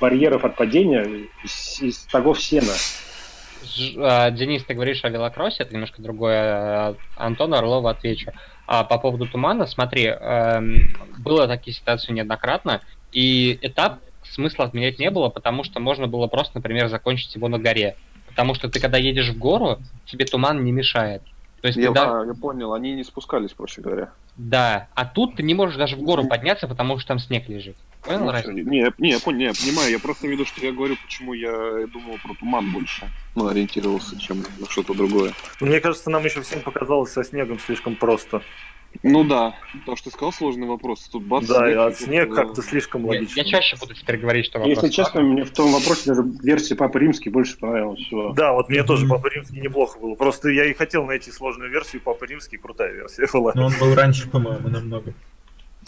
барьеров 0.00 0.44
от 0.44 0.56
падения 0.56 1.26
из, 1.44 1.80
из 1.80 1.98
тогов 2.04 2.42
сена. 2.42 2.72
Ж- 3.64 3.94
а, 3.96 4.30
Денис, 4.30 4.62
ты 4.64 4.74
говоришь 4.74 5.04
о 5.04 5.08
велокроссе, 5.08 5.62
это 5.62 5.72
немножко 5.72 6.02
другое. 6.02 6.42
а, 6.42 6.96
Антону 7.16 7.56
Орлову 7.56 7.88
отвечу. 7.88 8.32
А 8.66 8.84
по 8.84 8.98
поводу 8.98 9.26
тумана, 9.26 9.66
смотри, 9.66 10.04
эм, 10.06 10.94
было 11.18 11.46
такие 11.46 11.74
ситуации 11.74 12.12
неоднократно, 12.12 12.80
и 13.12 13.58
этап 13.62 14.00
смысла 14.34 14.64
отменять 14.66 14.98
не 14.98 15.10
было, 15.10 15.28
потому 15.28 15.64
что 15.64 15.80
можно 15.80 16.06
было 16.06 16.26
просто, 16.26 16.52
например, 16.58 16.88
закончить 16.88 17.34
его 17.34 17.48
на 17.48 17.58
горе. 17.58 17.96
Потому 18.28 18.54
что 18.54 18.68
ты, 18.68 18.80
когда 18.80 18.98
едешь 18.98 19.30
в 19.30 19.38
гору, 19.38 19.78
тебе 20.06 20.24
туман 20.24 20.64
не 20.64 20.72
мешает. 20.72 21.22
То 21.62 21.68
есть 21.68 21.78
Я, 21.78 21.88
ты 21.88 21.94
да- 21.94 22.20
а, 22.20 22.26
я 22.26 22.34
понял, 22.34 22.74
они 22.74 22.92
не 22.92 23.04
спускались, 23.04 23.52
проще 23.52 23.80
говоря. 23.80 24.10
Да, 24.36 24.88
а 24.94 25.06
тут 25.06 25.36
ты 25.36 25.42
не 25.42 25.54
можешь 25.54 25.76
даже 25.76 25.96
в 25.96 26.02
гору 26.02 26.26
подняться, 26.26 26.66
потому 26.68 26.98
что 26.98 27.08
там 27.08 27.18
снег 27.20 27.48
лежит. 27.48 27.76
Понял, 28.02 28.26
Ну, 28.26 28.52
Не, 28.52 28.80
я- 28.80 28.92
не, 28.98 29.10
я 29.12 29.20
понял, 29.20 29.38
не, 29.38 29.44
я 29.44 29.52
понимаю, 29.54 29.90
я 29.90 29.98
просто 29.98 30.26
имею 30.26 30.36
в 30.36 30.40
виду, 30.40 30.50
что 30.50 30.66
я 30.66 30.72
говорю, 30.72 30.96
почему 31.02 31.32
я 31.32 31.86
думал 31.86 32.18
про 32.22 32.34
туман 32.34 32.70
больше. 32.70 33.08
Ну, 33.34 33.46
ориентировался, 33.46 34.18
чем 34.20 34.44
на 34.58 34.68
что-то 34.68 34.92
другое. 34.92 35.32
Мне 35.60 35.80
кажется, 35.80 36.10
нам 36.10 36.22
еще 36.24 36.42
всем 36.42 36.60
показалось 36.60 37.12
со 37.12 37.24
снегом 37.24 37.58
слишком 37.58 37.96
просто. 37.96 38.42
Ну 39.02 39.24
да, 39.24 39.54
потому 39.72 39.96
что 39.96 40.10
ты 40.10 40.16
сказал 40.16 40.32
сложный 40.32 40.66
вопрос, 40.66 41.08
тут 41.10 41.24
бац, 41.24 41.46
Да, 41.46 41.66
снег, 41.66 41.78
а 41.78 41.92
снег 41.92 42.28
тут, 42.28 42.36
как-то 42.36 42.62
слишком 42.62 43.02
Я, 43.02 43.08
логично. 43.08 43.40
я 43.40 43.44
чаще 43.44 43.76
буду 43.76 43.94
теперь 43.94 44.16
говорить, 44.18 44.46
что 44.46 44.58
вопрос. 44.58 44.76
Если 44.76 44.88
честно, 44.94 45.20
мне 45.20 45.44
в 45.44 45.50
том 45.50 45.72
вопросе 45.72 46.02
даже 46.06 46.22
версия 46.42 46.74
Папы 46.74 47.00
Римский 47.00 47.30
больше 47.30 47.58
понравилась 47.58 48.00
всего. 48.00 48.32
Да, 48.32 48.52
вот 48.52 48.68
мне 48.68 48.82
тоже. 48.84 49.06
Папа 49.06 49.26
Римский 49.28 49.60
неплохо 49.60 49.98
было. 49.98 50.14
Просто 50.14 50.48
я 50.48 50.64
и 50.64 50.72
хотел 50.74 51.04
найти 51.04 51.30
сложную 51.30 51.70
версию, 51.70 52.02
Папа 52.04 52.24
Римский 52.24 52.56
крутая 52.56 52.92
версия 52.92 53.26
была. 53.32 53.52
Но 53.54 53.66
он 53.66 53.72
был 53.78 53.94
раньше, 53.94 54.28
по-моему, 54.28 54.68
намного. 54.68 55.12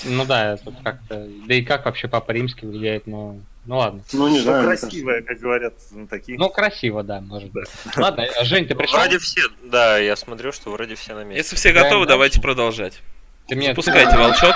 Ну 0.05 0.25
да, 0.25 0.55
это 0.55 0.73
как-то... 0.83 1.27
Да 1.47 1.55
и 1.55 1.63
как 1.63 1.85
вообще 1.87 2.09
Папа 2.09 2.33
Римский 2.33 2.67
влияет, 2.67 3.07
ну... 3.07 3.41
Ну 3.65 3.79
ладно. 3.79 4.03
Ну, 4.13 4.29
не 4.29 4.37
Ну, 4.39 4.43
знаю. 4.45 4.69
мне 4.69 4.77
красивая, 4.77 5.23
как 5.23 5.41
говорят, 5.41 5.75
ну, 5.91 6.07
такие. 6.07 6.39
Ну, 6.39 6.49
красиво, 6.51 7.03
да, 7.03 7.21
может 7.21 7.51
быть. 7.51 7.67
Ладно, 7.97 8.27
Жень, 8.43 8.67
ты 8.67 8.77
пришел? 8.77 8.99
Вроде 9.01 9.19
все, 9.19 9.41
да, 9.65 9.99
я 9.99 10.15
смотрю, 10.15 10.53
что 10.53 10.71
вроде 10.71 10.95
все 10.95 11.15
на 11.15 11.25
месте. 11.25 11.39
Если 11.39 11.57
все 11.57 11.73
готовы, 11.73 12.07
давайте 12.07 12.41
продолжать. 12.41 13.01
Ты 13.49 13.57
мне 13.57 13.69
Запускайте 13.71 14.17
волчок. 14.17 14.55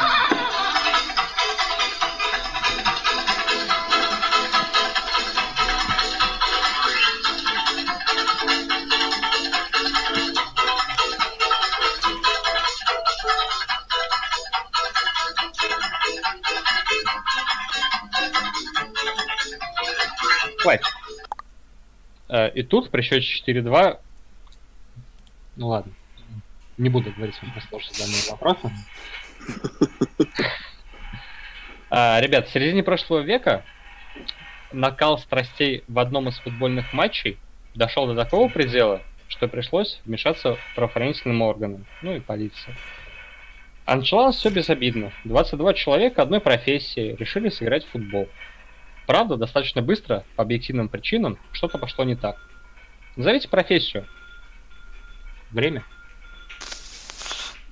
И 22.55 22.63
тут 22.63 22.91
при 22.91 23.03
счете 23.03 23.27
4-2... 23.47 23.99
Ну 25.57 25.69
ладно. 25.69 25.93
Не 26.79 26.89
буду 26.89 27.13
говорить 27.13 27.41
вам 27.43 27.53
послушать 27.53 27.99
данные 27.99 28.31
вопросы. 28.31 28.71
А, 31.93 32.21
Ребят, 32.21 32.47
в 32.47 32.53
середине 32.53 32.85
прошлого 32.85 33.19
века 33.19 33.65
накал 34.73 35.19
страстей 35.19 35.83
в 35.89 35.99
одном 35.99 36.29
из 36.29 36.39
футбольных 36.39 36.93
матчей 36.93 37.37
дошел 37.75 38.07
до 38.07 38.15
такого 38.15 38.49
предела, 38.49 39.03
что 39.27 39.49
пришлось 39.49 40.01
вмешаться 40.05 40.57
правоохранительным 40.77 41.43
органам, 41.43 41.87
ну 42.03 42.15
и 42.15 42.21
полиции. 42.21 42.77
А 43.87 43.97
началось 43.97 44.37
все 44.37 44.51
безобидно. 44.51 45.13
22 45.25 45.75
человека 45.75 46.23
одной 46.23 46.41
профессии 46.41 47.17
решили 47.19 47.49
сыграть 47.49 47.85
в 47.85 47.91
футбол. 47.91 48.29
Правда, 49.11 49.37
достаточно 49.37 49.83
быстро, 49.83 50.23
по 50.37 50.45
объективным 50.45 50.89
причинам, 50.89 51.37
что-то 51.51 51.79
пошло 51.79 52.05
не 52.05 52.15
так. 52.15 52.37
Назовите 53.17 53.49
профессию. 53.49 54.07
Время. 55.51 55.83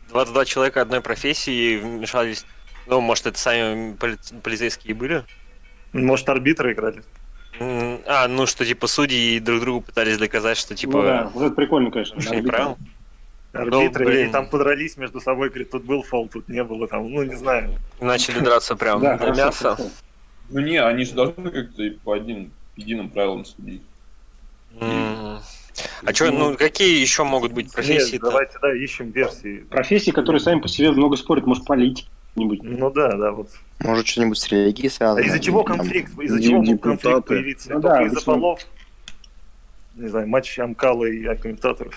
22 0.08 0.44
человека 0.46 0.80
одной 0.82 1.00
профессии 1.00 1.76
вмешались. 1.76 2.44
Ну, 2.88 3.00
может, 3.00 3.26
это 3.28 3.38
сами 3.38 3.94
поли- 3.94 4.18
полицейские 4.42 4.96
были? 4.96 5.24
Может, 5.92 6.28
арбитры 6.28 6.72
играли? 6.72 7.04
А, 7.60 8.26
ну 8.26 8.46
что, 8.46 8.64
типа, 8.64 8.88
судьи 8.88 9.38
друг 9.38 9.60
другу 9.60 9.82
пытались 9.82 10.18
доказать, 10.18 10.58
что, 10.58 10.70
кажется. 10.70 10.88
Ну 10.88 11.02
да, 11.04 11.18
типа, 11.18 11.30
вот 11.34 11.46
это 11.46 11.54
прикольно, 11.54 11.92
конечно. 11.92 12.16
нарушение 12.16 12.40
арбитр. 12.40 12.56
правил. 12.56 12.78
Арбитры, 13.52 14.04
блин. 14.06 14.22
они 14.24 14.32
там 14.32 14.50
подрались 14.50 14.96
между 14.96 15.20
собой, 15.20 15.50
говорит, 15.50 15.70
тут 15.70 15.84
был 15.84 16.02
фол, 16.02 16.28
тут 16.28 16.48
не 16.48 16.64
было, 16.64 16.88
там, 16.88 17.08
ну, 17.08 17.22
не 17.22 17.36
знаю. 17.36 17.78
Начали 18.00 18.40
драться 18.40 18.74
прям 18.74 19.00
Да, 19.00 19.16
на 19.16 19.30
мясо. 19.36 19.78
Ну 20.50 20.60
не, 20.60 20.82
они 20.82 21.04
же 21.04 21.12
должны 21.14 21.50
как-то 21.50 21.82
и 21.82 21.90
по 21.90 22.12
одним 22.14 22.52
единым 22.76 23.10
правилам 23.10 23.44
судить. 23.44 23.82
М. 24.80 25.38
А 26.04 26.14
что, 26.14 26.30
ну, 26.30 26.56
какие 26.56 27.00
еще 27.00 27.24
могут 27.24 27.52
быть 27.52 27.66
Нет, 27.66 27.74
профессии-то? 27.74 28.26
давайте, 28.26 28.58
да, 28.60 28.74
ищем 28.74 29.10
версии. 29.10 29.58
Профессии, 29.70 30.10
которые 30.10 30.40
сами 30.40 30.60
по 30.60 30.68
себе 30.68 30.90
много 30.90 31.16
спорят, 31.16 31.46
может, 31.46 31.64
политики 31.64 32.08
нибудь. 32.36 32.60
Ну 32.62 32.90
да, 32.90 33.10
да, 33.16 33.32
вот. 33.32 33.50
Может, 33.80 34.06
что-нибудь 34.06 34.38
с 34.38 34.48
религией 34.48 34.88
А 34.88 34.90
связано? 34.90 35.24
из-за 35.24 35.38
чего 35.40 35.64
конфликт? 35.64 36.18
Из-за 36.18 36.42
чего 36.42 36.62
мог 36.62 36.80
конфликт 36.82 37.26
появиться? 37.26 37.74
Ну 37.74 37.80
Только 37.80 37.96
да, 37.96 38.06
из-за 38.06 38.20
полов? 38.24 38.60
Не 39.96 40.08
знаю, 40.08 40.28
матч 40.28 40.58
Амкала 40.58 41.04
и 41.06 41.24
а, 41.26 41.34
комментаторов. 41.34 41.94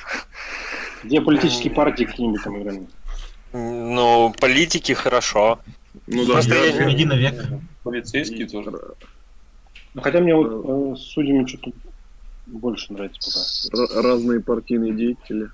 Где 1.04 1.22
политические 1.22 1.72
партии 1.74 2.04
какие-нибудь 2.06 2.44
там 2.44 2.60
играли. 2.62 2.88
М, 3.54 3.94
Ну, 3.96 4.34
политики 4.40 4.94
хорошо. 4.94 5.60
Ну 6.08 6.26
да, 6.26 6.34
Просто 6.34 6.56
я- 6.56 6.66
я- 6.66 6.72
Середина 6.74 7.14
века. 7.14 7.60
Полицейские 7.84 8.48
тоже. 8.48 8.72
Ну, 9.94 10.02
хотя 10.02 10.20
мне 10.20 10.36
вот 10.36 10.94
э, 10.94 10.96
с 10.96 11.02
судьями 11.02 11.46
что-то 11.46 11.72
больше 12.46 12.94
нравится 12.94 13.68
пока. 13.70 13.84
ра- 13.84 14.02
разные 14.02 14.40
партийные 14.40 14.94
деятели. 14.94 15.50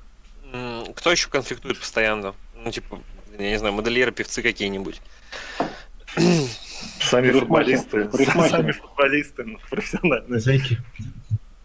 Кто 0.95 1.11
еще 1.11 1.29
конфликтует 1.29 1.79
постоянно? 1.79 2.33
Ну, 2.55 2.71
типа, 2.71 3.01
я 3.37 3.49
не 3.49 3.59
знаю, 3.59 3.73
модельеры, 3.73 4.11
певцы 4.11 4.41
какие-нибудь. 4.41 5.01
Сами 6.99 7.31
футболисты. 7.31 8.09
Сами 8.49 8.71
футболисты 8.71 9.43
ну, 9.43 9.59
профессиональные. 9.69 10.39
Зайки. 10.39 10.77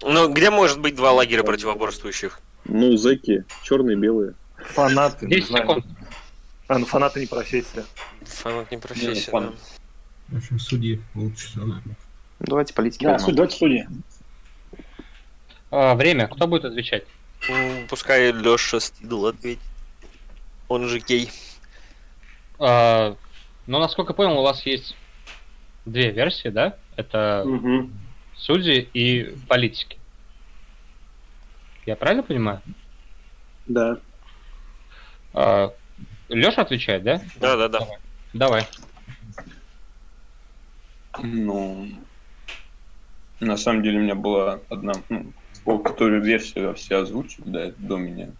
Ну, 0.02 0.32
где 0.32 0.50
может 0.50 0.80
быть 0.80 0.96
два 0.96 1.12
лагеря 1.12 1.42
противоборствующих? 1.42 2.40
Ну, 2.64 2.96
зэки, 2.96 3.44
черные, 3.62 3.96
белые. 3.96 4.34
Фанаты, 4.56 5.26
не 5.26 5.36
10 5.36 5.48
знаю. 5.48 5.84
А, 6.68 6.78
ну 6.78 6.86
фанаты 6.86 7.20
не 7.20 7.26
профессия. 7.26 7.84
Фанат 8.24 8.70
не 8.70 8.78
профессия, 8.78 9.30
фан. 9.30 9.46
да. 9.46 9.52
В 10.32 10.36
общем, 10.38 10.58
судьи 10.58 10.98
лучше 11.14 11.46
всего. 11.46 11.66
наверное. 11.66 11.94
Давайте 12.40 12.72
политики. 12.72 13.04
Да, 13.04 13.18
судь, 13.18 13.34
давайте 13.34 13.56
судьи. 13.56 13.86
А, 15.70 15.94
время. 15.94 16.26
Кто 16.26 16.46
будет 16.46 16.64
отвечать? 16.64 17.04
Пускай 17.90 18.32
Леша 18.32 18.80
Стидл 18.80 19.26
ответит. 19.26 19.62
Он 20.68 20.88
же 20.88 21.00
гей. 21.00 21.30
А, 22.58 23.14
ну, 23.66 23.78
насколько 23.78 24.12
я 24.12 24.16
понял, 24.16 24.38
у 24.38 24.42
вас 24.42 24.64
есть 24.64 24.96
две 25.84 26.10
версии, 26.10 26.48
да? 26.48 26.78
Это 26.96 27.42
Мгм. 27.44 27.92
судьи 28.34 28.88
и 28.94 29.36
политики. 29.48 29.98
Я 31.84 31.94
правильно 31.96 32.22
понимаю? 32.22 32.62
Да. 33.66 33.98
Леша 36.30 36.62
отвечает, 36.62 37.02
да? 37.02 37.20
Да, 37.38 37.56
да, 37.56 37.68
да. 37.68 37.86
Давай. 38.32 38.66
Ну, 41.20 41.88
на 43.40 43.56
самом 43.56 43.82
деле 43.82 43.98
у 43.98 44.02
меня 44.02 44.14
была 44.14 44.60
одна, 44.70 44.92
ну, 45.08 45.32
по 45.64 45.78
которую 45.78 46.22
версию 46.22 46.74
все 46.74 47.02
озвучили, 47.02 47.44
да, 47.46 47.72
до 47.76 47.96
меня. 47.96 48.30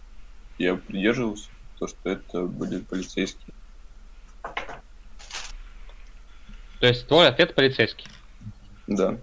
Я 0.57 0.75
придерживался, 0.75 1.49
то, 1.79 1.87
что 1.87 2.09
это 2.09 2.43
были 2.43 2.79
полицейские. 2.79 3.53
То 6.79 6.87
есть 6.87 7.07
твой 7.07 7.27
ответ 7.27 7.55
полицейский. 7.55 8.07
Да. 8.87 9.17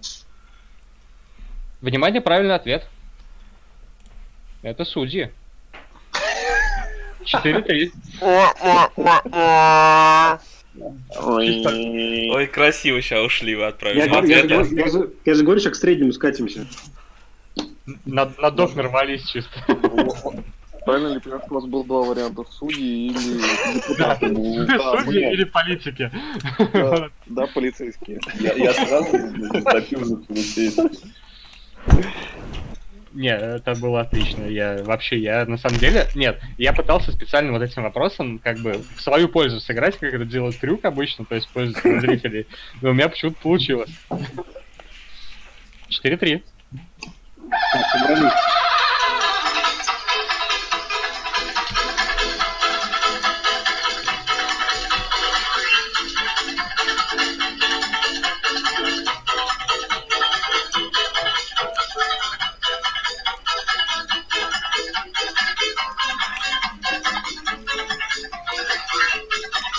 Внимание, 1.81 2.21
правильный 2.21 2.55
ответ. 2.55 2.87
Это 4.61 4.85
судьи. 4.85 5.31
4-3. 7.23 7.91
Ой. 10.75 12.29
Ой, 12.31 12.47
красиво 12.47 13.01
сейчас 13.01 13.25
ушли 13.25 13.55
вы 13.55 13.61
Я, 13.63 13.67
отправили. 13.69 13.99
я, 13.99 14.05
я, 14.05 14.19
ответ. 14.19 14.49
я, 14.49 14.85
я 14.85 14.87
же- 14.91 15.09
я 15.25 15.33
же 15.35 15.43
говорю, 15.43 15.59
сейчас 15.59 15.73
к 15.73 15.75
среднему 15.81 16.11
скатимся. 16.13 16.65
На, 18.05 18.31
на 18.39 18.51
доф 18.51 18.75
рвались 18.77 19.25
чисто. 19.29 19.51
Правильно 20.85 21.09
ли 21.13 21.19
понимаю, 21.19 21.43
что 21.45 21.51
у 21.51 21.59
вас 21.59 21.65
было 21.65 21.83
два 21.83 22.01
варианта, 22.01 22.43
судьи 22.49 23.07
или 23.07 23.73
депутаты? 23.75 24.27
Ну, 24.29 24.65
да, 24.65 25.03
Судьи 25.03 25.31
или 25.31 25.43
политики? 25.43 26.09
да, 27.27 27.47
полицейские. 27.53 28.19
Я, 28.39 28.53
я 28.53 28.73
сразу 28.73 29.11
топил 29.63 30.03
за 30.05 30.15
полицейских. 30.17 30.89
Не, 33.13 33.35
это 33.35 33.75
было 33.75 34.01
отлично. 34.01 34.45
Я 34.45 34.83
вообще, 34.83 35.17
я 35.17 35.45
на 35.45 35.57
самом 35.57 35.79
деле, 35.79 36.07
нет, 36.15 36.41
я 36.57 36.71
пытался 36.71 37.11
специально 37.11 37.51
вот 37.51 37.61
этим 37.61 37.83
вопросом 37.83 38.39
как 38.39 38.59
бы 38.59 38.81
в 38.95 39.01
свою 39.01 39.27
пользу 39.27 39.59
сыграть, 39.59 39.97
как 39.97 40.13
это 40.13 40.25
делает 40.25 40.59
трюк 40.59 40.85
обычно, 40.85 41.25
то 41.25 41.35
есть 41.35 41.49
пользуясь 41.49 42.01
зрителей. 42.01 42.47
Но 42.81 42.91
у 42.91 42.93
меня 42.93 43.09
почему-то 43.09 43.37
получилось. 43.41 43.91
4-3. 45.89 46.41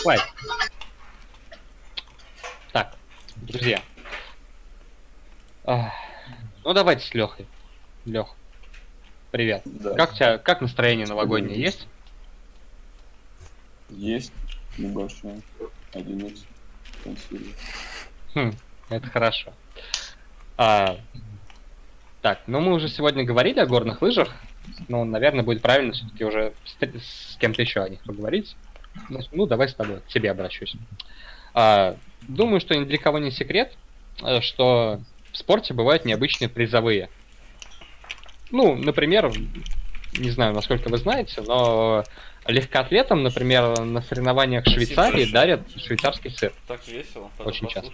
Хватит. 0.03 0.25
Так, 2.73 2.97
Друзья. 3.37 3.81
Ах, 5.65 5.93
Ну 6.65 6.73
давайте 6.73 7.07
с 7.07 7.15
Лехой. 7.15 7.47
Лех, 8.05 8.35
привет. 9.31 9.63
Да. 9.65 9.95
Как 9.95 10.13
у 10.13 10.15
тебя, 10.17 10.39
как 10.39 10.61
настроение 10.61 11.07
новогоднее 11.07 11.61
есть? 11.61 11.87
Есть 13.91 14.33
небольшое. 14.77 15.41
11 15.93 16.47
консилий. 17.05 17.55
Хм, 18.35 18.53
это 18.89 19.07
хорошо. 19.09 19.53
А, 20.57 20.99
так, 22.23 22.41
ну 22.49 22.61
мы 22.61 22.73
уже 22.73 22.89
сегодня 22.89 23.23
говорили 23.25 23.61
о 23.61 23.67
горных 23.67 24.03
лыжах. 24.03 24.35
Ну, 24.89 25.05
наверное, 25.05 25.45
будет 25.45 25.63
правильно 25.63 25.93
все-таки 25.93 26.25
уже 26.25 26.55
с, 26.65 27.33
с 27.33 27.37
кем-то 27.37 27.63
еще 27.63 27.83
о 27.83 27.89
них 27.89 28.01
поговорить. 28.03 28.57
Ну, 29.09 29.21
ну, 29.33 29.47
давай 29.47 29.69
с 29.69 29.75
тобой, 29.75 30.01
к 30.01 30.09
тебе 30.09 30.31
обращусь. 30.31 30.75
А, 31.55 31.97
думаю, 32.23 32.61
что 32.61 32.75
ни 32.75 32.85
для 32.85 32.99
кого 32.99 33.19
не 33.19 33.31
секрет, 33.31 33.73
э, 34.23 34.41
что 34.41 35.01
в 35.33 35.37
спорте 35.37 35.75
бывают 35.75 36.05
необычные 36.05 36.49
призовые. 36.49 37.09
Ну, 38.51 38.75
например, 38.75 39.33
не 40.19 40.31
знаю, 40.31 40.55
насколько 40.55 40.89
вы 40.89 40.99
знаете, 40.99 41.41
но 41.41 42.05
легкоатлетам, 42.47 43.23
например, 43.23 43.81
на 43.81 44.03
соревнованиях 44.03 44.67
Швейцарии 44.67 45.31
дарят 45.31 45.63
швейцарский 45.81 46.31
сыр. 46.31 46.53
Так 46.69 46.87
весело. 46.87 47.31
Очень 47.39 47.69
часто. 47.69 47.93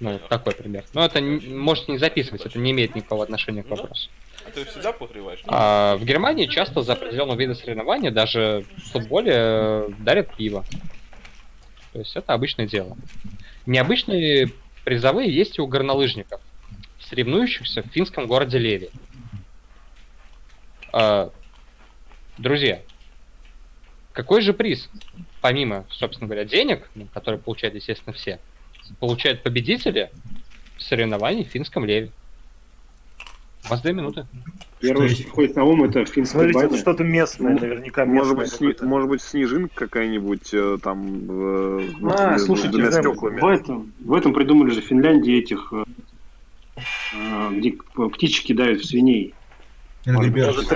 Ну, 0.00 0.18
такой 0.28 0.54
пример. 0.54 0.84
Но 0.94 1.04
это 1.04 1.18
н- 1.18 1.58
можете 1.58 1.92
не 1.92 1.98
записывать, 1.98 2.44
это 2.46 2.58
не 2.58 2.70
имеет 2.72 2.94
никакого 2.94 3.24
отношения 3.24 3.62
к 3.62 3.68
Ну 3.68 3.76
вопросу. 3.76 4.10
А 4.46 4.50
ты 4.50 4.64
всегда 4.64 4.92
погреваешь? 4.92 5.40
А 5.46 5.96
в 5.96 6.04
Германии 6.04 6.46
часто 6.46 6.82
за 6.82 6.92
определенного 6.94 7.36
вида 7.38 7.54
соревнований, 7.54 8.10
даже 8.10 8.64
в 8.76 8.92
футболе, 8.92 9.32
э, 9.34 9.88
дарят 9.98 10.34
пиво. 10.36 10.64
То 11.92 11.98
есть 12.00 12.14
это 12.16 12.34
обычное 12.34 12.66
дело. 12.66 12.96
Необычные 13.66 14.52
призовые 14.84 15.34
есть 15.34 15.58
и 15.58 15.60
у 15.60 15.66
горнолыжников, 15.66 16.40
соревнующихся 17.00 17.82
в 17.82 17.86
финском 17.88 18.26
городе 18.26 18.58
Леви. 18.58 18.90
А, 20.92 21.30
друзья, 22.38 22.80
какой 24.12 24.40
же 24.40 24.52
приз, 24.52 24.88
помимо, 25.40 25.84
собственно 25.90 26.26
говоря, 26.26 26.44
денег, 26.44 26.88
ну, 26.94 27.06
которые 27.12 27.40
получают, 27.40 27.74
естественно, 27.74 28.12
все, 28.12 28.40
получают 29.00 29.42
победители 29.42 30.10
соревнований 30.78 31.44
в 31.44 31.48
финском 31.48 31.84
Леве? 31.84 32.10
У 33.66 33.70
вас 33.70 33.82
две 33.82 33.92
минуты. 33.92 34.26
Первое, 34.80 35.08
что 35.08 35.22
приходит 35.24 35.56
на 35.56 35.64
ум, 35.64 35.84
это 35.84 36.04
финская 36.04 36.40
Смотрите, 36.40 36.58
это 36.60 36.68
баня. 36.68 36.80
что-то 36.80 37.04
местное, 37.04 37.54
наверняка 37.58 38.06
Может 38.06 38.38
местное 38.38 38.68
быть, 38.68 38.78
сни- 38.78 38.86
может 38.86 39.08
быть, 39.08 39.22
снежинка 39.22 39.74
какая-нибудь 39.74 40.54
э, 40.54 40.78
там 40.82 41.26
э, 41.28 41.88
А, 42.04 42.38
с 42.38 42.44
слушайте, 42.44 42.70
двумя 42.70 42.92
стеклами. 42.92 43.40
В 43.40 43.46
этом, 43.46 43.92
в 43.98 44.14
этом 44.14 44.32
придумали 44.32 44.70
же 44.70 44.80
в 44.80 44.84
Финляндии 44.84 45.36
этих, 45.38 45.72
э, 45.72 45.84
э, 47.14 47.48
где 47.52 47.72
птички 47.72 48.46
кидают 48.46 48.80
в 48.82 48.86
свиней. 48.86 49.34
Может, 50.06 50.34
может, 50.34 50.68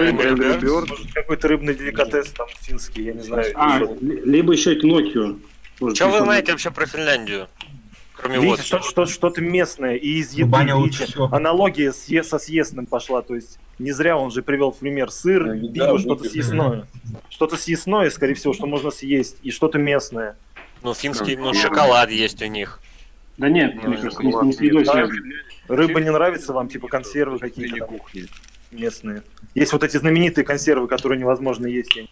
какой-то 1.14 1.48
рыбный 1.48 1.74
деликатес 1.74 2.32
там 2.32 2.48
финский, 2.60 3.04
я 3.04 3.12
не 3.14 3.22
знаю. 3.22 3.52
А, 3.54 3.80
либо 4.00 4.52
еще 4.52 4.76
это 4.76 4.86
Nokia. 4.86 5.40
Может, 5.80 5.96
Что 5.96 6.08
вы 6.08 6.18
знаете 6.18 6.52
вообще 6.52 6.70
про 6.70 6.86
Финляндию? 6.86 7.46
Кроме 8.23 8.37
Видите, 8.37 8.51
водки. 8.51 8.64
что, 8.66 8.81
что, 8.83 9.07
что-то 9.07 9.41
местное 9.41 9.97
и 9.97 10.09
из 10.20 10.33
Ну, 10.33 10.39
еды. 10.41 10.51
баня 10.51 10.77
видите, 10.77 11.01
лучше 11.03 11.07
всего. 11.07 11.29
Аналогия 11.33 11.93
с, 11.93 12.07
е- 12.07 12.23
со 12.23 12.39
съестным 12.39 12.87
пошла, 12.87 13.20
то 13.20 13.35
есть 13.35 13.59
не 13.81 13.91
зря 13.91 14.16
он 14.16 14.31
же 14.31 14.43
привел 14.43 14.70
в 14.70 14.79
пример 14.79 15.11
сыр, 15.11 15.45
Да, 15.45 15.68
пиво, 15.87 15.99
что-то 15.99 16.25
съестное. 16.29 16.87
Что-то 17.31 17.57
съестное, 17.57 18.11
скорее 18.11 18.35
всего, 18.35 18.53
что 18.53 18.66
можно 18.66 18.93
съесть, 18.93 19.39
и 19.43 19.51
что-то 19.51 19.79
местное. 19.79 20.37
Ну, 20.85 20.95
финский, 20.95 21.37
ну, 21.37 21.47
Ну, 21.47 21.55
шоколад 21.55 22.11
есть 22.11 22.41
у 22.43 22.47
них. 22.47 22.79
Да 23.39 23.49
нет, 23.49 23.75
Ну, 23.83 23.89
мне 23.89 23.97
кажется, 23.97 24.20
ладно, 24.23 24.41
не, 24.43 24.47
не 24.49 24.53
с 24.53 24.61
едой 24.61 24.85
да. 24.85 24.93
связано. 24.93 25.18
Рыба 25.68 26.01
не 26.01 26.11
нравится 26.11 26.53
вам, 26.53 26.68
типа 26.68 26.87
консервы 26.87 27.39
какие-то 27.41 27.89
местные. 28.70 29.23
Есть 29.57 29.73
вот 29.73 29.83
эти 29.83 29.97
знаменитые 29.97 30.45
консервы, 30.45 30.87
которые 30.87 31.18
невозможно 31.18 31.66
есть. 31.66 31.95
я 31.97 32.03
не- 32.03 32.09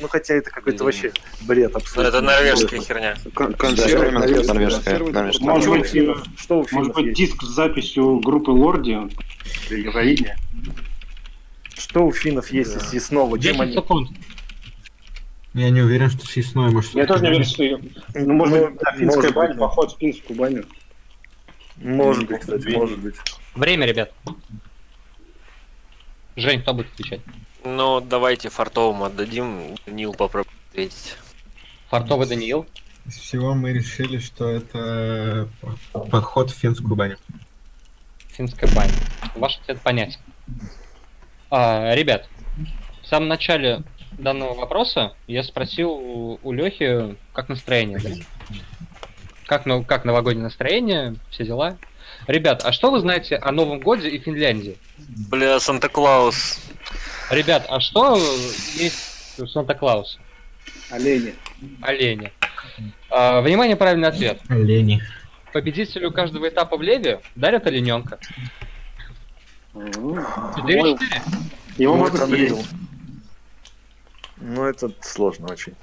Ну, 0.00 0.08
хотя 0.08 0.34
это 0.34 0.50
какой-то 0.50 0.84
вообще 0.84 1.12
бред 1.42 1.70
Ну, 1.72 1.78
абсолютно. 1.78 2.08
это 2.08 2.20
норвежская 2.20 2.80
херня. 2.80 3.16
Консервы, 3.56 4.10
норвежская, 4.10 4.98
Может 4.98 5.62
что 5.62 5.70
у 5.70 5.78
быть, 5.78 5.86
финнов? 5.86 6.24
Что 6.36 6.60
у 6.60 6.66
Может 6.72 6.94
быть, 6.94 7.06
есть? 7.06 7.16
диск 7.18 7.42
с 7.42 7.46
записью 7.48 8.18
группы 8.18 8.50
Лорди 8.50 8.98
или. 9.70 10.34
Что 11.76 12.06
у 12.06 12.12
финнов 12.12 12.50
есть 12.50 12.76
из 12.76 12.82
съестного? 12.88 13.38
Чем 13.38 13.52
10 13.52 13.60
они? 13.60 13.72
секунд. 13.74 14.10
Я 15.54 15.70
не 15.70 15.82
уверен, 15.82 16.10
что 16.10 16.26
съестное 16.26 16.70
может 16.70 16.92
Я 16.94 17.06
тоже 17.06 17.22
не 17.22 17.28
уверен, 17.28 17.44
что... 17.44 17.62
Ну, 18.18 18.34
может 18.34 18.58
быть, 18.72 18.80
да, 18.80 18.92
финская 18.92 19.30
баня, 19.30 19.54
поход 19.54 19.92
в 19.94 19.98
финскую 19.98 20.36
баню. 20.36 20.64
Может 21.76 22.26
быть, 22.26 22.40
кстати, 22.40 22.68
может 22.68 22.98
быть. 22.98 23.14
Время, 23.54 23.86
ребят. 23.86 24.12
Жень, 26.36 26.62
кто 26.62 26.74
будет 26.74 26.92
отвечать? 26.92 27.20
Ну, 27.64 28.00
давайте 28.00 28.48
фартовому 28.50 29.04
отдадим. 29.04 29.76
Нил 29.86 30.14
попробует 30.14 30.54
ответить. 30.70 31.16
Фартовый 31.88 32.26
Даниил. 32.26 32.66
Из 33.06 33.18
всего 33.18 33.54
мы 33.54 33.72
решили, 33.72 34.18
что 34.18 34.48
это 34.48 35.48
поход 36.10 36.50
в 36.50 36.54
финскую 36.54 36.96
баню. 36.96 37.18
Финская 38.28 38.70
баня. 38.74 38.92
Ваш 39.36 39.58
ответ 39.58 39.80
понятен. 39.80 40.18
А, 41.50 41.94
ребят, 41.94 42.28
в 43.02 43.06
самом 43.06 43.28
начале 43.28 43.82
данного 44.12 44.54
вопроса 44.54 45.14
я 45.26 45.44
спросил 45.44 45.90
у, 45.90 46.40
у 46.42 46.52
Лехи, 46.52 47.16
как 47.32 47.48
настроение, 47.48 48.00
да? 48.00 48.10
Как, 49.46 49.66
ну, 49.66 49.84
как 49.84 50.04
новогоднее 50.04 50.44
настроение, 50.44 51.16
все 51.30 51.44
дела. 51.44 51.76
Ребят, 52.26 52.62
а 52.64 52.72
что 52.72 52.90
вы 52.90 53.00
знаете 53.00 53.36
о 53.36 53.52
Новом 53.52 53.80
Годе 53.80 54.08
и 54.08 54.18
Финляндии? 54.18 54.78
Бля, 55.30 55.60
Санта-Клаус. 55.60 56.58
Ребят, 57.30 57.66
а 57.68 57.80
что 57.80 58.16
есть 58.76 59.38
у 59.38 59.46
Санта-Клауса? 59.46 60.18
Олени. 60.90 61.34
Олени. 61.82 62.32
А, 63.10 63.40
внимание, 63.40 63.76
правильный 63.76 64.08
ответ. 64.08 64.40
Лени. 64.48 65.02
Победителю 65.52 66.10
каждого 66.12 66.48
этапа 66.48 66.76
в 66.76 66.82
Леве 66.82 67.20
дарят 67.34 67.66
олененка. 67.66 68.18
М, 69.74 69.92
4-4. 70.56 70.98
Его 71.78 71.94
Ну, 71.96 72.00
можно 72.00 72.26
съесть. 72.26 72.68
Ну, 74.36 74.64
это 74.64 74.90
сложно 75.00 75.48
очень. 75.52 75.74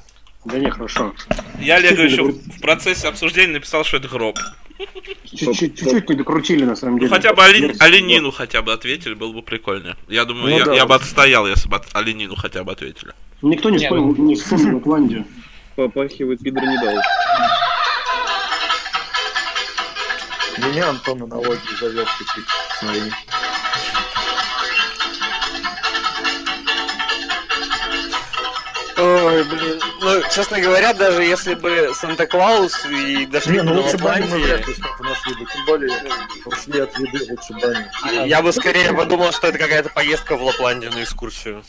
Да 0.45 0.57
не, 0.57 0.69
хорошо. 0.71 1.13
Я 1.59 1.75
Олегу 1.75 2.01
еще 2.01 2.23
в 2.23 2.61
процессе 2.61 3.07
обсуждения 3.07 3.53
написал, 3.53 3.83
что 3.83 3.97
это 3.97 4.07
гроб. 4.07 4.39
Чуть-чуть 5.25 5.81
не 6.09 6.15
докрутили, 6.15 6.63
на 6.65 6.75
самом 6.75 6.93
Ну 6.95 6.99
деле. 7.01 7.11
хотя 7.11 7.33
бы 7.33 7.43
олень- 7.43 7.75
оленину 7.79 8.31
хотя 8.31 8.61
бы 8.63 8.73
ответили, 8.73 9.13
было 9.13 9.31
бы 9.31 9.43
прикольно. 9.43 9.95
Я 10.07 10.25
думаю, 10.25 10.49
Ну 10.49 10.57
я, 10.57 10.65
да. 10.65 10.73
я 10.73 10.85
бы 10.87 10.95
отстоял, 10.95 11.47
если 11.47 11.69
бы 11.69 11.75
от- 11.75 11.87
оленину 11.93 12.35
хотя 12.35 12.63
бы 12.63 12.71
ответили. 12.71 13.13
Никто 13.43 13.69
не 13.69 13.77
Не, 13.77 13.83
вспомнил, 13.85 14.15
не 14.23 14.35
вспомнил 14.35 14.75
Лапландию. 14.75 15.25
Попахивает 15.75 16.41
гидронедал. 16.41 16.95
Меня 20.57 20.89
Антон 20.89 21.23
аналогии 21.23 21.79
завел 21.79 22.05
чуть-чуть. 22.17 22.45
Смотри. 22.79 23.01
Ой, 29.01 29.43
блин. 29.43 29.79
Ну, 30.01 30.21
честно 30.31 30.59
говоря, 30.61 30.93
даже 30.93 31.23
если 31.23 31.55
бы 31.55 31.91
Санта-Клаус 31.93 32.85
и 32.85 33.25
дошли 33.25 33.53
Не, 33.53 33.59
бы 33.59 33.63
ну 33.65 33.75
до 33.75 33.81
лучше 33.81 33.97
баню 33.97 34.27
мы 34.27 34.37
Лапландии, 34.37 34.45
вряд 34.45 34.67
ли 34.67 34.73
что-то 34.73 35.03
нашли 35.03 35.33
бы. 35.33 35.45
Тем 35.51 35.65
более, 35.65 35.97
ушли 36.45 36.79
от 36.79 36.97
еды, 36.99 37.31
лучше 37.31 37.53
баню. 37.53 38.25
я 38.27 38.41
бы 38.41 38.51
скорее 38.53 38.93
подумал, 38.93 39.31
что 39.31 39.47
это 39.47 39.57
какая-то 39.57 39.89
поездка 39.89 40.35
в 40.35 40.43
Лапландию 40.43 40.91
на 40.91 41.03
экскурсию. 41.03 41.63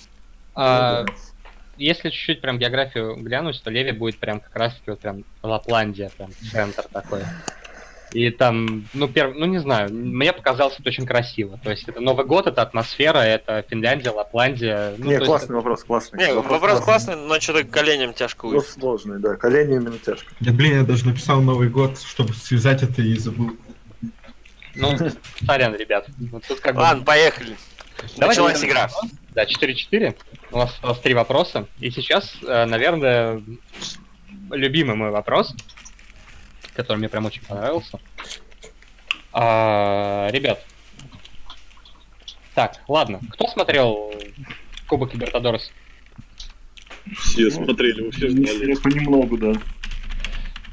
А, 0.55 1.07
если 1.79 2.11
чуть-чуть 2.11 2.41
прям 2.43 2.59
географию 2.59 3.17
глянуть, 3.17 3.63
то 3.63 3.71
Леви 3.71 3.93
будет 3.93 4.19
прям 4.19 4.41
как 4.41 4.55
раз-таки 4.55 4.91
вот 4.91 5.01
прям 5.01 5.25
Лапландия, 5.43 6.11
прям 6.11 6.31
центр 6.51 6.85
такой. 6.93 7.23
И 8.13 8.31
там, 8.31 8.85
ну, 8.93 9.09
перв... 9.09 9.35
ну 9.37 9.47
не 9.47 9.59
знаю, 9.59 9.93
мне 9.93 10.33
показалось 10.33 10.77
это 10.79 10.89
очень 10.89 11.07
красиво. 11.07 11.59
То 11.63 11.71
есть 11.71 11.89
это 11.89 12.01
Новый 12.01 12.27
год, 12.27 12.47
это 12.47 12.61
атмосфера, 12.63 13.19
это 13.19 13.65
Финляндия, 13.71 14.11
Лапландия. 14.11 14.95
Ну, 14.99 15.11
Не, 15.11 15.19
классный 15.19 15.57
вопрос, 15.57 15.85
классный. 15.85 16.19
Не, 16.19 16.35
вопрос 16.35 16.81
классный, 16.81 17.17
но 17.17 17.41
что-то 17.41 17.65
коленям 17.65 18.13
тяжко 18.13 18.47
Ну, 18.47 18.59
уйти. 18.59 18.69
сложный, 18.71 19.19
да. 19.19 19.37
Колени 19.37 19.77
именно 19.77 19.99
тяжко. 19.99 20.33
Да 20.41 20.53
блин, 20.53 20.81
я 20.81 20.83
даже 20.85 21.07
написал 21.07 21.41
Новый 21.41 21.69
год, 21.69 21.99
чтобы 22.01 22.35
связать 22.35 22.83
это 22.83 23.01
и 23.03 23.15
забыл. 23.17 23.57
Ну, 24.75 24.97
сорян, 25.47 25.75
ребят. 25.77 26.07
Вот 26.31 26.45
тут 26.47 26.61
как 26.61 26.75
бы- 26.75 26.81
Ладно, 26.81 27.05
поехали. 27.05 27.57
Давайте 28.17 28.41
Началась 28.41 28.55
начнем. 28.55 28.71
игра. 28.71 28.91
Да, 29.31 29.45
4-4. 29.45 30.17
У 30.51 30.59
нас 30.59 30.73
осталось 30.75 30.99
три 31.01 31.15
вопроса. 31.15 31.67
И 31.79 31.91
сейчас, 31.91 32.35
э, 32.47 32.65
наверное, 32.65 33.43
любимый 34.51 34.97
мой 34.97 35.11
вопрос, 35.11 35.55
который 36.75 36.99
мне 36.99 37.09
прям 37.09 37.27
очень 37.27 37.43
понравился. 37.43 37.99
А, 39.33 40.29
ребят. 40.31 40.65
Так, 42.55 42.81
ладно. 42.89 43.21
Кто 43.31 43.49
смотрел 43.49 44.13
Кубок 44.89 45.15
Либертадорес? 45.15 45.73
Все 47.19 47.51
смотрели, 47.51 48.03
вы 48.03 48.11
все 48.11 48.31
знали. 48.31 48.75
Понемногу, 48.75 49.39
да. 49.39 49.53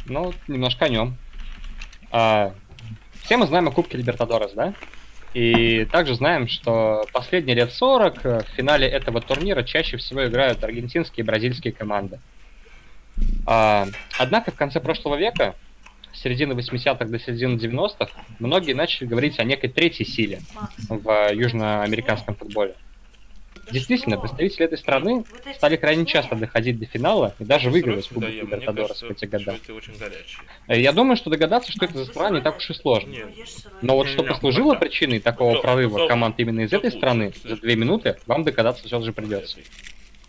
Ну, 0.06 0.34
немножко 0.47 0.86
о 0.86 0.89
нем. 0.89 1.18
А, 2.12 2.54
все 3.24 3.38
мы 3.38 3.47
знаем 3.47 3.68
о 3.68 3.72
Кубке 3.72 3.97
Либертадорес, 3.97 4.52
да? 4.54 4.74
И 5.34 5.86
также 5.91 6.16
знаем, 6.16 6.47
что 6.47 7.06
последние 7.14 7.56
лет 7.56 7.72
40 7.72 8.26
э, 8.26 8.39
в 8.39 8.56
финале 8.56 8.88
этого 8.88 9.22
турнира 9.22 9.62
чаще 9.62 9.97
всего 9.97 10.26
играют 10.26 10.64
аргентинские 10.64 11.24
и 11.24 11.28
бразильские 11.28 11.72
команды. 11.72 12.20
А, 13.45 13.86
однако 14.18 14.52
в 14.52 14.56
конце 14.56 14.80
прошлого 14.80 15.16
века, 15.16 15.56
середины 16.14 16.53
80-х 16.53 17.05
до 17.05 17.20
середины 17.20 17.55
90-х, 17.57 18.12
многие 18.39 18.74
начали 18.74 19.07
говорить 19.07 19.39
о 19.39 19.43
некой 19.43 19.70
третьей 19.70 20.05
силе 20.05 20.41
в 20.89 21.32
южноамериканском 21.34 22.36
футболе. 22.36 22.76
Действительно, 23.72 24.18
представители 24.18 24.66
этой 24.66 24.80
страны 24.80 25.26
стали 25.55 25.76
крайне 25.76 26.05
часто 26.05 26.36
доходить 26.36 26.80
до 26.80 26.86
финала 26.88 27.36
и 27.38 27.43
даже 27.43 27.70
выигрывать 27.70 28.05
Срочно 28.05 28.28
Кубок 28.28 28.43
Либертадорес 28.43 29.01
в 29.03 29.12
эти 29.12 29.26
года. 29.26 29.57
Э, 30.68 30.80
Я 30.82 30.91
думаю, 30.91 31.16
что 31.18 31.30
догадаться, 31.30 31.72
что 31.72 31.86
это 31.86 31.99
за 31.99 32.05
страна, 32.05 32.38
не 32.39 32.43
так 32.43 32.57
уж 32.57 32.68
и 32.70 32.74
сложно. 32.74 33.10
Нет. 33.12 33.28
Но 33.84 33.95
вот 33.95 34.07
что 34.07 34.24
послужило 34.24 34.74
причиной 34.74 35.20
такого 35.20 35.60
прорыва 35.62 36.07
команд 36.07 36.39
именно 36.39 36.62
из 36.62 36.74
этой 36.74 36.91
страны 36.91 37.32
за 37.43 37.57
две 37.57 37.76
минуты, 37.76 38.18
вам 38.26 38.43
догадаться 38.43 38.86
все 38.88 38.99
же 39.01 39.14
придется. 39.14 39.60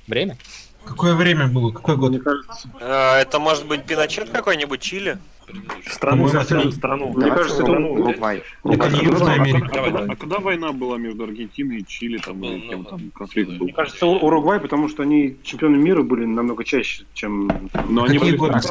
Время? 0.06 0.36
Какое 0.84 1.14
время 1.14 1.46
было? 1.46 1.72
Какой 1.72 1.96
год? 1.96 2.10
Мне 2.10 2.20
кажется, 2.20 2.68
А, 2.80 3.20
Это 3.20 3.38
может 3.38 3.66
быть 3.66 3.84
Пиночет 3.84 4.28
какой-нибудь, 4.30 4.80
Чили? 4.80 5.18
Предыдущий. 5.50 5.90
Страну, 5.90 6.28
скажи, 6.28 6.58
это- 6.60 6.72
страну. 6.72 7.12
Мне 7.16 7.28
кажется, 7.30 7.54
это 7.56 7.62
страну. 7.64 7.92
Уругвай. 7.92 8.42
Это 8.64 8.88
не 8.90 9.04
Южная 9.04 9.34
Америка. 9.34 9.68
А 9.72 10.16
когда, 10.16 10.36
а 10.36 10.40
война 10.40 10.72
была 10.72 10.98
между 10.98 11.24
Аргентиной 11.24 11.78
и 11.78 11.86
Чили, 11.86 12.18
там, 12.18 12.40
Ну, 12.40 12.52
или 12.56 12.68
кем 12.68 12.78
ну, 12.82 12.84
там 12.84 13.10
конфликт 13.10 13.50
был? 13.50 13.64
мне 13.64 13.72
кажется, 13.72 14.06
У- 14.06 14.16
Уругвай, 14.18 14.60
потому 14.60 14.88
что 14.88 15.02
они 15.02 15.36
чемпионы 15.42 15.76
мира 15.76 16.02
были 16.02 16.24
намного 16.24 16.64
чаще, 16.64 17.04
чем... 17.14 17.50
Но 17.88 18.04
они 18.04 18.18
были 18.18 18.34
это 18.34 18.68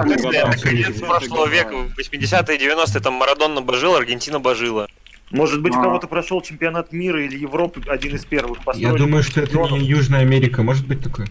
конец 0.63 0.99
Прошлого 1.01 1.47
века, 1.47 1.73
80-е, 1.97 2.57
90-е, 2.57 2.99
там 3.01 3.13
Марадонна 3.15 3.61
божил, 3.61 3.95
Аргентина 3.95 4.39
божила. 4.39 4.87
Может 5.31 5.61
быть, 5.61 5.75
у 5.75 5.79
А. 5.79 5.83
кого-то 5.83 6.07
прошел 6.07 6.41
чемпионат 6.41 6.91
мира 6.91 7.23
или 7.23 7.37
Европы, 7.37 7.81
один 7.87 8.15
из 8.15 8.25
первых 8.25 8.57
Я 8.59 8.63
построили. 8.63 8.97
думаю, 8.97 9.23
что 9.23 9.41
это 9.41 9.57
не 9.77 9.85
Южная 9.85 10.21
Америка. 10.21 10.63
Может 10.63 10.87
быть 10.87 11.01
такое? 11.03 11.27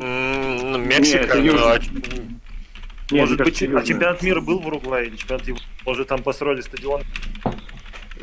М, 0.00 0.72
ну, 0.72 0.78
Нет, 0.78 0.98
Мексика, 0.98 1.18
это 1.24 1.38
ну, 1.38 1.44
Южный. 1.44 1.62
а 1.62 1.80
Нет, 3.10 3.20
Может 3.22 3.38
быть, 3.38 3.58
кажется, 3.58 3.78
а 3.78 3.82
чемпионат 3.82 4.22
мира 4.22 4.40
был 4.40 4.58
в 4.60 4.66
Уругвае 4.66 5.06
или 5.06 5.16
чемпионат 5.16 5.46
Европы? 5.46 5.64
Может, 5.86 6.08
там 6.08 6.22
построили 6.22 6.60
стадион? 6.60 7.02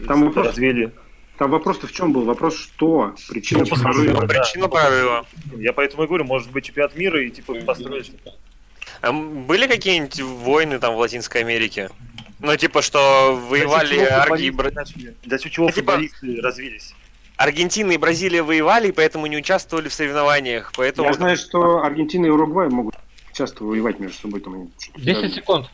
Там 0.08 0.24
вопрос- 0.26 0.48
развели. 0.48 0.92
Там 1.38 1.52
вопрос-то 1.52 1.88
в 1.88 1.92
чем 1.92 2.14
был? 2.14 2.24
Вопрос, 2.24 2.56
что? 2.58 3.14
Причина 3.30 3.66
Ну, 3.70 3.76
прорыва. 3.76 4.22
Да. 4.22 4.28
причина 4.28 4.68
прорыва. 4.70 5.26
Я 5.58 5.74
поэтому 5.74 6.04
и 6.04 6.08
говорю, 6.08 6.24
может 6.26 6.52
быть, 6.52 6.66
чемпионат 6.66 6.96
мира 6.96 7.22
и 7.22 7.30
типа 7.30 7.56
построили. 7.56 8.06
А 9.02 9.12
были 9.12 9.68
какие-нибудь 9.68 10.22
войны 10.22 10.80
там 10.80 10.96
в 10.96 10.98
Латинской 11.00 11.42
Америке? 11.42 11.90
Ну, 12.40 12.56
типа, 12.56 12.82
что 12.82 13.36
воевали 13.50 13.98
Арги... 14.00 14.46
и 14.46 14.52
футболисты 14.52 14.52
Бра- 14.52 14.72
начали- 14.72 15.16
Для 15.24 15.38
чего 15.40 15.66
Ну, 15.66 15.72
типа- 15.72 15.92
футболисты 15.94 16.42
развились? 16.42 16.94
Аргентина 17.38 17.92
и 17.92 17.98
Бразилия 17.98 18.44
воевали, 18.44 18.90
и 18.90 18.92
поэтому 18.94 19.26
не 19.28 19.36
участвовали 19.38 19.90
в 19.90 19.94
соревнованиях. 19.94 20.72
Поэтому 20.78 21.08
Я 21.10 21.14
знаю, 21.16 21.36
что 21.38 21.84
Аргентина 21.84 22.28
и 22.28 22.30
Уругвай 22.30 22.70
могут 22.70 22.96
часто 23.36 23.64
воевать 23.64 24.00
между 24.00 24.18
собой. 24.18 24.40
Там, 24.40 24.54
они 24.56 24.70
что-то 24.80 25.00
10 25.02 25.18
связано. 25.20 25.34
секунд. 25.34 25.70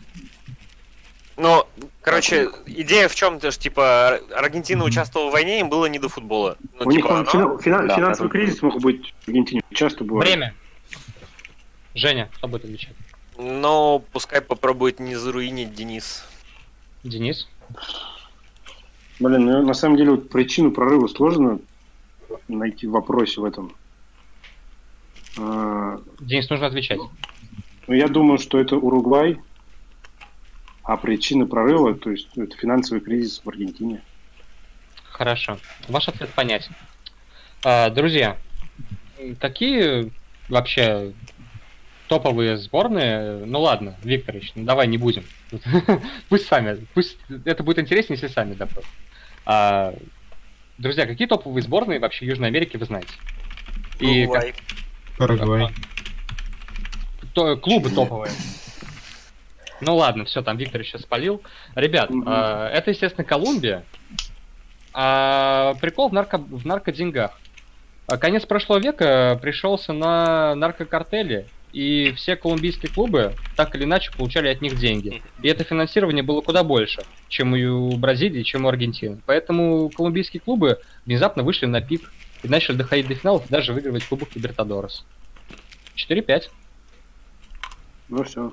Ну, 1.37 1.65
короче, 2.01 2.49
идея 2.65 3.07
в 3.07 3.15
чем-то, 3.15 3.51
что 3.51 3.61
типа 3.61 4.07
Ар- 4.09 4.21
Аргентина 4.35 4.83
участвовала 4.83 5.29
в 5.29 5.33
войне, 5.33 5.59
им 5.61 5.69
было 5.69 5.85
не 5.85 5.97
до 5.97 6.09
футбола. 6.09 6.57
Ну, 6.79 6.85
У 6.85 6.91
них 6.91 7.01
типа, 7.03 7.13
он 7.13 7.19
оно- 7.21 7.29
фина- 7.31 7.57
фина- 7.61 7.87
Да, 7.87 7.95
финансовый 7.95 8.27
да. 8.27 8.31
кризис 8.31 8.61
мог 8.61 8.79
быть 8.81 9.13
в 9.21 9.27
Аргентине. 9.27 9.61
Часто 9.71 10.03
бывает. 10.03 10.27
Время. 10.29 10.53
Женя, 11.93 12.29
кто 12.35 12.47
будет 12.47 12.65
отвечать? 12.65 12.93
Но 13.37 13.99
пускай 14.11 14.41
попробует 14.41 14.99
не 14.99 15.15
заруинить 15.15 15.73
Денис. 15.73 16.25
Денис? 17.03 17.47
Блин, 19.19 19.45
ну, 19.45 19.65
на 19.65 19.73
самом 19.73 19.97
деле 19.97 20.11
вот 20.11 20.29
причину 20.29 20.71
прорыва 20.71 21.07
сложно 21.07 21.59
найти 22.47 22.87
в 22.87 22.91
вопросе 22.91 23.39
в 23.41 23.45
этом. 23.45 23.75
А, 25.39 25.99
Денис, 26.19 26.49
нужно 26.49 26.67
отвечать. 26.67 26.99
Ну, 27.87 27.93
я 27.93 28.07
думаю, 28.07 28.37
что 28.39 28.59
это 28.59 28.75
Уругвай, 28.77 29.39
а 30.83 30.97
причина 30.97 31.45
прорыва, 31.45 31.93
то 31.95 32.11
есть 32.11 32.27
это 32.35 32.55
финансовый 32.57 32.99
кризис 33.01 33.41
в 33.43 33.49
Аргентине. 33.49 34.01
Хорошо. 35.11 35.57
Ваш 35.87 36.07
ответ 36.07 36.29
понятен. 36.29 36.73
А, 37.63 37.89
друзья, 37.89 38.37
какие 39.39 40.11
вообще 40.49 41.13
топовые 42.07 42.57
сборные? 42.57 43.45
Ну 43.45 43.61
ладно, 43.61 43.95
Викторович, 44.03 44.53
ну 44.55 44.63
давай 44.65 44.87
не 44.87 44.97
будем. 44.97 45.23
Пусть 46.29 46.47
сами, 46.47 46.85
пусть 46.93 47.17
это 47.45 47.61
будет 47.63 47.79
интереснее, 47.79 48.17
если 48.19 48.33
сами 48.33 48.53
добавят. 48.53 48.85
А, 49.45 49.93
друзья, 50.77 51.05
какие 51.05 51.27
топовые 51.27 51.61
сборные 51.61 51.99
вообще 51.99 52.25
Южной 52.25 52.47
Америки 52.47 52.77
вы 52.77 52.85
знаете? 52.85 53.13
И 53.99 54.25
как- 54.25 54.43
Уругвай. 54.43 54.53
Парагвай. 55.17 55.67
То, 57.33 57.55
клубы 57.57 57.89
топовые. 57.89 58.31
Ну 59.81 59.95
ладно, 59.95 60.25
все, 60.25 60.41
там 60.41 60.57
Виктор 60.57 60.81
еще 60.81 60.99
спалил. 60.99 61.41
Ребят, 61.75 62.09
Мгм. 62.11 62.23
а, 62.27 62.69
это, 62.69 62.91
естественно, 62.91 63.23
Колумбия. 63.25 63.83
А 64.93 65.73
прикол 65.81 66.09
в, 66.09 66.13
нарко... 66.13 66.37
в 66.37 66.65
наркоденьгах. 66.65 67.31
А 68.07 68.17
Конец 68.17 68.45
прошлого 68.45 68.79
века 68.79 69.39
пришелся 69.41 69.93
на 69.93 70.53
наркокартели, 70.55 71.47
и 71.71 72.11
все 72.17 72.35
колумбийские 72.35 72.91
клубы 72.91 73.33
так 73.55 73.73
или 73.75 73.85
иначе 73.85 74.11
получали 74.11 74.49
от 74.49 74.61
них 74.61 74.77
деньги. 74.77 75.21
И 75.41 75.47
это 75.47 75.63
финансирование 75.63 76.21
было 76.21 76.41
куда 76.41 76.63
больше, 76.63 77.03
чем 77.29 77.53
у 77.53 77.95
Бразилии, 77.95 78.43
чем 78.43 78.65
у 78.65 78.67
Аргентины. 78.67 79.19
Поэтому 79.25 79.89
колумбийские 79.89 80.41
клубы 80.41 80.79
внезапно 81.05 81.43
вышли 81.43 81.67
на 81.67 81.79
пик 81.81 82.11
и 82.43 82.49
начали 82.49 82.75
доходить 82.75 83.07
до 83.07 83.15
финалов 83.15 83.45
и 83.45 83.49
даже 83.49 83.71
выигрывать 83.71 84.03
Кубок 84.05 84.35
Либертадорес. 84.35 85.05
4-5. 85.95 86.49
Ну 88.11 88.23
все, 88.23 88.51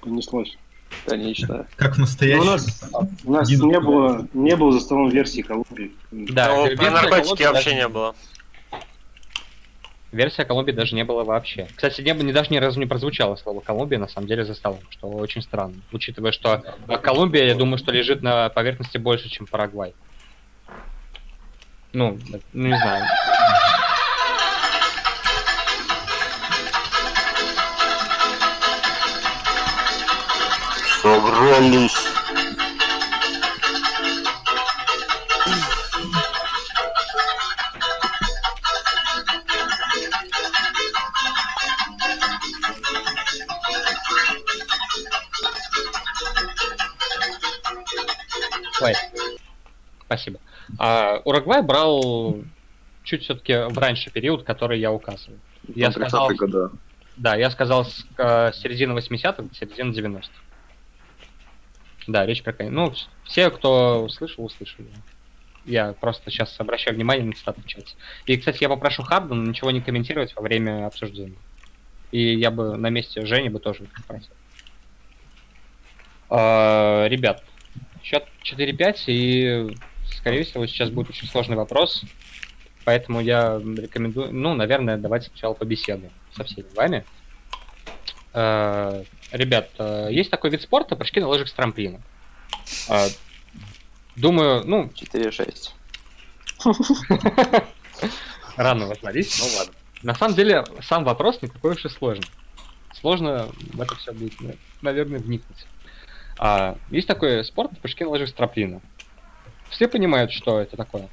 понеслось. 0.00 0.56
Конечно. 1.06 1.66
Как 1.76 1.94
в 1.94 1.98
Ну, 1.98 2.04
у 2.04 2.06
настоящем. 2.06 2.46
нас, 2.46 2.90
у 3.24 3.32
нас 3.32 3.48
Один. 3.48 3.68
не 3.68 3.78
было, 3.80 4.26
не 4.32 4.56
было 4.56 4.72
за 4.72 4.80
столом 4.80 5.08
версии 5.10 5.42
Колумбии. 5.42 5.92
Да, 6.10 6.66
версия 6.66 6.76
про 6.76 6.90
наркотики 6.90 7.42
вообще 7.42 7.64
даже- 7.70 7.74
не 7.74 7.88
было. 7.88 8.14
Версия 10.12 10.44
Колумбии 10.44 10.72
даже 10.72 10.96
не 10.96 11.04
было 11.04 11.22
вообще. 11.22 11.68
Кстати, 11.76 12.00
не, 12.00 12.12
не- 12.12 12.32
даже 12.32 12.50
ни 12.50 12.56
разу 12.58 12.80
не 12.80 12.86
прозвучало 12.86 13.36
слово 13.36 13.60
Колумбия 13.60 13.98
на 13.98 14.08
самом 14.08 14.26
деле 14.26 14.44
за 14.44 14.54
столом, 14.54 14.80
что 14.90 15.08
очень 15.08 15.42
странно. 15.42 15.74
Учитывая, 15.92 16.32
что 16.32 16.64
э, 16.88 16.98
Колумбия, 16.98 17.44
я 17.46 17.54
думаю, 17.54 17.78
что 17.78 17.92
лежит 17.92 18.20
на 18.22 18.48
поверхности 18.48 18.98
больше, 18.98 19.28
чем 19.28 19.46
Парагвай. 19.46 19.94
Ну, 21.92 22.18
э, 22.32 22.38
ну 22.52 22.68
не 22.68 22.76
знаю. 22.76 23.04
Собрались. 31.40 31.96
Ой. 48.82 48.92
Спасибо. 50.04 50.40
А, 50.78 51.20
Уругвай 51.24 51.62
брал 51.62 52.36
чуть 53.02 53.22
все-таки 53.22 53.54
в 53.54 53.78
раньше 53.78 54.10
период, 54.10 54.44
который 54.44 54.78
я 54.78 54.92
указывал. 54.92 55.38
Я 55.74 55.90
сказал, 55.90 56.28
30-е 56.28 56.36
года. 56.36 56.70
да, 57.16 57.34
я 57.34 57.50
сказал 57.50 57.86
с 57.86 58.04
э, 58.18 58.52
середины 58.52 58.92
80-х 58.92 59.42
до 59.42 59.54
середины 59.54 59.92
90-х. 59.92 60.28
Да, 62.06 62.26
речь 62.26 62.42
про 62.42 62.52
конец. 62.52 62.72
Ну, 62.72 62.92
все, 63.24 63.50
кто 63.50 64.08
слышал, 64.08 64.44
услышали. 64.44 64.88
Я 65.66 65.92
просто 65.92 66.30
сейчас 66.30 66.58
обращаю 66.58 66.96
внимание 66.96 67.24
на 67.24 67.32
цитаты 67.32 67.60
в 67.60 67.66
чате. 67.66 67.94
И, 68.26 68.36
кстати, 68.36 68.62
я 68.62 68.68
попрошу 68.68 69.02
Хардена 69.02 69.48
ничего 69.48 69.70
не 69.70 69.80
комментировать 69.80 70.34
во 70.34 70.42
время 70.42 70.86
обсуждения. 70.86 71.36
И 72.10 72.34
я 72.34 72.50
бы 72.50 72.76
на 72.76 72.88
месте 72.88 73.24
Жени 73.24 73.50
бы 73.50 73.60
тоже 73.60 73.84
попросил. 73.84 74.32
А, 76.28 77.06
ребят, 77.06 77.44
счет 78.02 78.24
4-5, 78.42 79.04
и, 79.06 79.76
скорее 80.16 80.44
всего, 80.44 80.66
сейчас 80.66 80.90
будет 80.90 81.10
очень 81.10 81.28
сложный 81.28 81.56
вопрос. 81.56 82.02
Поэтому 82.84 83.20
я 83.20 83.58
рекомендую, 83.58 84.32
ну, 84.32 84.54
наверное, 84.54 84.96
давайте 84.96 85.28
сначала 85.28 85.54
побеседуем 85.54 86.12
со 86.34 86.44
всеми 86.44 86.66
вами. 86.74 87.04
Э, 88.32 89.04
Ребят, 89.32 89.70
э, 89.78 90.08
есть 90.10 90.30
такой 90.30 90.50
вид 90.50 90.62
спорта, 90.62 90.96
прыжки 90.96 91.20
на 91.20 91.28
лыжах 91.28 91.48
с 91.48 91.52
трамплина. 91.52 92.00
Э, 92.88 93.08
Думаю, 94.16 94.64
ну, 94.66 94.90
4-6. 94.94 95.70
рано 98.56 98.86
возмолить, 98.86 99.34
ну 99.38 99.46
ладно. 99.56 99.74
На 100.02 100.14
самом 100.14 100.34
деле, 100.34 100.64
сам 100.82 101.04
вопрос 101.04 101.40
не 101.42 101.48
такой 101.48 101.72
уж 101.72 101.84
и 101.84 101.88
сложный. 101.88 102.26
Сложно 102.94 103.48
в 103.72 103.80
это 103.80 103.94
все 103.96 104.12
будет, 104.12 104.38
ну, 104.40 104.54
наверное, 104.82 105.18
вникнуть. 105.18 105.66
А, 106.38 106.76
есть 106.90 107.06
такой 107.06 107.44
спорт 107.44 107.70
прыжки 107.80 108.04
на 108.04 108.10
лыжах 108.10 108.28
с 108.28 108.32
трамплина. 108.32 108.80
Все 109.70 109.88
понимают, 109.88 110.32
что 110.32 110.60
это 110.60 110.76
такое. 110.76 111.08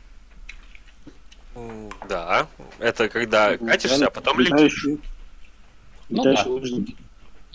Да, 2.08 2.48
это 2.80 3.10
когда 3.10 3.58
катишься, 3.58 4.08
а 4.08 4.12
потом 4.12 4.40
летишь. 4.40 4.86
Ну 6.10 6.24
да. 6.24 6.44
лыжники. 6.46 6.96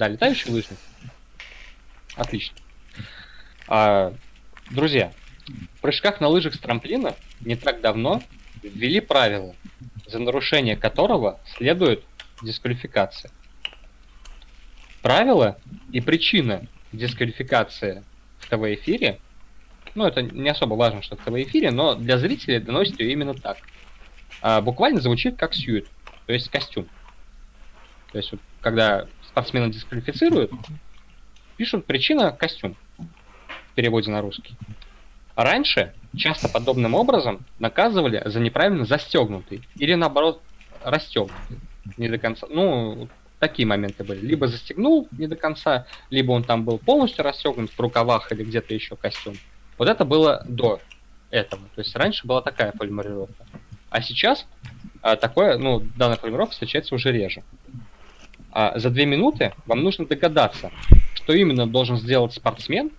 Да, 0.02 0.08
летающий 0.08 0.50
лыжник. 0.50 0.78
Отлично. 2.16 2.56
А, 3.68 4.12
друзья, 4.68 5.12
в 5.76 5.80
прыжках 5.80 6.20
на 6.20 6.26
лыжах 6.26 6.56
с 6.56 6.58
трамплина 6.58 7.14
не 7.38 7.54
так 7.54 7.80
давно 7.80 8.20
ввели 8.64 8.98
правило, 8.98 9.54
за 10.08 10.18
нарушение 10.18 10.76
которого 10.76 11.38
следует 11.56 12.02
дисквалификация. 12.42 13.30
Правило 15.02 15.56
и 15.92 16.00
причина 16.00 16.66
дисквалификации 16.90 18.02
в 18.40 18.48
ТВ-эфире, 18.48 19.20
ну, 19.94 20.04
это 20.04 20.22
не 20.22 20.48
особо 20.48 20.74
важно, 20.74 21.02
что 21.02 21.14
в 21.14 21.20
ТВ-эфире, 21.20 21.70
но 21.70 21.94
для 21.94 22.18
зрителей 22.18 22.58
доносит 22.58 22.98
ее 22.98 23.12
именно 23.12 23.34
так. 23.34 23.58
А, 24.40 24.60
буквально 24.62 25.00
звучит 25.00 25.36
как 25.36 25.54
сьют, 25.54 25.86
то 26.26 26.32
есть 26.32 26.48
костюм. 26.48 26.88
То 28.10 28.18
есть, 28.18 28.32
когда 28.60 29.06
спортсмена 29.32 29.70
дисквалифицируют, 29.70 30.52
пишут 31.56 31.86
причина 31.86 32.32
костюм 32.32 32.76
в 32.98 33.74
переводе 33.74 34.10
на 34.10 34.20
русский. 34.20 34.54
Раньше 35.34 35.94
часто 36.14 36.48
подобным 36.48 36.94
образом 36.94 37.40
наказывали 37.58 38.22
за 38.26 38.40
неправильно 38.40 38.84
застегнутый 38.84 39.66
или 39.76 39.94
наоборот 39.94 40.42
расстегнутый 40.84 41.58
не 41.96 42.08
до 42.08 42.18
конца. 42.18 42.46
Ну, 42.50 43.08
такие 43.38 43.66
моменты 43.66 44.04
были. 44.04 44.20
Либо 44.20 44.46
застегнул 44.46 45.08
не 45.12 45.26
до 45.26 45.36
конца, 45.36 45.86
либо 46.10 46.32
он 46.32 46.44
там 46.44 46.64
был 46.64 46.78
полностью 46.78 47.24
расстегнут 47.24 47.70
в 47.70 47.80
рукавах 47.80 48.30
или 48.32 48.44
где-то 48.44 48.74
еще 48.74 48.96
костюм. 48.96 49.36
Вот 49.78 49.88
это 49.88 50.04
было 50.04 50.44
до 50.46 50.80
этого. 51.30 51.62
То 51.74 51.80
есть 51.80 51.96
раньше 51.96 52.26
была 52.26 52.42
такая 52.42 52.72
формулировка. 52.72 53.46
А 53.88 54.02
сейчас 54.02 54.46
а, 55.00 55.16
такое, 55.16 55.56
ну, 55.56 55.80
данная 55.96 56.16
формулировка 56.16 56.52
встречается 56.52 56.94
уже 56.94 57.10
реже. 57.10 57.42
А 58.52 58.78
за 58.78 58.90
две 58.90 59.06
минуты 59.06 59.54
вам 59.66 59.82
нужно 59.82 60.06
догадаться, 60.06 60.70
что 61.14 61.32
именно 61.32 61.66
должен 61.66 61.96
сделать 61.96 62.34
спортсмен, 62.34 62.90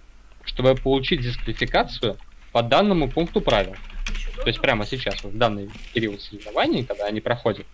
чтобы 0.44 0.76
получить 0.76 1.22
дисквалификацию 1.22 2.18
по 2.52 2.64
данному 2.64 3.10
пункту 3.10 3.40
правил. 3.40 3.76
То 4.36 4.48
есть 4.48 4.60
прямо 4.60 4.86
сейчас, 4.86 5.24
в 5.24 5.38
данный 5.38 5.70
период 5.94 6.22
соревнований, 6.22 6.84
когда 6.84 7.06
они 7.06 7.22
проходят, 7.22 7.66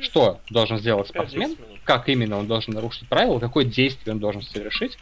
что 0.00 0.40
должен 0.50 0.78
сделать 0.78 1.08
спортсмен, 1.08 1.56
как 1.84 2.08
именно 2.08 2.38
он 2.38 2.46
должен 2.46 2.74
нарушить 2.74 3.08
правила, 3.08 3.38
какое 3.38 3.64
действие 3.64 4.12
он 4.12 4.18
должен 4.18 4.42
совершить, 4.42 4.98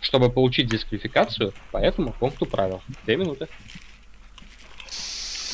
чтобы 0.00 0.30
получить 0.30 0.68
дисквалификацию 0.68 1.54
по 1.70 1.78
этому 1.78 2.12
пункту 2.12 2.44
правил. 2.44 2.82
Две 3.04 3.16
минуты. 3.16 3.48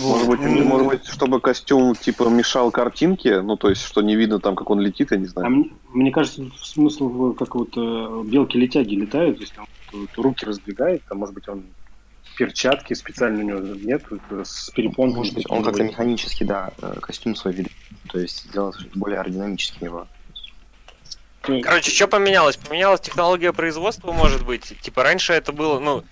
Может 0.01 0.29
быть, 0.29 0.41
Ну, 0.41 0.65
может 0.65 0.87
быть, 0.87 1.07
чтобы 1.07 1.41
костюм 1.41 1.95
типа 1.95 2.29
мешал 2.29 2.71
картинке, 2.71 3.41
ну 3.43 3.57
то 3.57 3.69
есть, 3.69 3.83
что 3.83 4.03
не 4.03 4.17
видно 4.17 4.41
там, 4.41 4.57
как 4.57 4.71
он 4.71 4.81
летит, 4.81 5.11
я 5.11 5.17
не 5.19 5.27
А 5.27 5.29
знаю. 5.29 5.51
мне, 5.51 5.71
мне 5.93 6.11
кажется, 6.11 6.43
тут 6.43 6.59
смысл 6.59 7.09
в 7.09 7.35
как 7.35 7.55
вот 7.55 7.77
э, 7.77 8.23
белки-летяги 8.27 8.95
летают, 8.95 9.37
то 9.37 9.43
есть 9.43 9.55
там 9.55 9.67
вот 9.93 10.11
руки 10.17 10.45
раздвигает, 10.47 11.03
там, 11.09 11.19
может 11.19 11.35
быть, 11.35 11.49
он 11.49 11.65
перчатки 12.37 12.95
специально 12.95 13.41
у 13.41 13.47
него 13.47 13.59
нет, 13.61 14.03
э, 14.31 14.43
с 14.45 14.71
перепонками. 14.71 15.19
Может 15.19 15.35
быть, 15.35 15.47
он 15.51 15.63
как-то 15.63 15.85
механически, 15.85 16.45
да, 16.45 16.71
э, 16.81 16.95
костюм 17.01 17.37
свой 17.37 17.53
ведет. 17.53 17.73
То 18.09 18.19
есть 18.19 18.45
сделать 18.49 18.77
более 18.95 19.21
аэродинамическим 19.21 19.87
его. 19.87 20.07
Короче, 21.43 21.91
что 21.91 22.07
поменялось? 22.07 22.57
Поменялась 22.57 23.01
технология 23.01 23.53
производства, 23.53 24.13
может 24.13 24.45
быть. 24.45 24.75
Типа 24.83 25.03
раньше 25.03 25.33
это 25.33 25.53
было, 25.53 25.79
ну, 25.81 26.05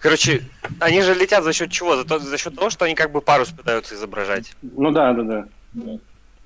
короче, 0.00 0.42
они 0.78 1.02
же 1.02 1.14
летят 1.14 1.42
за 1.42 1.52
счет 1.52 1.70
чего? 1.72 1.96
За, 1.96 2.04
то- 2.04 2.20
за 2.20 2.38
счет 2.38 2.54
того, 2.54 2.70
что 2.70 2.84
они 2.84 2.94
как 2.94 3.10
бы 3.10 3.20
парус 3.20 3.48
пытаются 3.50 3.96
изображать. 3.96 4.52
Ну 4.62 4.90
да, 4.92 5.12
да, 5.12 5.22
да. 5.74 5.98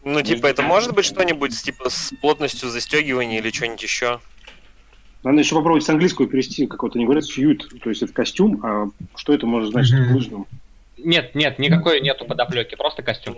Ну, 0.05 0.23
типа, 0.23 0.47
это 0.47 0.63
может 0.63 0.95
быть 0.95 1.05
что-нибудь 1.05 1.55
с, 1.55 1.63
типа 1.63 1.91
с 1.91 2.13
плотностью 2.21 2.69
застегивания 2.71 3.39
или 3.39 3.51
что-нибудь 3.51 3.83
еще? 3.83 4.21
Надо 5.23 5.39
еще 5.39 5.55
попробовать 5.55 5.85
с 5.85 5.89
английского 5.91 6.27
перевести, 6.27 6.67
как 6.67 6.83
вот 6.83 6.97
они 6.97 7.05
говорят, 7.05 7.25
сьют, 7.25 7.69
то 7.83 7.91
есть 7.91 8.03
это 8.03 8.13
костюм, 8.13 8.61
а 8.65 8.87
что 9.15 9.33
это 9.33 9.47
может 9.47 9.71
значить 9.71 9.95
Мгм. 9.95 10.05
в 10.13 10.17
лыжном? 10.17 10.47
Нет, 10.99 11.35
нет, 11.35 11.59
никакой 11.61 12.01
нету 12.01 12.25
подоплеки, 12.25 12.75
просто 12.77 13.03
костюм. 13.03 13.37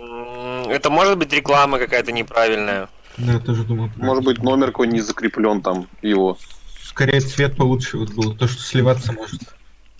Это 0.69 0.89
может 0.89 1.17
быть 1.19 1.31
реклама 1.33 1.77
какая-то 1.77 2.11
неправильная. 2.11 2.89
Да, 3.17 3.33
я 3.33 3.39
тоже 3.39 3.63
думал. 3.63 3.89
Может 3.95 4.23
быть, 4.23 4.43
номер 4.43 4.67
какой 4.67 4.87
не 4.87 5.01
закреплен 5.01 5.61
там 5.61 5.87
его. 6.01 6.37
Скорее 6.83 7.21
цвет 7.21 7.55
получше 7.57 7.97
вот 7.97 8.11
был, 8.13 8.35
то, 8.35 8.47
что 8.47 8.61
сливаться 8.61 9.11
может. 9.13 9.41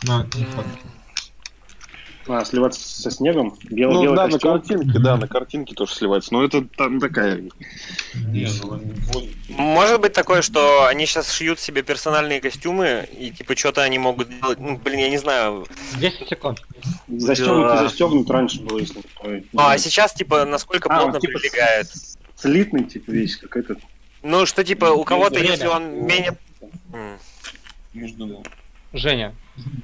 Но 0.04 0.24
не 0.36 0.46
факт. 0.46 0.68
А, 2.28 2.44
сливаться 2.44 2.82
со 2.82 3.12
снегом? 3.12 3.56
Бел, 3.66 3.92
Ну 3.92 4.02
белый 4.02 4.16
да, 4.18 4.26
на 4.26 4.32
костюм? 4.32 4.52
картинке, 4.54 5.00
да, 5.00 5.16
на 5.18 5.28
картинке 5.28 5.76
тоже 5.76 5.94
сливается. 5.94 6.34
Но 6.34 6.44
это 6.44 6.64
там 6.76 7.00
такая. 7.00 7.44
Может 9.50 10.02
быть 10.02 10.14
такое, 10.14 10.42
что 10.42 10.86
они 10.88 11.06
сейчас 11.06 11.32
шьют 11.32 11.60
себе 11.60 11.84
персональные 11.84 12.42
костюмы, 12.42 13.08
и 13.18 13.30
типа 13.32 13.56
что-то 13.56 13.84
они 13.84 14.00
могут 14.00 14.30
делать. 14.30 14.60
Ну, 14.60 14.78
блин, 14.78 15.00
я 15.00 15.10
не 15.10 15.18
знаю. 15.18 15.68
10 16.00 16.28
секунд. 16.28 16.62
Застегнут 17.08 17.68
Да. 17.68 17.76
и 17.84 17.88
застегнут 17.88 18.30
раньше 18.30 18.62
было, 18.62 18.80
если. 18.80 19.04
Ну, 19.24 19.62
а 19.62 19.78
сейчас, 19.78 20.14
типа, 20.14 20.46
насколько 20.46 20.90
А, 20.90 21.00
плотно 21.02 21.20
типа 21.20 21.38
прилегает. 21.40 21.88
Слитный, 22.36 22.84
типа, 22.84 23.12
весь, 23.12 23.38
как 23.38 23.56
этот. 23.58 23.80
Ну, 24.22 24.46
что, 24.46 24.64
типа, 24.64 24.86
у 24.86 25.04
кого-то, 25.04 25.40
если 25.40 25.68
он 25.68 26.06
менее... 26.06 26.38
Между. 27.94 28.44
Женя, 28.92 29.36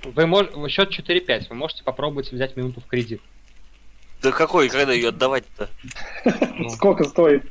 вы 0.04 0.26
мож... 0.26 0.47
счет 0.70 0.97
4-5, 0.97 1.47
вы 1.49 1.56
можете 1.56 1.84
попробовать 1.84 2.32
взять 2.32 2.56
минуту 2.56 2.82
в 2.82 2.86
кредит. 2.86 3.22
Да 4.22 4.32
какой, 4.32 4.70
когда 4.70 4.93
ее 4.93 5.10
отдавать-то? 5.10 5.70
Сколько 6.74 7.04
стоит? 7.06 7.43